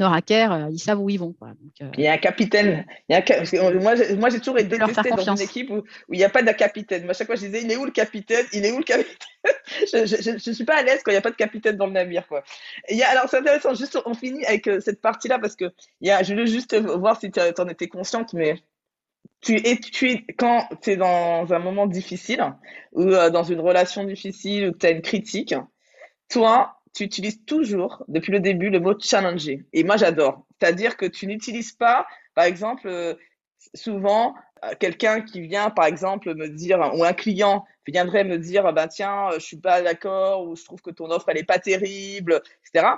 euh, 0.00 0.68
ils 0.70 0.78
savent 0.78 1.00
où 1.00 1.10
ils 1.10 1.18
vont. 1.18 1.34
Euh, 1.42 1.90
il 1.96 2.04
y 2.04 2.06
a 2.06 2.12
un 2.12 2.18
capitaine. 2.18 2.86
moi, 3.10 3.94
moi 4.16 4.30
j'ai 4.30 4.38
toujours 4.38 4.58
été 4.58 4.78
détesté 4.78 5.10
dans 5.10 5.34
une 5.34 5.40
équipe 5.40 5.70
où, 5.70 5.82
il 6.12 6.18
n'y 6.18 6.24
a 6.24 6.28
pas 6.28 6.42
de 6.42 6.52
capitaine. 6.52 7.02
Moi, 7.02 7.10
à 7.10 7.14
chaque 7.14 7.26
fois, 7.26 7.36
je 7.36 7.46
disais, 7.46 7.62
il 7.62 7.70
est 7.70 7.76
où 7.76 7.84
le 7.84 7.90
capitaine? 7.90 8.46
Il 8.52 8.64
est 8.64 8.70
où 8.70 8.78
le 8.78 8.84
capitaine? 8.84 9.16
Je 9.92 10.30
ne 10.30 10.54
suis 10.54 10.64
pas 10.64 10.76
à 10.76 10.82
l'aise 10.82 11.02
quand 11.04 11.10
il 11.10 11.14
n'y 11.14 11.18
a 11.18 11.22
pas 11.22 11.30
de 11.30 11.36
capitaine 11.36 11.76
dans 11.76 11.86
le 11.86 11.92
navire. 11.92 12.26
Quoi. 12.26 12.42
il 12.88 12.96
y 12.96 13.02
a, 13.02 13.10
alors, 13.10 13.28
c'est 13.28 13.38
intéressant. 13.38 13.74
Juste, 13.74 13.98
on 14.06 14.14
finit 14.14 14.44
avec 14.46 14.68
cette 14.80 15.00
partie-là 15.00 15.38
parce 15.38 15.56
que 15.56 15.66
il 16.00 16.08
y 16.08 16.10
a, 16.10 16.22
je 16.22 16.32
voulais 16.32 16.46
juste 16.46 16.76
voir 16.76 17.18
si 17.18 17.30
tu 17.30 17.40
en 17.40 17.68
étais 17.68 17.88
consciente, 17.88 18.32
mais 18.34 18.62
tu 19.40 19.54
es, 19.54 19.76
tu 19.76 20.10
es, 20.10 20.24
quand 20.36 20.68
tu 20.82 20.92
es 20.92 20.96
dans 20.96 21.52
un 21.52 21.58
moment 21.58 21.86
difficile 21.86 22.54
ou 22.92 23.02
euh, 23.02 23.30
dans 23.30 23.44
une 23.44 23.60
relation 23.60 24.04
difficile 24.04 24.68
ou 24.68 24.72
que 24.72 24.78
tu 24.78 24.86
as 24.86 24.90
une 24.90 25.02
critique, 25.02 25.54
toi, 26.28 26.80
tu 26.94 27.04
utilises 27.04 27.44
toujours, 27.44 28.04
depuis 28.08 28.32
le 28.32 28.40
début, 28.40 28.70
le 28.70 28.80
mot 28.80 28.98
challenger. 28.98 29.64
Et 29.72 29.84
moi, 29.84 29.96
j'adore. 29.96 30.46
C'est-à-dire 30.58 30.96
que 30.96 31.06
tu 31.06 31.26
n'utilises 31.26 31.72
pas, 31.72 32.06
par 32.34 32.44
exemple, 32.44 32.88
euh, 32.88 33.14
souvent, 33.74 34.34
euh, 34.64 34.72
quelqu'un 34.80 35.20
qui 35.20 35.40
vient, 35.40 35.70
par 35.70 35.86
exemple, 35.86 36.34
me 36.34 36.48
dire, 36.48 36.80
ou 36.94 37.04
un 37.04 37.12
client 37.12 37.64
viendrait 37.86 38.24
me 38.24 38.38
dire, 38.38 38.70
ben 38.72 38.88
tiens, 38.88 39.30
je 39.34 39.38
suis 39.38 39.56
pas 39.56 39.82
d'accord, 39.82 40.46
ou 40.46 40.56
je 40.56 40.64
trouve 40.64 40.82
que 40.82 40.90
ton 40.90 41.10
offre, 41.10 41.28
elle 41.28 41.38
est 41.38 41.44
pas 41.44 41.58
terrible, 41.58 42.42
etc. 42.66 42.88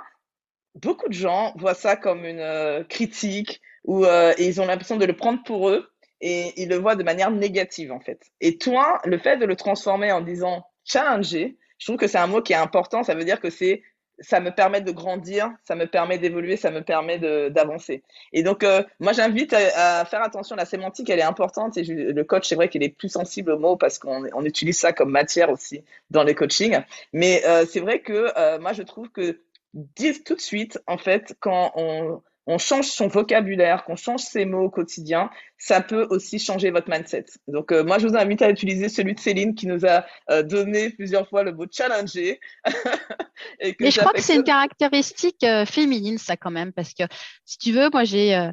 Beaucoup 0.75 1.07
de 1.07 1.13
gens 1.13 1.53
voient 1.57 1.75
ça 1.75 1.95
comme 1.95 2.25
une 2.25 2.85
critique, 2.89 3.61
ou 3.85 4.05
et 4.05 4.47
ils 4.47 4.59
ont 4.59 4.65
l'impression 4.65 4.97
de 4.97 5.05
le 5.05 5.15
prendre 5.15 5.41
pour 5.43 5.69
eux 5.69 5.91
et 6.21 6.53
il 6.61 6.69
le 6.69 6.77
voit 6.77 6.95
de 6.95 7.03
manière 7.03 7.31
négative 7.31 7.91
en 7.91 7.99
fait. 7.99 8.21
Et 8.39 8.57
toi, 8.57 9.01
le 9.05 9.17
fait 9.17 9.37
de 9.37 9.45
le 9.45 9.55
transformer 9.55 10.11
en 10.11 10.21
disant 10.21 10.65
challenger, 10.85 11.57
je 11.77 11.85
trouve 11.87 11.97
que 11.97 12.07
c'est 12.07 12.19
un 12.19 12.27
mot 12.27 12.41
qui 12.41 12.53
est 12.53 12.57
important. 12.57 13.03
Ça 13.03 13.15
veut 13.15 13.25
dire 13.25 13.39
que 13.39 13.49
c'est 13.49 13.81
ça 14.21 14.39
me 14.39 14.51
permet 14.51 14.81
de 14.81 14.91
grandir, 14.91 15.51
ça 15.63 15.75
me 15.75 15.87
permet 15.87 16.17
d'évoluer, 16.17 16.55
ça 16.55 16.71
me 16.71 16.81
permet 16.81 17.17
d'avancer. 17.49 18.03
Et 18.33 18.43
donc, 18.43 18.63
euh, 18.63 18.83
moi, 18.99 19.13
j'invite 19.13 19.53
à, 19.53 20.05
faire 20.05 20.21
attention. 20.21 20.55
La 20.55 20.65
sémantique, 20.65 21.09
elle 21.09 21.19
est 21.19 21.23
importante. 21.23 21.77
Et 21.77 21.83
le 21.83 22.23
coach, 22.23 22.47
c'est 22.47 22.55
vrai 22.55 22.69
qu'il 22.69 22.83
est 22.83 22.89
plus 22.89 23.09
sensible 23.09 23.51
aux 23.51 23.59
mots 23.59 23.77
parce 23.77 23.99
qu'on 23.99 24.25
on 24.33 24.45
utilise 24.45 24.77
ça 24.77 24.93
comme 24.93 25.09
matière 25.09 25.49
aussi 25.49 25.83
dans 26.11 26.23
les 26.23 26.35
coachings. 26.35 26.79
Mais 27.13 27.43
euh, 27.45 27.65
c'est 27.65 27.79
vrai 27.79 27.99
que 27.99 28.31
euh, 28.37 28.59
moi, 28.59 28.73
je 28.73 28.83
trouve 28.83 29.09
que 29.09 29.41
dire 29.73 30.15
tout 30.23 30.35
de 30.35 30.41
suite, 30.41 30.79
en 30.87 30.97
fait, 30.97 31.35
quand 31.39 31.71
on, 31.75 32.21
on 32.47 32.57
change 32.57 32.87
son 32.87 33.07
vocabulaire, 33.07 33.83
qu'on 33.83 33.95
change 33.95 34.21
ses 34.21 34.45
mots 34.45 34.63
au 34.63 34.69
quotidien, 34.69 35.29
ça 35.57 35.81
peut 35.81 36.07
aussi 36.09 36.39
changer 36.39 36.71
votre 36.71 36.89
mindset. 36.89 37.25
Donc 37.47 37.71
moi, 37.71 37.99
je 37.99 38.07
vous 38.07 38.15
invite 38.15 38.41
à 38.41 38.49
utiliser 38.49 38.89
celui 38.89 39.13
de 39.13 39.19
Céline 39.19 39.53
qui 39.53 39.67
nous 39.67 39.85
a 39.85 40.05
donné 40.43 40.89
plusieurs 40.89 41.29
fois 41.29 41.43
le 41.43 41.53
mot 41.53 41.65
challenger. 41.71 42.39
Mais 43.79 43.91
je 43.91 43.99
crois 43.99 44.13
que 44.13 44.21
c'est 44.21 44.35
une 44.35 44.43
caractéristique 44.43 45.45
féminine, 45.65 46.17
ça 46.17 46.35
quand 46.35 46.51
même, 46.51 46.73
parce 46.73 46.93
que 46.93 47.03
si 47.45 47.57
tu 47.59 47.71
veux, 47.71 47.89
moi, 47.91 48.03
j'ai 48.03 48.49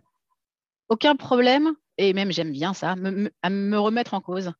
aucun 0.88 1.16
problème, 1.16 1.72
et 1.96 2.12
même 2.12 2.30
j'aime 2.32 2.52
bien 2.52 2.74
ça, 2.74 2.94
à 3.42 3.50
me 3.50 3.78
remettre 3.78 4.14
en 4.14 4.20
cause. 4.20 4.52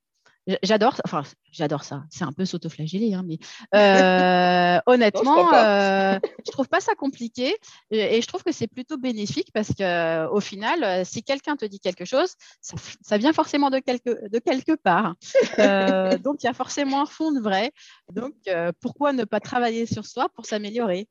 J'adore, 0.62 0.94
enfin, 1.04 1.24
j'adore 1.52 1.84
ça. 1.84 2.04
C'est 2.10 2.24
un 2.24 2.32
peu 2.32 2.46
s'autoflageller, 2.46 3.12
hein, 3.12 3.22
mais 3.26 3.38
euh, 3.74 4.80
honnêtement, 4.86 5.52
euh, 5.52 6.18
je, 6.46 6.50
trouve 6.50 6.68
pas 6.68 6.80
ça 6.80 6.94
compliqué 6.94 7.54
et, 7.90 8.22
je 8.22 8.26
trouve 8.26 8.42
que 8.42 8.52
c'est 8.52 8.66
plutôt 8.66 8.96
bénéfique 8.96 9.50
parce 9.52 9.68
que 9.68 10.26
au 10.28 10.40
final, 10.40 10.82
euh, 10.84 11.02
si 11.04 11.22
quelqu'un 11.22 11.56
te 11.56 11.66
dit 11.66 11.80
quelque 11.80 12.06
chose, 12.06 12.34
ça, 12.60 13.18
vient 13.18 13.32
forcément 13.32 13.68
de 13.68 13.78
quelque, 13.78 14.28
de 14.28 14.38
quelque 14.38 14.74
part. 14.74 15.16
donc, 16.22 16.42
il 16.42 16.46
y 16.46 16.50
a 16.50 16.54
forcément 16.54 17.02
un 17.02 17.06
fond 17.06 17.32
de 17.32 17.40
vrai. 17.40 17.72
Donc, 18.12 18.34
pourquoi 18.80 19.12
ne 19.12 19.24
pas 19.24 19.40
travailler 19.40 19.84
sur 19.84 20.06
soi 20.06 20.28
pour 20.34 20.46
s'améliorer? 20.46 21.08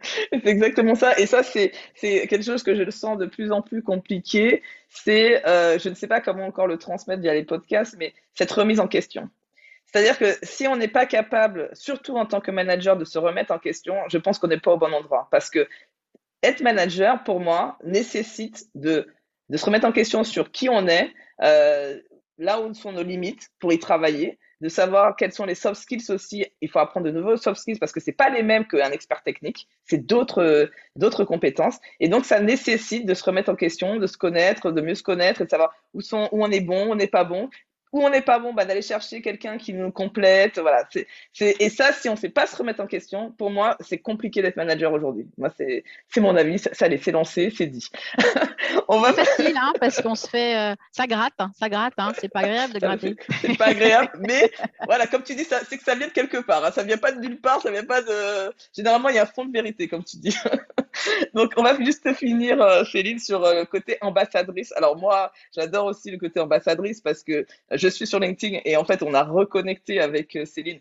c'est 0.32 0.46
exactement 0.46 0.94
ça. 0.94 1.18
Et 1.18 1.26
ça, 1.26 1.42
c'est 1.42 1.72
quelque 2.00 2.42
chose 2.42 2.62
que 2.62 2.74
je 2.74 2.90
sens 2.90 3.18
de 3.18 3.26
plus 3.26 3.52
en 3.52 3.62
plus 3.62 3.82
compliqué. 3.82 4.62
C'est, 4.88 5.46
euh, 5.46 5.78
je 5.78 5.88
ne 5.88 5.94
sais 5.94 6.06
pas 6.06 6.20
comment 6.20 6.46
encore 6.46 6.66
le 6.66 6.78
transmettre 6.78 7.22
via 7.22 7.34
les 7.34 7.44
podcasts, 7.44 7.96
mais 7.98 8.14
cette 8.34 8.50
remise 8.52 8.80
en 8.80 8.88
question. 8.88 9.28
C'est-à-dire 9.86 10.18
que 10.18 10.34
si 10.42 10.66
on 10.66 10.76
n'est 10.76 10.88
pas 10.88 11.06
capable, 11.06 11.68
surtout 11.74 12.16
en 12.16 12.24
tant 12.24 12.40
que 12.40 12.50
manager, 12.50 12.96
de 12.96 13.04
se 13.04 13.18
remettre 13.18 13.52
en 13.52 13.58
question, 13.58 13.96
je 14.08 14.18
pense 14.18 14.38
qu'on 14.38 14.48
n'est 14.48 14.60
pas 14.60 14.72
au 14.72 14.78
bon 14.78 14.92
endroit. 14.92 15.28
Parce 15.30 15.50
que 15.50 15.68
être 16.42 16.62
manager, 16.62 17.22
pour 17.24 17.40
moi, 17.40 17.78
nécessite 17.84 18.66
de, 18.74 19.06
de 19.50 19.56
se 19.56 19.64
remettre 19.64 19.86
en 19.86 19.92
question 19.92 20.24
sur 20.24 20.50
qui 20.50 20.68
on 20.68 20.88
est, 20.88 21.12
euh, 21.42 22.00
là 22.38 22.60
où 22.60 22.72
sont 22.74 22.92
nos 22.92 23.02
limites 23.02 23.50
pour 23.58 23.72
y 23.72 23.78
travailler, 23.78 24.38
de 24.62 24.68
savoir 24.68 25.16
quels 25.16 25.32
sont 25.32 25.44
les 25.44 25.56
soft 25.56 25.82
skills 25.82 26.10
aussi. 26.10 26.46
Il 26.60 26.70
faut 26.70 26.78
apprendre 26.78 27.06
de 27.06 27.10
nouveaux 27.10 27.36
soft 27.36 27.60
skills 27.60 27.80
parce 27.80 27.90
que 27.90 27.98
c'est 27.98 28.12
pas 28.12 28.30
les 28.30 28.44
mêmes 28.44 28.64
qu'un 28.64 28.92
expert 28.92 29.22
technique, 29.24 29.68
c'est 29.84 30.06
d'autres 30.06 30.70
d'autres 30.94 31.24
compétences. 31.24 31.78
Et 31.98 32.08
donc 32.08 32.24
ça 32.24 32.40
nécessite 32.40 33.04
de 33.04 33.12
se 33.12 33.24
remettre 33.24 33.50
en 33.50 33.56
question, 33.56 33.96
de 33.96 34.06
se 34.06 34.16
connaître, 34.16 34.70
de 34.70 34.80
mieux 34.80 34.94
se 34.94 35.02
connaître 35.02 35.42
et 35.42 35.44
de 35.44 35.50
savoir 35.50 35.74
où 35.94 36.00
sont 36.00 36.28
où 36.30 36.44
on 36.44 36.50
est 36.50 36.60
bon, 36.60 36.86
où 36.86 36.92
on 36.92 36.94
n'est 36.94 37.08
pas 37.08 37.24
bon, 37.24 37.50
où 37.92 38.02
on 38.02 38.10
n'est 38.10 38.22
pas 38.22 38.38
bon, 38.38 38.54
bah, 38.54 38.64
d'aller 38.64 38.82
chercher 38.82 39.20
quelqu'un 39.20 39.58
qui 39.58 39.74
nous 39.74 39.90
complète. 39.92 40.58
Voilà. 40.58 40.84
C'est, 40.90 41.06
c'est, 41.32 41.56
et 41.60 41.68
ça, 41.68 41.92
si 41.92 42.08
on 42.08 42.12
ne 42.12 42.18
sait 42.18 42.30
pas 42.30 42.46
se 42.46 42.56
remettre 42.56 42.80
en 42.80 42.86
question, 42.86 43.32
pour 43.32 43.50
moi, 43.50 43.76
c'est 43.80 43.98
compliqué 43.98 44.40
d'être 44.40 44.56
manager 44.56 44.92
aujourd'hui. 44.92 45.26
Moi, 45.36 45.50
c'est, 45.56 45.84
c'est 46.08 46.20
mon 46.20 46.34
avis. 46.36 46.58
Ça, 46.58 46.70
ça 46.72 46.86
allez, 46.86 46.98
c'est 46.98 47.12
lancé, 47.12 47.52
c'est 47.56 47.66
dit. 47.66 47.88
on 48.88 49.00
va... 49.00 49.12
C'est 49.12 49.24
facile, 49.24 49.56
hein, 49.56 49.72
parce 49.78 50.00
qu'on 50.00 50.14
se 50.14 50.26
fait. 50.26 50.56
Euh, 50.56 50.74
ça 50.90 51.06
gratte, 51.06 51.34
hein, 51.38 51.52
ça 51.58 51.68
gratte. 51.68 51.92
Hein, 51.98 52.12
c'est 52.18 52.30
pas 52.30 52.40
agréable 52.40 52.72
de 52.72 52.78
gratter. 52.78 53.16
C'est, 53.40 53.58
pas 53.58 53.66
agréable, 53.66 54.10
mais 54.20 54.50
voilà, 54.86 55.06
comme 55.06 55.22
tu 55.22 55.34
dis, 55.34 55.44
ça, 55.44 55.60
c'est 55.68 55.76
que 55.76 55.84
ça 55.84 55.94
vient 55.94 56.08
de 56.08 56.12
quelque 56.12 56.38
part. 56.38 56.64
Hein, 56.64 56.70
ça 56.72 56.82
vient 56.82 56.98
pas 56.98 57.12
de 57.12 57.20
nulle 57.20 57.40
part, 57.40 57.60
ça 57.60 57.70
vient 57.70 57.84
pas 57.84 58.00
de. 58.00 58.52
Généralement, 58.74 59.10
il 59.10 59.16
y 59.16 59.18
a 59.18 59.22
un 59.22 59.26
fond 59.26 59.44
de 59.44 59.52
vérité, 59.52 59.88
comme 59.88 60.04
tu 60.04 60.16
dis. 60.16 60.36
Donc, 61.34 61.52
on 61.56 61.62
va 61.62 61.78
juste 61.78 62.12
finir, 62.14 62.60
euh, 62.62 62.84
Céline, 62.84 63.18
sur 63.18 63.44
euh, 63.44 63.60
le 63.60 63.64
côté 63.64 63.98
ambassadrice. 64.00 64.72
Alors, 64.76 64.96
moi, 64.96 65.32
j'adore 65.54 65.86
aussi 65.86 66.10
le 66.10 66.18
côté 66.18 66.40
ambassadrice 66.40 67.00
parce 67.00 67.22
que 67.22 67.46
je 67.82 67.88
suis 67.88 68.06
sur 68.06 68.20
LinkedIn 68.20 68.60
et 68.64 68.76
en 68.76 68.84
fait, 68.84 69.02
on 69.02 69.12
a 69.12 69.24
reconnecté 69.24 70.00
avec 70.00 70.36
euh, 70.36 70.44
Céline 70.44 70.78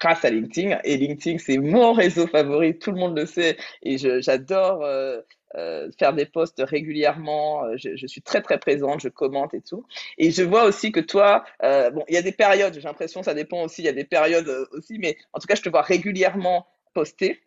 grâce 0.00 0.24
à 0.24 0.30
LinkedIn. 0.30 0.78
Et 0.84 0.96
LinkedIn, 0.96 1.38
c'est 1.38 1.58
mon 1.58 1.92
réseau 1.92 2.26
favori, 2.26 2.78
tout 2.78 2.90
le 2.90 2.98
monde 2.98 3.16
le 3.16 3.26
sait. 3.26 3.56
Et 3.82 3.98
j'adore 3.98 4.82
euh, 4.82 5.20
euh, 5.56 5.90
faire 5.98 6.14
des 6.14 6.24
posts 6.24 6.62
régulièrement. 6.64 7.76
Je, 7.76 8.06
suis 8.06 8.22
très, 8.22 8.40
très 8.40 8.58
présente, 8.58 9.00
je 9.02 9.08
commente 9.08 9.52
et 9.52 9.60
tout. 9.60 9.84
Et 10.16 10.30
je 10.30 10.42
vois 10.42 10.64
aussi 10.64 10.90
que 10.92 11.00
toi, 11.00 11.44
bon, 11.60 12.04
il 12.08 12.14
y 12.14 12.18
a 12.18 12.22
des 12.22 12.32
périodes, 12.32 12.74
j'ai 12.74 12.80
l'impression, 12.80 13.22
ça 13.22 13.34
dépend 13.34 13.62
aussi, 13.62 13.82
il 13.82 13.84
y 13.84 13.88
a 13.88 13.92
des 13.92 14.04
périodes 14.04 14.48
aussi, 14.72 14.98
mais 14.98 15.16
en 15.32 15.38
tout 15.38 15.46
cas, 15.46 15.54
je 15.54 15.62
te 15.62 15.68
vois 15.68 15.82
régulièrement 15.82 16.66
poster. 16.94 17.40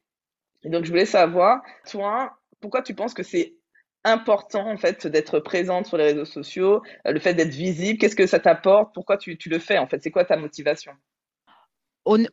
Et 0.63 0.69
donc, 0.69 0.85
je 0.85 0.91
voulais 0.91 1.05
savoir, 1.05 1.61
toi, 1.89 2.37
pourquoi 2.61 2.83
tu 2.83 2.93
penses 2.93 3.13
que 3.13 3.23
c'est 3.23 3.55
important 4.03 4.69
en 4.69 4.77
fait 4.77 5.07
d'être 5.07 5.39
présente 5.39 5.87
sur 5.87 5.97
les 5.97 6.05
réseaux 6.05 6.25
sociaux, 6.25 6.81
euh, 7.07 7.11
le 7.11 7.19
fait 7.19 7.33
d'être 7.33 7.53
visible, 7.53 7.97
qu'est-ce 7.99 8.15
que 8.15 8.27
ça 8.27 8.39
t'apporte, 8.39 8.93
pourquoi 8.93 9.17
tu, 9.17 9.37
le 9.45 9.59
fais 9.59 9.77
en 9.77 9.87
fait, 9.87 10.01
c'est 10.03 10.11
quoi 10.11 10.25
ta 10.25 10.37
motivation? 10.37 10.93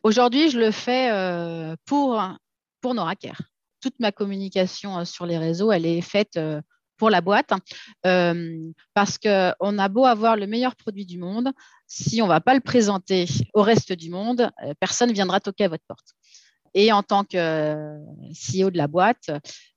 Aujourd'hui, 0.03 0.49
je 0.49 0.59
le 0.59 0.71
fais 0.71 1.11
euh, 1.11 1.75
pour, 1.85 2.21
pour 2.81 2.93
Noraker. 2.93 3.33
Toute 3.81 3.97
ma 3.99 4.11
communication 4.11 4.99
euh, 4.99 5.05
sur 5.05 5.25
les 5.25 5.37
réseaux, 5.37 5.71
elle 5.71 5.85
est 5.85 6.01
faite 6.01 6.37
pour 6.97 7.09
la 7.09 7.21
boîte 7.21 7.51
parce 8.03 9.17
qu'on 9.17 9.79
a 9.79 9.89
beau 9.89 10.05
avoir 10.05 10.35
le 10.35 10.45
meilleur 10.45 10.75
produit 10.75 11.05
du 11.05 11.17
monde, 11.17 11.51
si 11.87 12.21
on 12.21 12.25
ne 12.25 12.29
va 12.31 12.41
pas 12.41 12.53
le 12.53 12.59
présenter 12.59 13.25
au 13.53 13.63
reste 13.63 13.93
du 13.93 14.11
monde, 14.11 14.51
personne 14.79 15.09
ne 15.09 15.13
viendra 15.13 15.39
toquer 15.39 15.63
à 15.63 15.69
votre 15.69 15.85
porte. 15.87 16.15
Et 16.73 16.91
en 16.91 17.03
tant 17.03 17.23
que 17.23 17.35
euh, 17.35 17.97
CEO 18.31 18.69
de 18.69 18.77
la 18.77 18.87
boîte, 18.87 19.29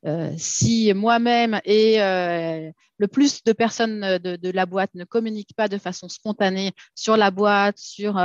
euh, 0.07 0.33
si 0.37 0.93
moi-même 0.95 1.61
et 1.65 2.01
euh, 2.01 2.71
le 2.99 3.09
plus 3.09 3.43
de 3.43 3.53
personnes 3.53 4.19
de, 4.19 4.51
la 4.51 4.67
boîte 4.67 4.95
ne 4.95 5.05
communiquent 5.05 5.55
pas 5.57 5.69
de 5.69 5.79
façon 5.79 6.09
spontanée 6.09 6.73
sur 6.95 7.17
la 7.17 7.31
boîte, 7.33 7.79
sur 7.79 8.17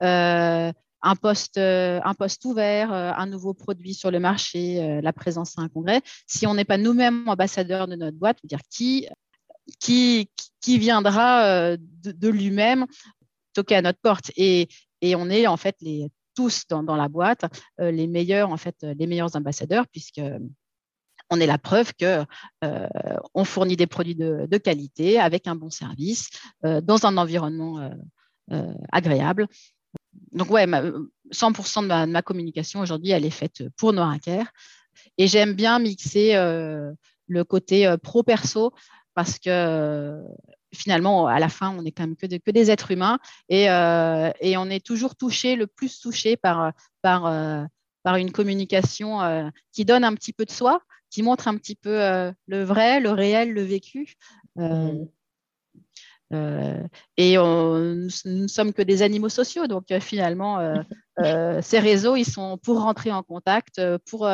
un 0.00 1.16
poste, 1.20 1.58
un 1.58 2.14
poste 2.14 2.44
ouvert, 2.44 2.92
un 2.92 3.26
nouveau 3.26 3.54
produit 3.54 3.94
sur 3.94 4.12
le 4.12 4.20
marché, 4.20 5.00
la 5.02 5.12
présence 5.12 5.58
à 5.58 5.62
un 5.62 5.68
congrès, 5.68 6.02
si 6.28 6.46
on 6.46 6.54
n'est 6.54 6.64
pas 6.64 6.78
nous-mêmes 6.78 7.28
ambassadeurs 7.28 7.88
de 7.88 7.96
notre 7.96 8.16
boîte, 8.16 8.38
dire 8.44 8.60
qui, 8.70 9.08
viendra 10.64 11.76
de, 11.76 12.28
lui-même 12.28 12.86
toquer 13.54 13.74
à 13.74 13.82
notre 13.82 13.98
porte. 14.00 14.30
Et 14.36 14.68
on 15.02 15.28
est 15.28 15.48
en 15.48 15.56
fait 15.56 15.74
les 15.80 16.08
tous 16.34 16.64
dans, 16.68 16.96
la 16.96 17.08
boîte 17.08 17.44
euh, 17.80 17.90
les 17.90 18.06
meilleurs, 18.06 18.50
en 18.50 18.56
fait, 18.56 18.76
les 18.82 19.06
meilleurs 19.06 19.34
ambassadeurs, 19.36 19.86
puisque 19.88 20.20
on 21.30 21.40
est 21.40 21.46
la 21.46 21.58
preuve 21.58 21.92
que 21.94 22.24
euh, 22.64 22.88
on 23.34 23.44
fournit 23.44 23.76
des 23.76 23.86
produits 23.86 24.14
de, 24.14 24.58
qualité 24.58 25.18
avec 25.18 25.46
un 25.46 25.54
bon 25.54 25.70
service 25.70 26.30
euh, 26.64 26.80
dans 26.80 27.06
un 27.06 27.16
environnement 27.16 27.90
agréable. 28.90 29.46
Donc 30.32 30.50
ouais, 30.50 30.66
100% 30.66 31.82
de 31.82 32.10
ma, 32.10 32.22
communication 32.22 32.80
aujourd'hui, 32.80 33.12
elle 33.12 33.24
est 33.24 33.30
faite 33.30 33.62
pour 33.76 33.92
Noiraker. 33.94 34.44
Et 35.16 35.26
j'aime 35.26 35.54
bien 35.54 35.78
mixer 35.78 36.34
le 36.34 37.44
côté 37.44 37.94
pro-perso 38.02 38.74
parce 39.14 39.38
que 39.38 40.22
finalement, 40.74 41.26
à 41.26 41.38
la 41.38 41.48
fin, 41.48 41.70
on 41.76 41.82
n'est 41.82 41.92
quand 41.92 42.04
même 42.04 42.16
que, 42.16 42.26
des 42.26 42.70
êtres 42.70 42.90
humains 42.90 43.18
euh, 43.50 44.32
et, 44.40 44.56
on 44.56 44.68
est 44.70 44.84
toujours 44.84 45.16
touché, 45.16 45.56
le 45.56 45.66
plus 45.66 46.00
touché 46.00 46.36
par, 46.36 46.72
par, 47.02 47.26
euh, 47.26 47.64
par 48.02 48.16
une 48.16 48.32
communication 48.32 49.22
euh, 49.22 49.48
qui 49.72 49.84
donne 49.84 50.04
un 50.04 50.14
petit 50.14 50.32
peu 50.32 50.44
de 50.44 50.50
soi, 50.50 50.82
qui 51.10 51.22
montre 51.22 51.48
un 51.48 51.56
petit 51.56 51.76
peu 51.76 51.98
le 52.46 52.62
vrai, 52.62 53.00
le 53.00 53.10
réel, 53.10 53.52
le 53.52 53.62
vécu. 53.62 54.14
Mmh. 54.56 55.06
et 57.18 57.36
nous 57.36 58.08
ne 58.24 58.46
sommes 58.46 58.72
que 58.72 58.82
des 58.82 59.02
animaux 59.02 59.28
sociaux, 59.28 59.66
donc 59.66 59.92
finalement, 60.00 60.82
ces 61.18 61.78
réseaux, 61.78 62.16
ils 62.16 62.24
sont 62.24 62.56
pour 62.56 62.80
rentrer 62.80 63.12
en 63.12 63.22
contact, 63.22 63.80
pour 64.06 64.26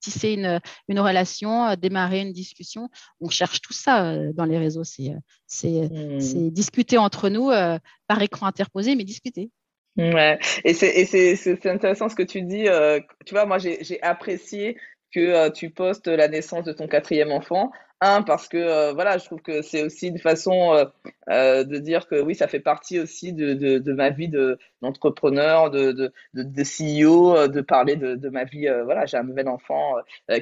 tisser 0.00 0.32
une, 0.32 0.60
une 0.88 1.00
relation, 1.00 1.66
euh, 1.66 1.76
démarrer 1.76 2.20
une 2.20 2.32
discussion. 2.32 2.88
On 3.20 3.28
cherche 3.28 3.60
tout 3.60 3.72
ça 3.72 4.10
euh, 4.10 4.32
dans 4.32 4.44
les 4.44 4.58
réseaux. 4.58 4.84
C'est 4.84 5.10
mmh. 5.56 6.50
discuter 6.50 6.98
entre 6.98 7.28
nous 7.28 7.50
par 8.06 8.22
écran 8.22 8.46
interposé, 8.46 8.94
mais 8.94 9.04
discuter. 9.04 9.50
Ouais, 9.96 10.38
et 10.64 10.74
c'est 10.74 11.66
intéressant 11.66 12.08
ce 12.08 12.14
que 12.14 12.22
tu 12.22 12.42
dis. 12.42 12.66
tu 13.26 13.34
vois, 13.34 13.46
moi, 13.46 13.58
j'ai 13.58 14.02
apprécié 14.02 14.76
que 15.12 15.48
tu 15.50 15.70
postes 15.70 16.06
la 16.06 16.28
naissance 16.28 16.64
de 16.64 16.72
ton 16.72 16.86
quatrième 16.86 17.32
enfant 17.32 17.72
un, 18.00 18.22
parce 18.22 18.48
que 18.48 18.56
euh, 18.56 18.92
voilà, 18.92 19.18
je 19.18 19.24
trouve 19.24 19.42
que 19.42 19.62
c'est 19.62 19.82
aussi 19.82 20.08
une 20.08 20.18
façon 20.18 20.72
euh, 20.74 20.84
euh, 21.30 21.64
de 21.64 21.78
dire 21.78 22.06
que 22.06 22.20
oui, 22.20 22.34
ça 22.34 22.46
fait 22.46 22.60
partie 22.60 23.00
aussi 23.00 23.32
de, 23.32 23.54
de, 23.54 23.78
de 23.78 23.92
ma 23.92 24.10
vie 24.10 24.28
d'entrepreneur, 24.80 25.70
de, 25.70 25.92
de, 25.92 26.12
de, 26.34 26.42
de, 26.44 26.62
CEO, 26.62 27.48
de 27.48 27.60
parler 27.60 27.96
de, 27.96 28.14
de 28.14 28.28
ma 28.28 28.44
vie. 28.44 28.68
voilà, 28.84 29.06
j'ai 29.06 29.16
un 29.16 29.24
nouvel 29.24 29.48
enfant 29.48 29.94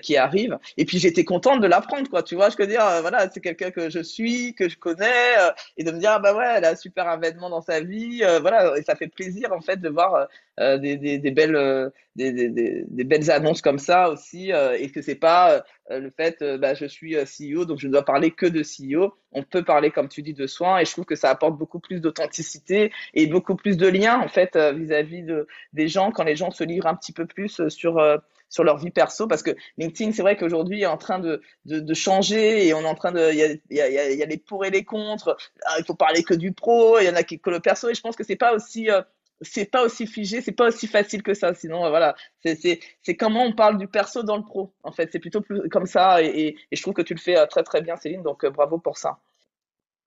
qui 0.02 0.16
arrive. 0.16 0.58
Et 0.76 0.84
puis 0.84 0.98
j'étais 0.98 1.24
contente 1.24 1.60
de 1.60 1.66
l'apprendre, 1.66 2.08
quoi. 2.10 2.22
Tu 2.22 2.34
vois, 2.34 2.50
je 2.50 2.56
veux 2.58 2.66
dire, 2.66 2.84
voilà, 3.00 3.30
c'est 3.30 3.40
quelqu'un 3.40 3.70
que 3.70 3.88
je 3.90 4.00
suis, 4.00 4.54
que 4.54 4.68
je 4.68 4.76
connais, 4.76 5.34
et 5.76 5.84
de 5.84 5.90
me 5.92 5.98
dire, 5.98 6.10
ah, 6.12 6.18
bah 6.18 6.34
ouais, 6.36 6.46
elle 6.56 6.64
a 6.64 6.70
un 6.70 6.76
super 6.76 7.08
avènement 7.08 7.48
dans 7.50 7.62
sa 7.62 7.80
vie. 7.80 8.22
voilà, 8.40 8.76
et 8.76 8.82
ça 8.82 8.96
fait 8.96 9.08
plaisir 9.08 9.52
en 9.52 9.60
fait 9.60 9.80
de 9.80 9.88
voir 9.88 10.28
des, 10.58 10.96
des, 10.96 11.18
des, 11.18 11.30
belles, 11.30 11.90
des, 12.16 12.32
des, 12.32 12.84
des, 12.88 13.04
belles 13.04 13.30
annonces 13.30 13.62
comme 13.62 13.78
ça 13.78 14.08
aussi, 14.10 14.50
et 14.50 14.90
que 14.90 15.02
c'est 15.02 15.14
pas 15.14 15.62
le 15.90 16.10
fait, 16.10 16.42
bah, 16.58 16.74
je 16.74 16.86
suis 16.86 17.14
CEO, 17.14 17.64
donc 17.64 17.78
je 17.78 17.86
ne 17.86 17.92
dois 17.92 18.04
parler 18.04 18.30
que 18.30 18.46
de 18.46 18.62
CEO. 18.62 19.14
On 19.32 19.42
peut 19.42 19.62
parler, 19.62 19.90
comme 19.90 20.08
tu 20.08 20.22
dis, 20.22 20.34
de 20.34 20.46
soins 20.46 20.78
et 20.78 20.84
je 20.84 20.92
trouve 20.92 21.04
que 21.04 21.14
ça 21.14 21.30
apporte 21.30 21.58
beaucoup 21.58 21.80
plus 21.80 22.00
d'authenticité 22.00 22.92
et 23.14 23.26
beaucoup 23.26 23.54
plus 23.54 23.76
de 23.76 23.86
liens 23.86 24.18
en 24.20 24.28
fait 24.28 24.56
euh, 24.56 24.72
vis-à-vis 24.72 25.22
de, 25.22 25.46
des 25.72 25.88
gens 25.88 26.10
quand 26.10 26.24
les 26.24 26.36
gens 26.36 26.50
se 26.50 26.64
livrent 26.64 26.86
un 26.86 26.94
petit 26.94 27.12
peu 27.12 27.26
plus 27.26 27.60
euh, 27.60 27.68
sur, 27.68 27.98
euh, 27.98 28.16
sur 28.48 28.64
leur 28.64 28.78
vie 28.78 28.90
perso 28.90 29.26
parce 29.26 29.42
que 29.42 29.50
LinkedIn, 29.78 30.12
c'est 30.12 30.22
vrai 30.22 30.36
qu'aujourd'hui, 30.36 30.82
est 30.82 30.86
en 30.86 30.96
train 30.96 31.18
de, 31.18 31.42
de, 31.64 31.80
de, 31.80 31.94
changer 31.94 32.66
et 32.66 32.74
on 32.74 32.80
est 32.80 32.88
en 32.88 32.94
train 32.94 33.12
de, 33.12 33.30
il 33.32 33.38
y 33.38 33.80
a, 33.80 33.88
y, 33.88 33.98
a, 33.98 34.12
y 34.12 34.22
a 34.22 34.26
les 34.26 34.38
pour 34.38 34.64
et 34.64 34.70
les 34.70 34.84
contre. 34.84 35.36
Ah, 35.64 35.76
il 35.78 35.84
faut 35.84 35.94
parler 35.94 36.22
que 36.22 36.34
du 36.34 36.52
pro, 36.52 36.98
il 36.98 37.04
y 37.04 37.08
en 37.08 37.14
a 37.16 37.22
qui 37.22 37.38
que 37.38 37.50
le 37.50 37.60
perso 37.60 37.88
et 37.88 37.94
je 37.94 38.00
pense 38.00 38.16
que 38.16 38.24
c'est 38.24 38.36
pas 38.36 38.54
aussi 38.54 38.90
euh, 38.90 39.02
c'est 39.40 39.70
pas 39.70 39.84
aussi 39.84 40.06
figé, 40.06 40.40
c'est 40.40 40.52
pas 40.52 40.68
aussi 40.68 40.86
facile 40.86 41.22
que 41.22 41.34
ça. 41.34 41.54
Sinon, 41.54 41.84
euh, 41.84 41.90
voilà, 41.90 42.14
c'est 42.44 43.16
comment 43.16 43.44
on 43.44 43.52
parle 43.52 43.78
du 43.78 43.88
perso 43.88 44.22
dans 44.22 44.36
le 44.36 44.42
pro. 44.42 44.72
En 44.82 44.92
fait, 44.92 45.10
c'est 45.12 45.18
plutôt 45.18 45.40
plus 45.40 45.68
comme 45.68 45.86
ça, 45.86 46.22
et, 46.22 46.56
et, 46.70 46.76
je 46.76 46.82
trouve 46.82 46.94
que 46.94 47.02
tu 47.02 47.14
le 47.14 47.20
fais 47.20 47.36
euh, 47.36 47.46
très 47.46 47.62
très 47.62 47.82
bien, 47.82 47.96
Céline. 47.96 48.22
Donc 48.22 48.44
euh, 48.44 48.50
bravo 48.50 48.78
pour 48.78 48.98
ça. 48.98 49.18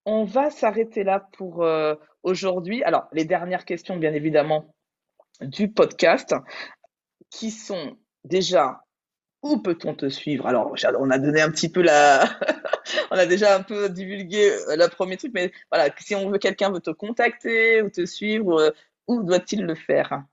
On 0.05 0.23
va 0.23 0.49
s'arrêter 0.49 1.03
là 1.03 1.27
pour 1.37 1.63
aujourd'hui. 2.23 2.83
Alors, 2.83 3.07
les 3.11 3.25
dernières 3.25 3.65
questions, 3.65 3.97
bien 3.97 4.13
évidemment, 4.13 4.73
du 5.41 5.71
podcast, 5.71 6.33
qui 7.29 7.51
sont 7.51 7.97
déjà 8.23 8.81
où 9.43 9.57
peut-on 9.59 9.93
te 9.93 10.09
suivre? 10.09 10.47
Alors, 10.47 10.73
on 10.99 11.11
a 11.11 11.19
donné 11.19 11.41
un 11.41 11.51
petit 11.51 11.69
peu 11.69 11.81
la, 11.81 12.23
on 13.11 13.17
a 13.17 13.25
déjà 13.25 13.55
un 13.55 13.61
peu 13.61 13.89
divulgué 13.89 14.51
le 14.69 14.87
premier 14.87 15.17
truc, 15.17 15.31
mais 15.35 15.51
voilà, 15.71 15.93
si 15.99 16.15
on 16.15 16.29
veut 16.31 16.39
quelqu'un 16.39 16.71
veut 16.71 16.79
te 16.79 16.91
contacter 16.91 17.81
ou 17.81 17.89
te 17.89 18.05
suivre, 18.05 18.73
où 19.09 19.23
doit-il 19.23 19.63
le 19.63 19.75
faire? 19.75 20.23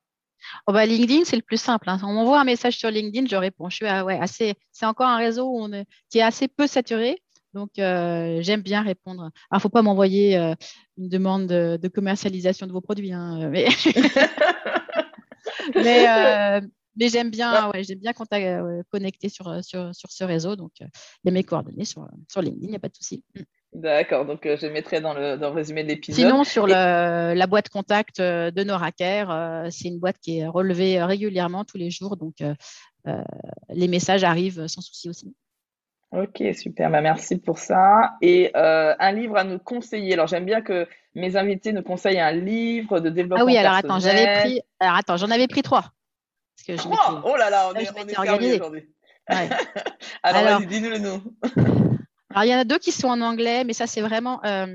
Oh 0.67 0.73
bah, 0.73 0.87
LinkedIn, 0.87 1.25
c'est 1.25 1.37
le 1.37 1.43
plus 1.43 1.61
simple. 1.61 1.89
Hein. 1.89 1.99
On 2.03 2.13
m'envoie 2.13 2.41
un 2.41 2.45
message 2.45 2.77
sur 2.77 2.91
LinkedIn, 2.91 3.27
je 3.27 3.37
réponds. 3.37 3.71
Je 3.71 3.77
suis 3.77 3.87
ah 3.87 4.05
ouais, 4.05 4.19
assez. 4.21 4.55
C'est 4.71 4.87
encore 4.87 5.09
un 5.09 5.17
réseau 5.17 5.49
où 5.49 5.59
on 5.59 5.73
est, 5.73 5.87
qui 6.11 6.19
est 6.19 6.23
assez 6.23 6.47
peu 6.47 6.67
saturé. 6.67 7.19
Donc, 7.55 7.71
euh, 7.79 8.39
j'aime 8.43 8.61
bien 8.61 8.83
répondre. 8.83 9.31
Il 9.51 9.55
ne 9.55 9.61
faut 9.61 9.71
pas 9.71 9.83
m'envoyer 9.83 10.37
euh, 10.37 10.55
une 10.99 11.09
demande 11.09 11.47
de, 11.47 11.79
de, 11.81 11.89
commercialisation 11.89 12.67
de 12.67 12.73
vos 12.73 12.83
produits. 12.83 13.13
Hein, 13.13 13.49
mais, 13.51 13.67
mais, 15.75 16.07
euh, 16.07 16.61
mais 16.97 17.09
j'aime 17.09 17.31
bien, 17.31 17.71
ouais, 17.71 17.83
j'aime 17.83 17.99
bien 17.99 18.13
contact, 18.13 18.47
connecter 18.91 19.31
sur, 19.31 19.65
sur, 19.65 19.95
sur, 19.95 20.13
ce 20.13 20.25
réseau. 20.25 20.55
Donc, 20.55 20.73
il 20.81 20.89
y 21.25 21.29
a 21.29 21.33
mes 21.33 21.45
coordonnées 21.45 21.87
sur, 21.87 22.07
sur 22.31 22.43
LinkedIn, 22.43 22.67
il 22.67 22.71
n'y 22.71 22.77
a 22.77 22.81
pas 22.81 22.91
de 22.91 22.97
souci. 22.97 23.25
D'accord, 23.77 24.25
donc 24.25 24.47
euh, 24.47 24.57
je 24.59 24.67
mettrai 24.69 25.03
dans 25.03 25.13
le, 25.13 25.37
dans 25.37 25.51
le 25.51 25.55
résumé 25.55 25.83
de 25.85 25.89
l'épisode. 25.89 26.25
Sinon, 26.25 26.45
sur 26.45 26.67
le, 26.67 26.73
la 27.35 27.47
boîte 27.47 27.69
contact 27.69 28.21
euh, 28.21 28.51
de 28.51 28.65
Noracare, 28.65 29.31
euh, 29.31 29.69
c'est 29.71 29.89
une 29.89 29.99
boîte 29.99 30.17
qui 30.19 30.39
est 30.39 30.47
relevée 30.47 31.03
régulièrement 31.03 31.63
tous 31.67 31.77
les 31.77 31.91
jours, 31.91 32.17
donc 32.17 32.37
les 33.69 33.89
messages 33.89 34.25
arrivent 34.25 34.67
sans 34.67 34.81
souci 34.81 35.11
aussi. 35.11 35.37
Ok, 36.11 36.43
super, 36.55 36.91
bah, 36.91 37.03
merci 37.03 37.37
pour 37.37 37.59
ça. 37.59 38.15
Et 38.23 38.51
un 38.55 39.13
livre 39.13 39.37
à 39.37 39.45
nous 39.45 39.59
conseiller. 39.59 40.15
Alors 40.15 40.27
j'aime 40.27 40.47
bien 40.47 40.63
que 40.63 40.89
mes 41.15 41.37
invités 41.37 41.73
nous 41.73 41.83
conseillent 41.83 42.19
un 42.19 42.33
livre 42.33 42.99
de 42.99 43.11
développement. 43.11 43.45
Ah 43.45 43.47
oui, 43.47 43.59
alors 43.59 43.75
attends, 43.75 44.01
j'avais 44.01 44.41
pris, 44.41 44.61
alors 44.81 44.97
attends, 44.97 45.19
j'en 45.19 45.31
avais 45.31 45.49
pris 45.49 45.63
trois. 45.63 45.93
Parce 46.57 46.67
que 46.67 46.83
je 46.83 46.89
oh 47.25 47.37
là 47.37 47.51
là, 47.51 47.71
on 47.71 47.75
est, 47.79 47.91
on 47.95 48.09
est 48.09 48.19
aujourd'hui. 48.19 48.89
Ouais. 49.29 49.49
alors, 50.23 50.47
alors 50.47 50.61
dis-nous 50.63 50.91
le 50.91 50.99
nom. 50.99 51.23
Alors, 52.37 52.45
il 52.45 52.51
y 52.51 52.55
en 52.55 52.59
a 52.59 52.65
deux 52.65 52.79
qui 52.79 52.93
sont 52.93 53.09
en 53.09 53.23
anglais, 53.23 53.65
mais 53.65 53.73
ça, 53.73 53.87
c'est 53.87 54.03
vraiment. 54.03 54.45
Euh, 54.45 54.67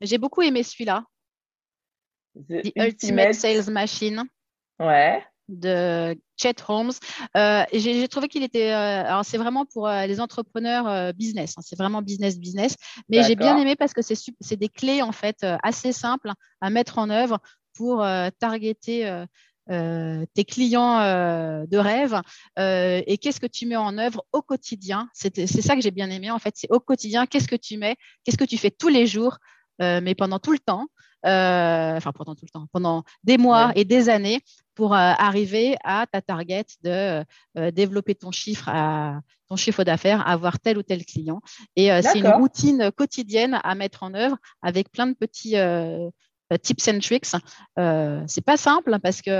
j'ai 0.00 0.16
beaucoup 0.16 0.40
aimé 0.40 0.62
celui-là. 0.62 1.04
The, 2.48 2.72
Ultimate... 2.74 3.34
Sales 3.34 3.70
Machine. 3.70 4.24
Ouais. 4.78 5.22
De 5.46 6.18
Chet 6.40 6.54
Holmes. 6.66 6.92
Euh, 7.36 7.62
j'ai 7.74 8.08
trouvé 8.08 8.28
qu'il 8.28 8.42
était. 8.42 8.72
Euh, 8.72 9.04
alors, 9.04 9.26
c'est 9.26 9.36
vraiment 9.36 9.66
pour 9.66 9.86
les 9.86 10.18
entrepreneurs 10.18 11.12
business. 11.12 11.56
Hein, 11.58 11.62
c'est 11.62 11.76
vraiment 11.76 12.00
business, 12.00 12.38
business. 12.38 12.76
Mais 13.10 13.22
j'ai 13.22 13.36
bien 13.36 13.58
aimé 13.58 13.76
parce 13.76 13.92
que 13.92 14.00
c'est 14.00 14.56
des 14.56 14.70
clés, 14.70 15.02
en 15.02 15.12
fait, 15.12 15.44
assez 15.62 15.92
simples 15.92 16.32
à 16.62 16.70
mettre 16.70 16.96
en 16.96 17.10
œuvre 17.10 17.38
pour 17.74 18.02
targeter 18.38 19.26
euh, 19.70 20.24
tes 20.34 20.44
clients 20.44 20.98
euh, 21.00 21.64
de 21.66 21.78
rêve 21.78 22.20
euh, 22.58 23.02
et 23.06 23.18
qu'est-ce 23.18 23.38
que 23.38 23.46
tu 23.46 23.66
mets 23.66 23.76
en 23.76 23.98
œuvre 23.98 24.24
au 24.32 24.42
quotidien? 24.42 25.08
C'est 25.12 25.46
ça 25.46 25.76
que 25.76 25.80
j'ai 25.80 25.92
bien 25.92 26.10
aimé 26.10 26.30
en 26.30 26.40
fait, 26.40 26.54
c'est 26.56 26.70
au 26.72 26.80
quotidien, 26.80 27.26
qu'est-ce 27.26 27.46
que 27.46 27.56
tu 27.56 27.76
mets, 27.76 27.96
qu'est-ce 28.24 28.36
que 28.36 28.44
tu 28.44 28.58
fais 28.58 28.72
tous 28.72 28.88
les 28.88 29.06
jours, 29.06 29.38
mais 29.78 30.14
pendant 30.16 30.40
tout 30.40 30.52
le 30.52 30.58
temps, 30.58 30.86
enfin 31.24 32.12
pendant 32.12 32.34
tout 32.34 32.44
le 32.46 32.50
temps, 32.50 32.66
pendant 32.72 33.04
des 33.22 33.38
mois 33.38 33.70
et 33.76 33.84
des 33.84 34.08
années 34.08 34.40
pour 34.74 34.94
arriver 34.94 35.76
à 35.84 36.06
ta 36.10 36.20
target 36.20 36.64
de 36.82 37.24
développer 37.70 38.16
ton 38.16 38.32
chiffre 38.32 38.68
à 38.68 39.20
ton 39.48 39.56
chiffre 39.56 39.84
d'affaires, 39.84 40.26
avoir 40.26 40.58
tel 40.58 40.78
ou 40.78 40.82
tel 40.82 41.04
client. 41.04 41.40
Et 41.76 41.90
c'est 42.02 42.18
une 42.18 42.28
routine 42.28 42.90
quotidienne 42.90 43.60
à 43.62 43.74
mettre 43.76 44.02
en 44.02 44.14
œuvre 44.14 44.36
avec 44.62 44.90
plein 44.90 45.06
de 45.06 45.14
petits 45.14 45.54
tips 46.58 46.88
and 46.88 46.98
tricks. 47.00 47.32
Euh, 47.78 48.22
c'est 48.26 48.44
pas 48.44 48.56
simple 48.56 48.98
parce 49.02 49.22
que 49.22 49.30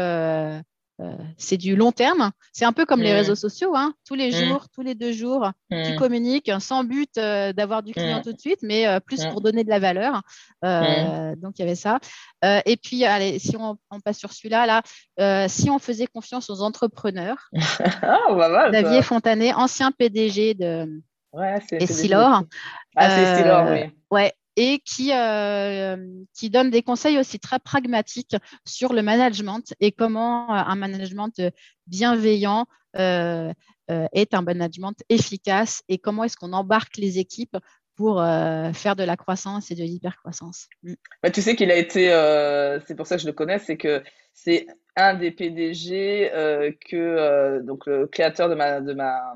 euh, 1.01 1.17
c'est 1.39 1.57
du 1.57 1.77
long 1.77 1.93
terme. 1.93 2.31
C'est 2.53 2.67
un 2.67 2.73
peu 2.73 2.85
comme 2.85 3.01
les 3.01 3.13
mm. 3.13 3.17
réseaux 3.17 3.35
sociaux. 3.35 3.75
Hein. 3.75 3.95
Tous 4.07 4.15
les 4.15 4.29
mm. 4.29 4.45
jours, 4.45 4.67
tous 4.75 4.83
les 4.83 4.95
deux 4.95 5.13
jours, 5.13 5.51
tu 5.71 5.93
mm. 5.93 5.97
communiques 5.97 6.51
sans 6.61 6.85
but 6.85 7.15
d'avoir 7.17 7.83
du 7.83 7.93
client 7.93 8.21
tout 8.23 8.33
de 8.33 8.41
suite, 8.41 8.61
mais 8.63 8.87
plus 9.07 9.25
pour 9.27 9.41
donner 9.41 9.65
de 9.65 9.71
la 9.71 9.79
valeur. 9.79 10.23
Donc, 10.63 11.59
il 11.59 11.61
y 11.61 11.63
avait 11.63 11.75
ça. 11.75 11.99
et 12.45 12.77
puis, 12.77 13.05
allez, 13.05 13.39
si 13.39 13.57
on, 13.57 13.79
passe 14.05 14.19
sur 14.19 14.33
celui-là, 14.33 14.83
là, 15.19 15.49
si 15.49 15.71
on 15.71 15.79
faisait 15.79 16.07
confiance 16.07 16.51
aux 16.51 16.61
entrepreneurs, 16.61 17.51
ah, 18.03 18.71
Xavier 18.71 19.03
Fontanet, 19.03 19.55
ancien 19.55 19.93
PDG 19.93 20.55
de 20.55 21.03
ouais, 21.33 21.59
Essilor. 21.73 22.43
Ah, 22.97 23.11
c'est 23.11 23.23
Essilor, 23.23 23.71
oui. 23.71 23.91
Ouais, 24.11 24.35
et 24.57 24.81
qui, 24.81 25.13
euh, 25.13 25.97
qui 26.35 26.51
donne 26.51 26.71
des 26.71 26.83
conseils 26.83 27.19
aussi 27.19 27.39
très 27.39 27.59
pragmatiques 27.59 28.37
sur 28.65 28.93
le 28.93 29.03
management 29.03 29.75
et 29.81 29.93
comment 29.93 30.51
euh, 30.51 30.59
un 30.67 30.77
management 30.77 31.41
bienveillant 31.87 32.67
euh, 32.97 33.53
est 33.89 34.35
un 34.35 34.43
management 34.43 34.95
efficace 35.09 35.83
et 35.89 35.99
comment 35.99 36.25
est-ce 36.25 36.37
qu'on 36.37 36.53
embarque 36.53 36.97
les 36.97 37.19
équipes 37.19 37.57
pour 37.97 38.23
faire 38.23 38.97
de 38.97 39.03
la 39.03 39.17
croissance 39.17 39.71
et 39.71 39.75
de 39.75 39.83
l'hypercroissance. 39.83 40.69
Mm. 40.85 40.95
Bah, 41.23 41.31
tu 41.31 41.43
sais 41.43 41.55
qu'il 41.55 41.71
a 41.71 41.77
été, 41.77 42.07
c'est 42.87 42.95
pour 42.95 43.07
ça 43.07 43.17
que 43.17 43.23
je 43.23 43.27
le 43.27 43.35
connais, 43.35 43.59
c'est 43.59 43.77
que 43.77 44.03
c'est 44.33 44.69
un 44.97 45.15
des 45.15 45.33
PDG 45.33 46.31
que 46.89 47.61
donc 47.63 47.87
le 47.87 48.07
créateur 48.07 48.49
de 48.49 48.55
ma, 48.55 48.81
de 48.81 48.95
ma, 48.95 49.35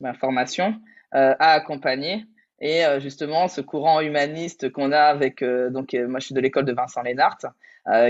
ma 0.00 0.12
formation 0.14 0.74
a 1.12 1.52
accompagné 1.52 2.26
et 2.62 2.86
euh, 2.86 3.00
justement 3.00 3.48
ce 3.48 3.60
courant 3.60 4.00
humaniste 4.00 4.70
qu'on 4.70 4.92
a 4.92 5.00
avec 5.00 5.42
euh, 5.42 5.68
donc 5.68 5.92
euh, 5.92 6.08
moi 6.08 6.20
je 6.20 6.26
suis 6.26 6.34
de 6.34 6.40
l'école 6.40 6.64
de 6.64 6.72
Vincent 6.72 7.02
Lénart 7.02 7.38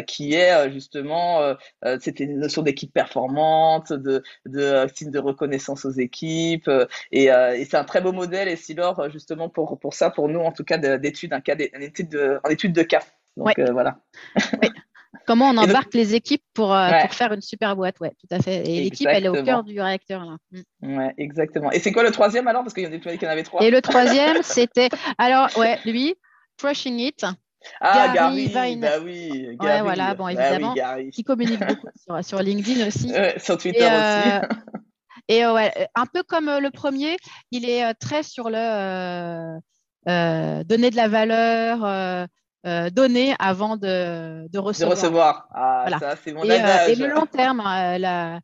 qui 0.07 0.35
est 0.35 0.71
justement 0.71 1.57
c'était 1.99 2.25
une 2.25 2.39
notion 2.41 2.61
d'équipe 2.61 2.93
performante 2.93 3.91
de 3.91 4.23
de 4.45 4.87
signe 4.95 5.11
de 5.11 5.19
reconnaissance 5.19 5.87
aux 5.87 5.93
équipes 5.93 6.71
et, 7.11 7.29
et 7.29 7.65
c'est 7.65 7.79
un 7.79 7.85
très 7.85 8.03
beau 8.03 8.13
modèle 8.13 8.49
et 8.49 8.57
Silor 8.57 9.09
justement 9.09 9.49
pour 9.49 9.79
pour 9.81 9.95
ça 9.95 10.11
pour 10.11 10.29
nous 10.29 10.41
en 10.41 10.53
tout 10.53 10.65
cas 10.65 10.77
d'études 10.77 11.33
un 11.33 11.41
cas 11.41 11.55
d'étude 11.55 12.11
de 12.11 12.39
en 12.45 12.51
étude 12.51 12.75
de 12.75 12.83
cas. 12.83 13.01
Donc 13.39 13.59
voilà. 13.59 13.97
Oui. 14.63 14.69
Comment 15.27 15.51
on 15.51 15.57
embarque 15.57 15.95
les 15.95 16.15
équipes 16.15 16.45
pour, 16.55 16.75
euh, 16.75 16.91
pour, 17.03 17.15
faire 17.15 17.33
une 17.33 17.41
super 17.41 17.77
boîte, 17.77 18.01
ouais, 18.01 18.13
tout 18.21 18.35
à 18.35 18.41
fait. 18.41 18.69
Et 18.69 18.83
l'équipe, 18.83 19.09
elle 19.11 19.25
est 19.25 19.29
au 19.29 19.43
cœur 19.43 19.63
du 19.63 19.81
réacteur 19.81 20.25
là. 20.25 20.37
Mm. 20.81 20.97
Ouais, 20.97 21.15
exactement. 21.19 21.71
Et 21.71 21.79
c'est 21.79 21.93
quoi 21.93 22.03
le 22.03 22.11
troisième 22.11 22.49
alors? 22.49 22.63
Parce 22.63 22.75
qu'il 22.75 22.85
y 22.85 22.87
en 22.87 22.93
a, 22.93 22.99
qu'il 22.99 23.23
y 23.23 23.27
en 23.27 23.31
avait 23.31 23.43
trois. 23.43 23.63
Et 23.63 23.71
le 23.71 23.81
troisième, 23.81 24.43
c'était 24.43 24.89
alors 25.19 25.49
ouais, 25.57 25.79
lui, 25.85 26.15
Crushing 26.59 26.99
It. 26.99 27.25
Ah, 27.81 28.11
Gary, 28.13 28.49
Gary 28.49 28.77
bah 28.77 28.89
oui. 29.05 29.57
Gary. 29.57 29.57
Ouais, 29.61 29.83
voilà, 29.83 30.15
bon, 30.15 30.25
bah 30.25 30.33
évidemment, 30.33 30.75
qui 31.13 31.23
communique 31.23 31.61
beaucoup 31.61 31.87
sur, 32.05 32.25
sur 32.25 32.41
LinkedIn 32.41 32.87
aussi. 32.87 33.13
sur 33.39 33.57
Twitter 33.57 33.85
aussi. 33.85 34.31
Euh, 34.31 34.41
et 35.29 35.45
euh, 35.45 35.55
ouais, 35.55 35.73
un 35.95 36.07
peu 36.07 36.25
comme 36.25 36.47
le 36.47 36.71
premier, 36.71 37.17
il 37.53 37.69
est 37.69 37.95
très 37.95 38.25
sur 38.25 38.51
le 38.51 39.59
donner 40.07 40.91
de 40.91 40.97
la 40.97 41.07
valeur 41.07 42.29
euh, 42.65 42.91
donner 42.91 43.35
avant 43.41 43.77
de, 43.77 44.47
de, 44.49 44.59
recevoir. 44.61 44.91
De 44.91 45.01
recevoir. 45.01 45.49
Ah, 45.53 45.87
ça, 45.99 46.15
c'est 46.23 46.33
mon 46.33 46.45
et, 46.45 46.53
euh, 46.53 46.87
et, 46.87 46.95
le 46.95 47.09
long 47.09 47.27
terme, 47.27 47.61
euh, 47.61 47.99
la, 47.99 48.41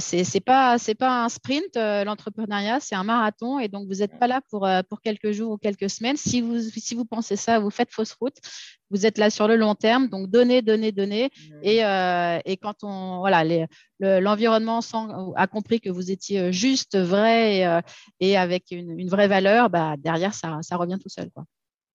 c'est 0.00 0.40
pas 0.40 0.78
c'est 0.78 0.94
pas 0.94 1.24
un 1.24 1.28
sprint 1.28 1.76
l'entrepreneuriat 1.76 2.80
c'est 2.80 2.94
un 2.94 3.04
marathon. 3.04 3.58
Et 3.58 3.68
donc 3.68 3.86
vous 3.86 3.96
n'êtes 3.96 4.18
pas 4.18 4.26
là 4.26 4.40
pour 4.50 4.66
pour 4.88 5.02
quelques 5.02 5.32
jours 5.32 5.52
ou 5.52 5.58
quelques 5.58 5.90
semaines. 5.90 6.16
Si 6.16 6.40
vous 6.40 6.60
si 6.60 6.94
vous 6.94 7.04
pensez 7.04 7.36
ça 7.36 7.58
vous 7.58 7.70
faites 7.70 7.92
fausse 7.92 8.14
route. 8.14 8.36
Vous 8.90 9.04
êtes 9.04 9.18
là 9.18 9.28
sur 9.28 9.46
le 9.48 9.56
long 9.56 9.74
terme. 9.74 10.08
Donc 10.08 10.28
donnez 10.28 10.62
donnez 10.62 10.90
donnez. 10.90 11.30
Et, 11.62 11.78
et 11.80 12.56
quand 12.56 12.82
on 12.82 13.18
voilà 13.18 13.44
l'environnement 14.00 14.80
a 15.36 15.46
compris 15.46 15.80
que 15.80 15.90
vous 15.90 16.10
étiez 16.10 16.52
juste 16.52 16.96
vrai 16.96 17.58
et, 17.58 17.80
et 18.20 18.36
avec 18.36 18.70
une, 18.70 18.98
une, 18.98 19.08
vraie 19.08 19.28
valeur 19.28 19.70
bah 19.70 19.94
derrière 19.98 20.34
ça 20.34 20.58
ça 20.62 20.76
revient 20.76 20.98
tout 21.00 21.08
seul 21.08 21.30
quoi 21.30 21.44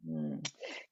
Hmm. 0.05 0.37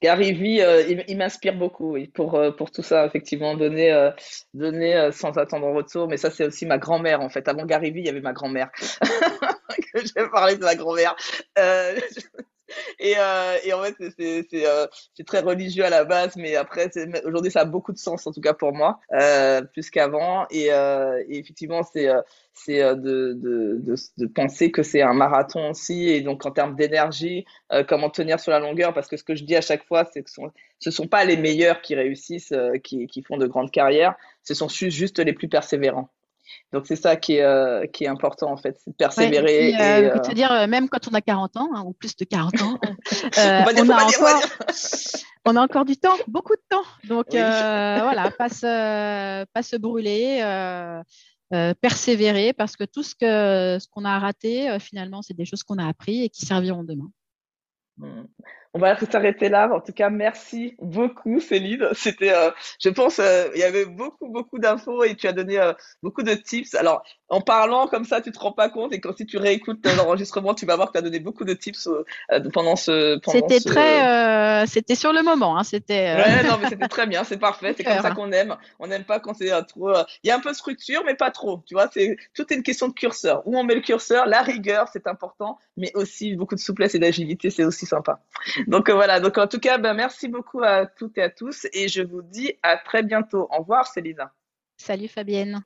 Gary 0.01 0.31
Vee, 0.33 0.61
euh, 0.61 1.03
il, 1.07 1.17
m'inspire 1.17 1.55
beaucoup 1.55 1.97
euh, 1.97 2.51
pour 2.51 2.71
tout 2.71 2.81
ça, 2.81 3.05
effectivement, 3.05 3.55
donner, 3.55 3.91
euh, 3.91 4.11
donner 4.53 5.09
sans 5.11 5.37
attendre 5.37 5.67
en 5.67 5.73
retour. 5.73 6.07
Mais 6.07 6.17
ça, 6.17 6.31
c'est 6.31 6.45
aussi 6.45 6.65
ma 6.65 6.77
grand-mère, 6.77 7.21
en 7.21 7.29
fait. 7.29 7.47
Avant 7.47 7.65
Gary 7.65 7.91
Vee, 7.91 8.01
il 8.01 8.05
y 8.05 8.09
avait 8.09 8.21
ma 8.21 8.33
grand-mère. 8.33 8.71
j'ai 9.95 10.27
parlé 10.31 10.55
de 10.55 10.63
ma 10.63 10.75
grand-mère. 10.75 11.15
Et, 12.99 13.15
euh, 13.17 13.57
et 13.63 13.73
en 13.73 13.83
fait, 13.83 13.95
c'est 14.17 14.65
euh, 14.65 14.87
très 15.25 15.39
religieux 15.39 15.85
à 15.85 15.89
la 15.89 16.03
base, 16.03 16.35
mais 16.35 16.55
après, 16.55 16.89
aujourd'hui, 17.25 17.51
ça 17.51 17.61
a 17.61 17.65
beaucoup 17.65 17.91
de 17.91 17.97
sens, 17.97 18.27
en 18.27 18.31
tout 18.31 18.41
cas 18.41 18.53
pour 18.53 18.73
moi, 18.73 18.99
euh, 19.13 19.61
plus 19.61 19.89
qu'avant. 19.89 20.45
Et, 20.49 20.71
euh, 20.71 21.23
effectivement, 21.29 21.81
c'est 21.83 22.07
de, 22.07 23.33
de, 23.33 23.81
de, 24.17 24.25
penser 24.27 24.71
que 24.71 24.83
c'est 24.83 25.01
un 25.01 25.13
marathon 25.13 25.69
aussi, 25.71 26.09
et 26.09 26.21
donc 26.21 26.45
en 26.45 26.51
termes 26.51 26.75
d'énergie, 26.75 27.45
comment 27.87 28.09
tenir 28.09 28.39
sur 28.39 28.51
la 28.51 28.59
longueur, 28.59 28.93
parce 28.93 29.07
que 29.07 29.17
ce 29.17 29.23
que 29.23 29.35
je 29.35 29.43
dis 29.43 29.55
à 29.55 29.61
chaque 29.61 29.85
fois, 29.85 30.05
c'est 30.13 30.23
que 30.23 30.29
ce 30.29 30.41
ne 30.41 30.91
sont 30.91 31.07
pas 31.07 31.25
les 31.25 31.37
meilleurs 31.37 31.81
qui 31.81 31.95
réussissent, 31.95 32.53
qui, 32.83 33.07
qui 33.07 33.21
font 33.23 33.37
de 33.37 33.47
grandes 33.47 33.71
carrières, 33.71 34.15
ce 34.43 34.53
sont 34.53 34.67
juste 34.67 35.19
les 35.19 35.33
plus 35.33 35.47
persévérants. 35.47 36.09
Donc 36.71 36.87
c'est 36.87 36.95
ça 36.95 37.15
qui 37.15 37.35
est, 37.35 37.43
euh, 37.43 37.85
qui 37.87 38.05
est 38.05 38.07
important 38.07 38.51
en 38.51 38.57
fait, 38.57 38.79
c'est 38.83 38.91
de 38.91 38.95
persévérer. 38.95 39.71
Ouais, 39.71 39.71
et, 39.71 40.05
euh, 40.09 40.15
euh... 40.15 40.33
dire 40.33 40.67
même 40.67 40.89
quand 40.89 41.07
on 41.09 41.13
a 41.13 41.21
40 41.21 41.57
ans 41.57 41.69
hein, 41.75 41.83
ou 41.85 41.93
plus 41.93 42.15
de 42.15 42.25
40 42.25 42.61
ans, 42.61 42.79
euh, 43.37 43.63
on, 43.65 43.89
a 43.89 44.03
encore, 44.03 44.41
on, 45.45 45.55
a 45.55 45.61
encore, 45.61 45.85
du 45.85 45.97
temps, 45.97 46.15
beaucoup 46.27 46.55
de 46.55 46.63
temps. 46.69 46.83
Donc 47.07 47.27
oui. 47.31 47.39
voilà, 47.39 48.31
pas 48.37 48.49
se, 48.49 49.45
pas 49.45 49.63
se 49.63 49.75
brûler. 49.75 50.41
persévérer 51.81 52.53
parce 52.53 52.77
que 52.77 52.85
tout 52.85 53.03
ce 53.03 53.15
que 53.15 53.77
ce 53.81 53.87
qu'on 53.89 54.05
a 54.05 54.17
raté 54.19 54.77
finalement 54.79 55.21
c'est 55.21 55.33
des 55.33 55.43
choses 55.43 55.63
qu'on 55.63 55.79
a 55.79 55.87
appris 55.87 56.23
et 56.23 56.29
qui 56.29 56.45
serviront 56.45 56.83
demain. 56.83 57.11
Mmh. 57.97 58.23
On 58.73 58.79
va 58.79 58.97
s'arrêter 58.97 59.49
là. 59.49 59.69
En 59.73 59.81
tout 59.81 59.91
cas, 59.91 60.09
merci 60.09 60.75
beaucoup, 60.79 61.41
Céline. 61.41 61.89
C'était, 61.91 62.31
euh, 62.31 62.51
je 62.79 62.87
pense, 62.87 63.19
euh, 63.19 63.49
il 63.53 63.59
y 63.59 63.63
avait 63.63 63.85
beaucoup, 63.85 64.29
beaucoup 64.29 64.59
d'infos 64.59 65.03
et 65.03 65.15
tu 65.15 65.27
as 65.27 65.33
donné 65.33 65.59
euh, 65.59 65.73
beaucoup 66.01 66.23
de 66.23 66.33
tips. 66.33 66.75
Alors, 66.75 67.03
en 67.27 67.41
parlant 67.41 67.87
comme 67.87 68.05
ça, 68.05 68.21
tu 68.21 68.31
te 68.31 68.39
rends 68.39 68.53
pas 68.53 68.69
compte 68.69 68.93
et 68.93 69.01
quand 69.01 69.15
si 69.17 69.25
tu 69.25 69.37
réécoutes 69.37 69.85
l'enregistrement, 69.97 70.53
tu 70.53 70.65
vas 70.65 70.77
voir 70.77 70.87
que 70.87 70.93
tu 70.93 70.99
as 70.99 71.01
donné 71.01 71.19
beaucoup 71.19 71.43
de 71.43 71.53
tips 71.53 71.89
pendant 72.53 72.77
ce. 72.77 73.19
C'était 73.27 73.59
très, 73.59 74.65
c'était 74.67 74.95
sur 74.95 75.11
le 75.11 75.21
moment. 75.21 75.57
Hein, 75.57 75.63
c'était. 75.63 76.15
Ouais, 76.15 76.43
non, 76.43 76.57
mais 76.61 76.69
c'était 76.69 76.87
très 76.87 77.07
bien, 77.07 77.25
c'est 77.25 77.39
parfait. 77.39 77.73
C'est 77.75 77.83
comme 77.83 78.01
ça 78.01 78.11
qu'on 78.11 78.31
aime. 78.31 78.55
On 78.79 78.87
n'aime 78.87 79.03
pas 79.03 79.19
quand 79.19 79.33
c'est 79.33 79.51
trop. 79.65 79.91
Il 80.23 80.27
y 80.27 80.31
a 80.31 80.35
un 80.35 80.39
peu 80.39 80.51
de 80.51 80.55
structure, 80.55 81.03
mais 81.05 81.15
pas 81.15 81.31
trop. 81.31 81.61
Tu 81.65 81.73
vois, 81.73 81.89
c'est 81.93 82.15
tout 82.33 82.45
est 82.51 82.55
une 82.55 82.63
question 82.63 82.87
de 82.87 82.93
curseur. 82.93 83.41
Où 83.45 83.57
on 83.57 83.63
met 83.63 83.75
le 83.75 83.81
curseur, 83.81 84.27
la 84.27 84.41
rigueur, 84.41 84.87
c'est 84.91 85.07
important, 85.07 85.57
mais 85.75 85.91
aussi 85.95 86.35
beaucoup 86.35 86.55
de 86.55 86.61
souplesse 86.61 86.95
et 86.95 86.99
d'agilité, 86.99 87.49
c'est 87.49 87.65
aussi 87.65 87.85
sympa. 87.85 88.21
Donc 88.67 88.89
euh, 88.89 88.93
voilà, 88.93 89.19
donc 89.19 89.37
en 89.37 89.47
tout 89.47 89.59
cas, 89.59 89.77
ben, 89.77 89.93
merci 89.93 90.27
beaucoup 90.27 90.61
à 90.63 90.85
toutes 90.85 91.17
et 91.17 91.23
à 91.23 91.29
tous 91.29 91.67
et 91.73 91.87
je 91.87 92.01
vous 92.01 92.21
dis 92.21 92.53
à 92.63 92.77
très 92.77 93.03
bientôt. 93.03 93.47
Au 93.51 93.59
revoir 93.59 93.87
Célina. 93.87 94.31
Salut 94.77 95.07
Fabienne. 95.07 95.61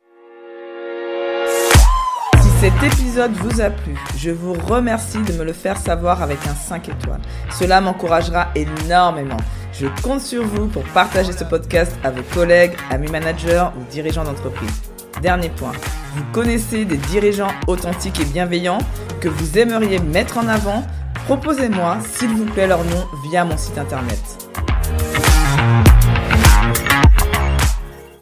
Si 2.42 2.50
cet 2.60 2.84
épisode 2.84 3.32
vous 3.34 3.62
a 3.62 3.70
plu, 3.70 3.96
je 4.18 4.32
vous 4.32 4.54
remercie 4.54 5.22
de 5.22 5.34
me 5.34 5.44
le 5.44 5.54
faire 5.54 5.78
savoir 5.78 6.22
avec 6.22 6.40
un 6.48 6.56
5 6.56 6.90
étoiles. 6.90 7.22
Cela 7.52 7.82
m'encouragera 7.82 8.50
énormément. 8.56 9.38
Je 9.74 9.88
compte 10.02 10.22
sur 10.22 10.44
vous 10.44 10.68
pour 10.68 10.84
partager 10.86 11.32
ce 11.32 11.44
podcast 11.44 11.94
à 12.04 12.12
vos 12.12 12.24
collègues, 12.34 12.74
amis 12.92 13.12
managers 13.12 13.66
ou 13.78 13.84
dirigeants 13.92 14.24
d'entreprise. 14.24 14.82
Dernier 15.22 15.50
point, 15.50 15.72
vous 16.16 16.24
connaissez 16.34 16.86
des 16.86 16.98
dirigeants 16.98 17.52
authentiques 17.68 18.20
et 18.20 18.26
bienveillants 18.26 18.80
que 19.22 19.30
vous 19.30 19.58
aimeriez 19.58 20.00
mettre 20.00 20.38
en 20.38 20.48
avant 20.48 20.84
Proposez-moi, 21.26 21.98
s'il 22.08 22.30
vous 22.30 22.46
plaît, 22.46 22.68
leur 22.68 22.84
nom 22.84 23.08
via 23.24 23.44
mon 23.44 23.58
site 23.58 23.80
internet. 23.80 24.22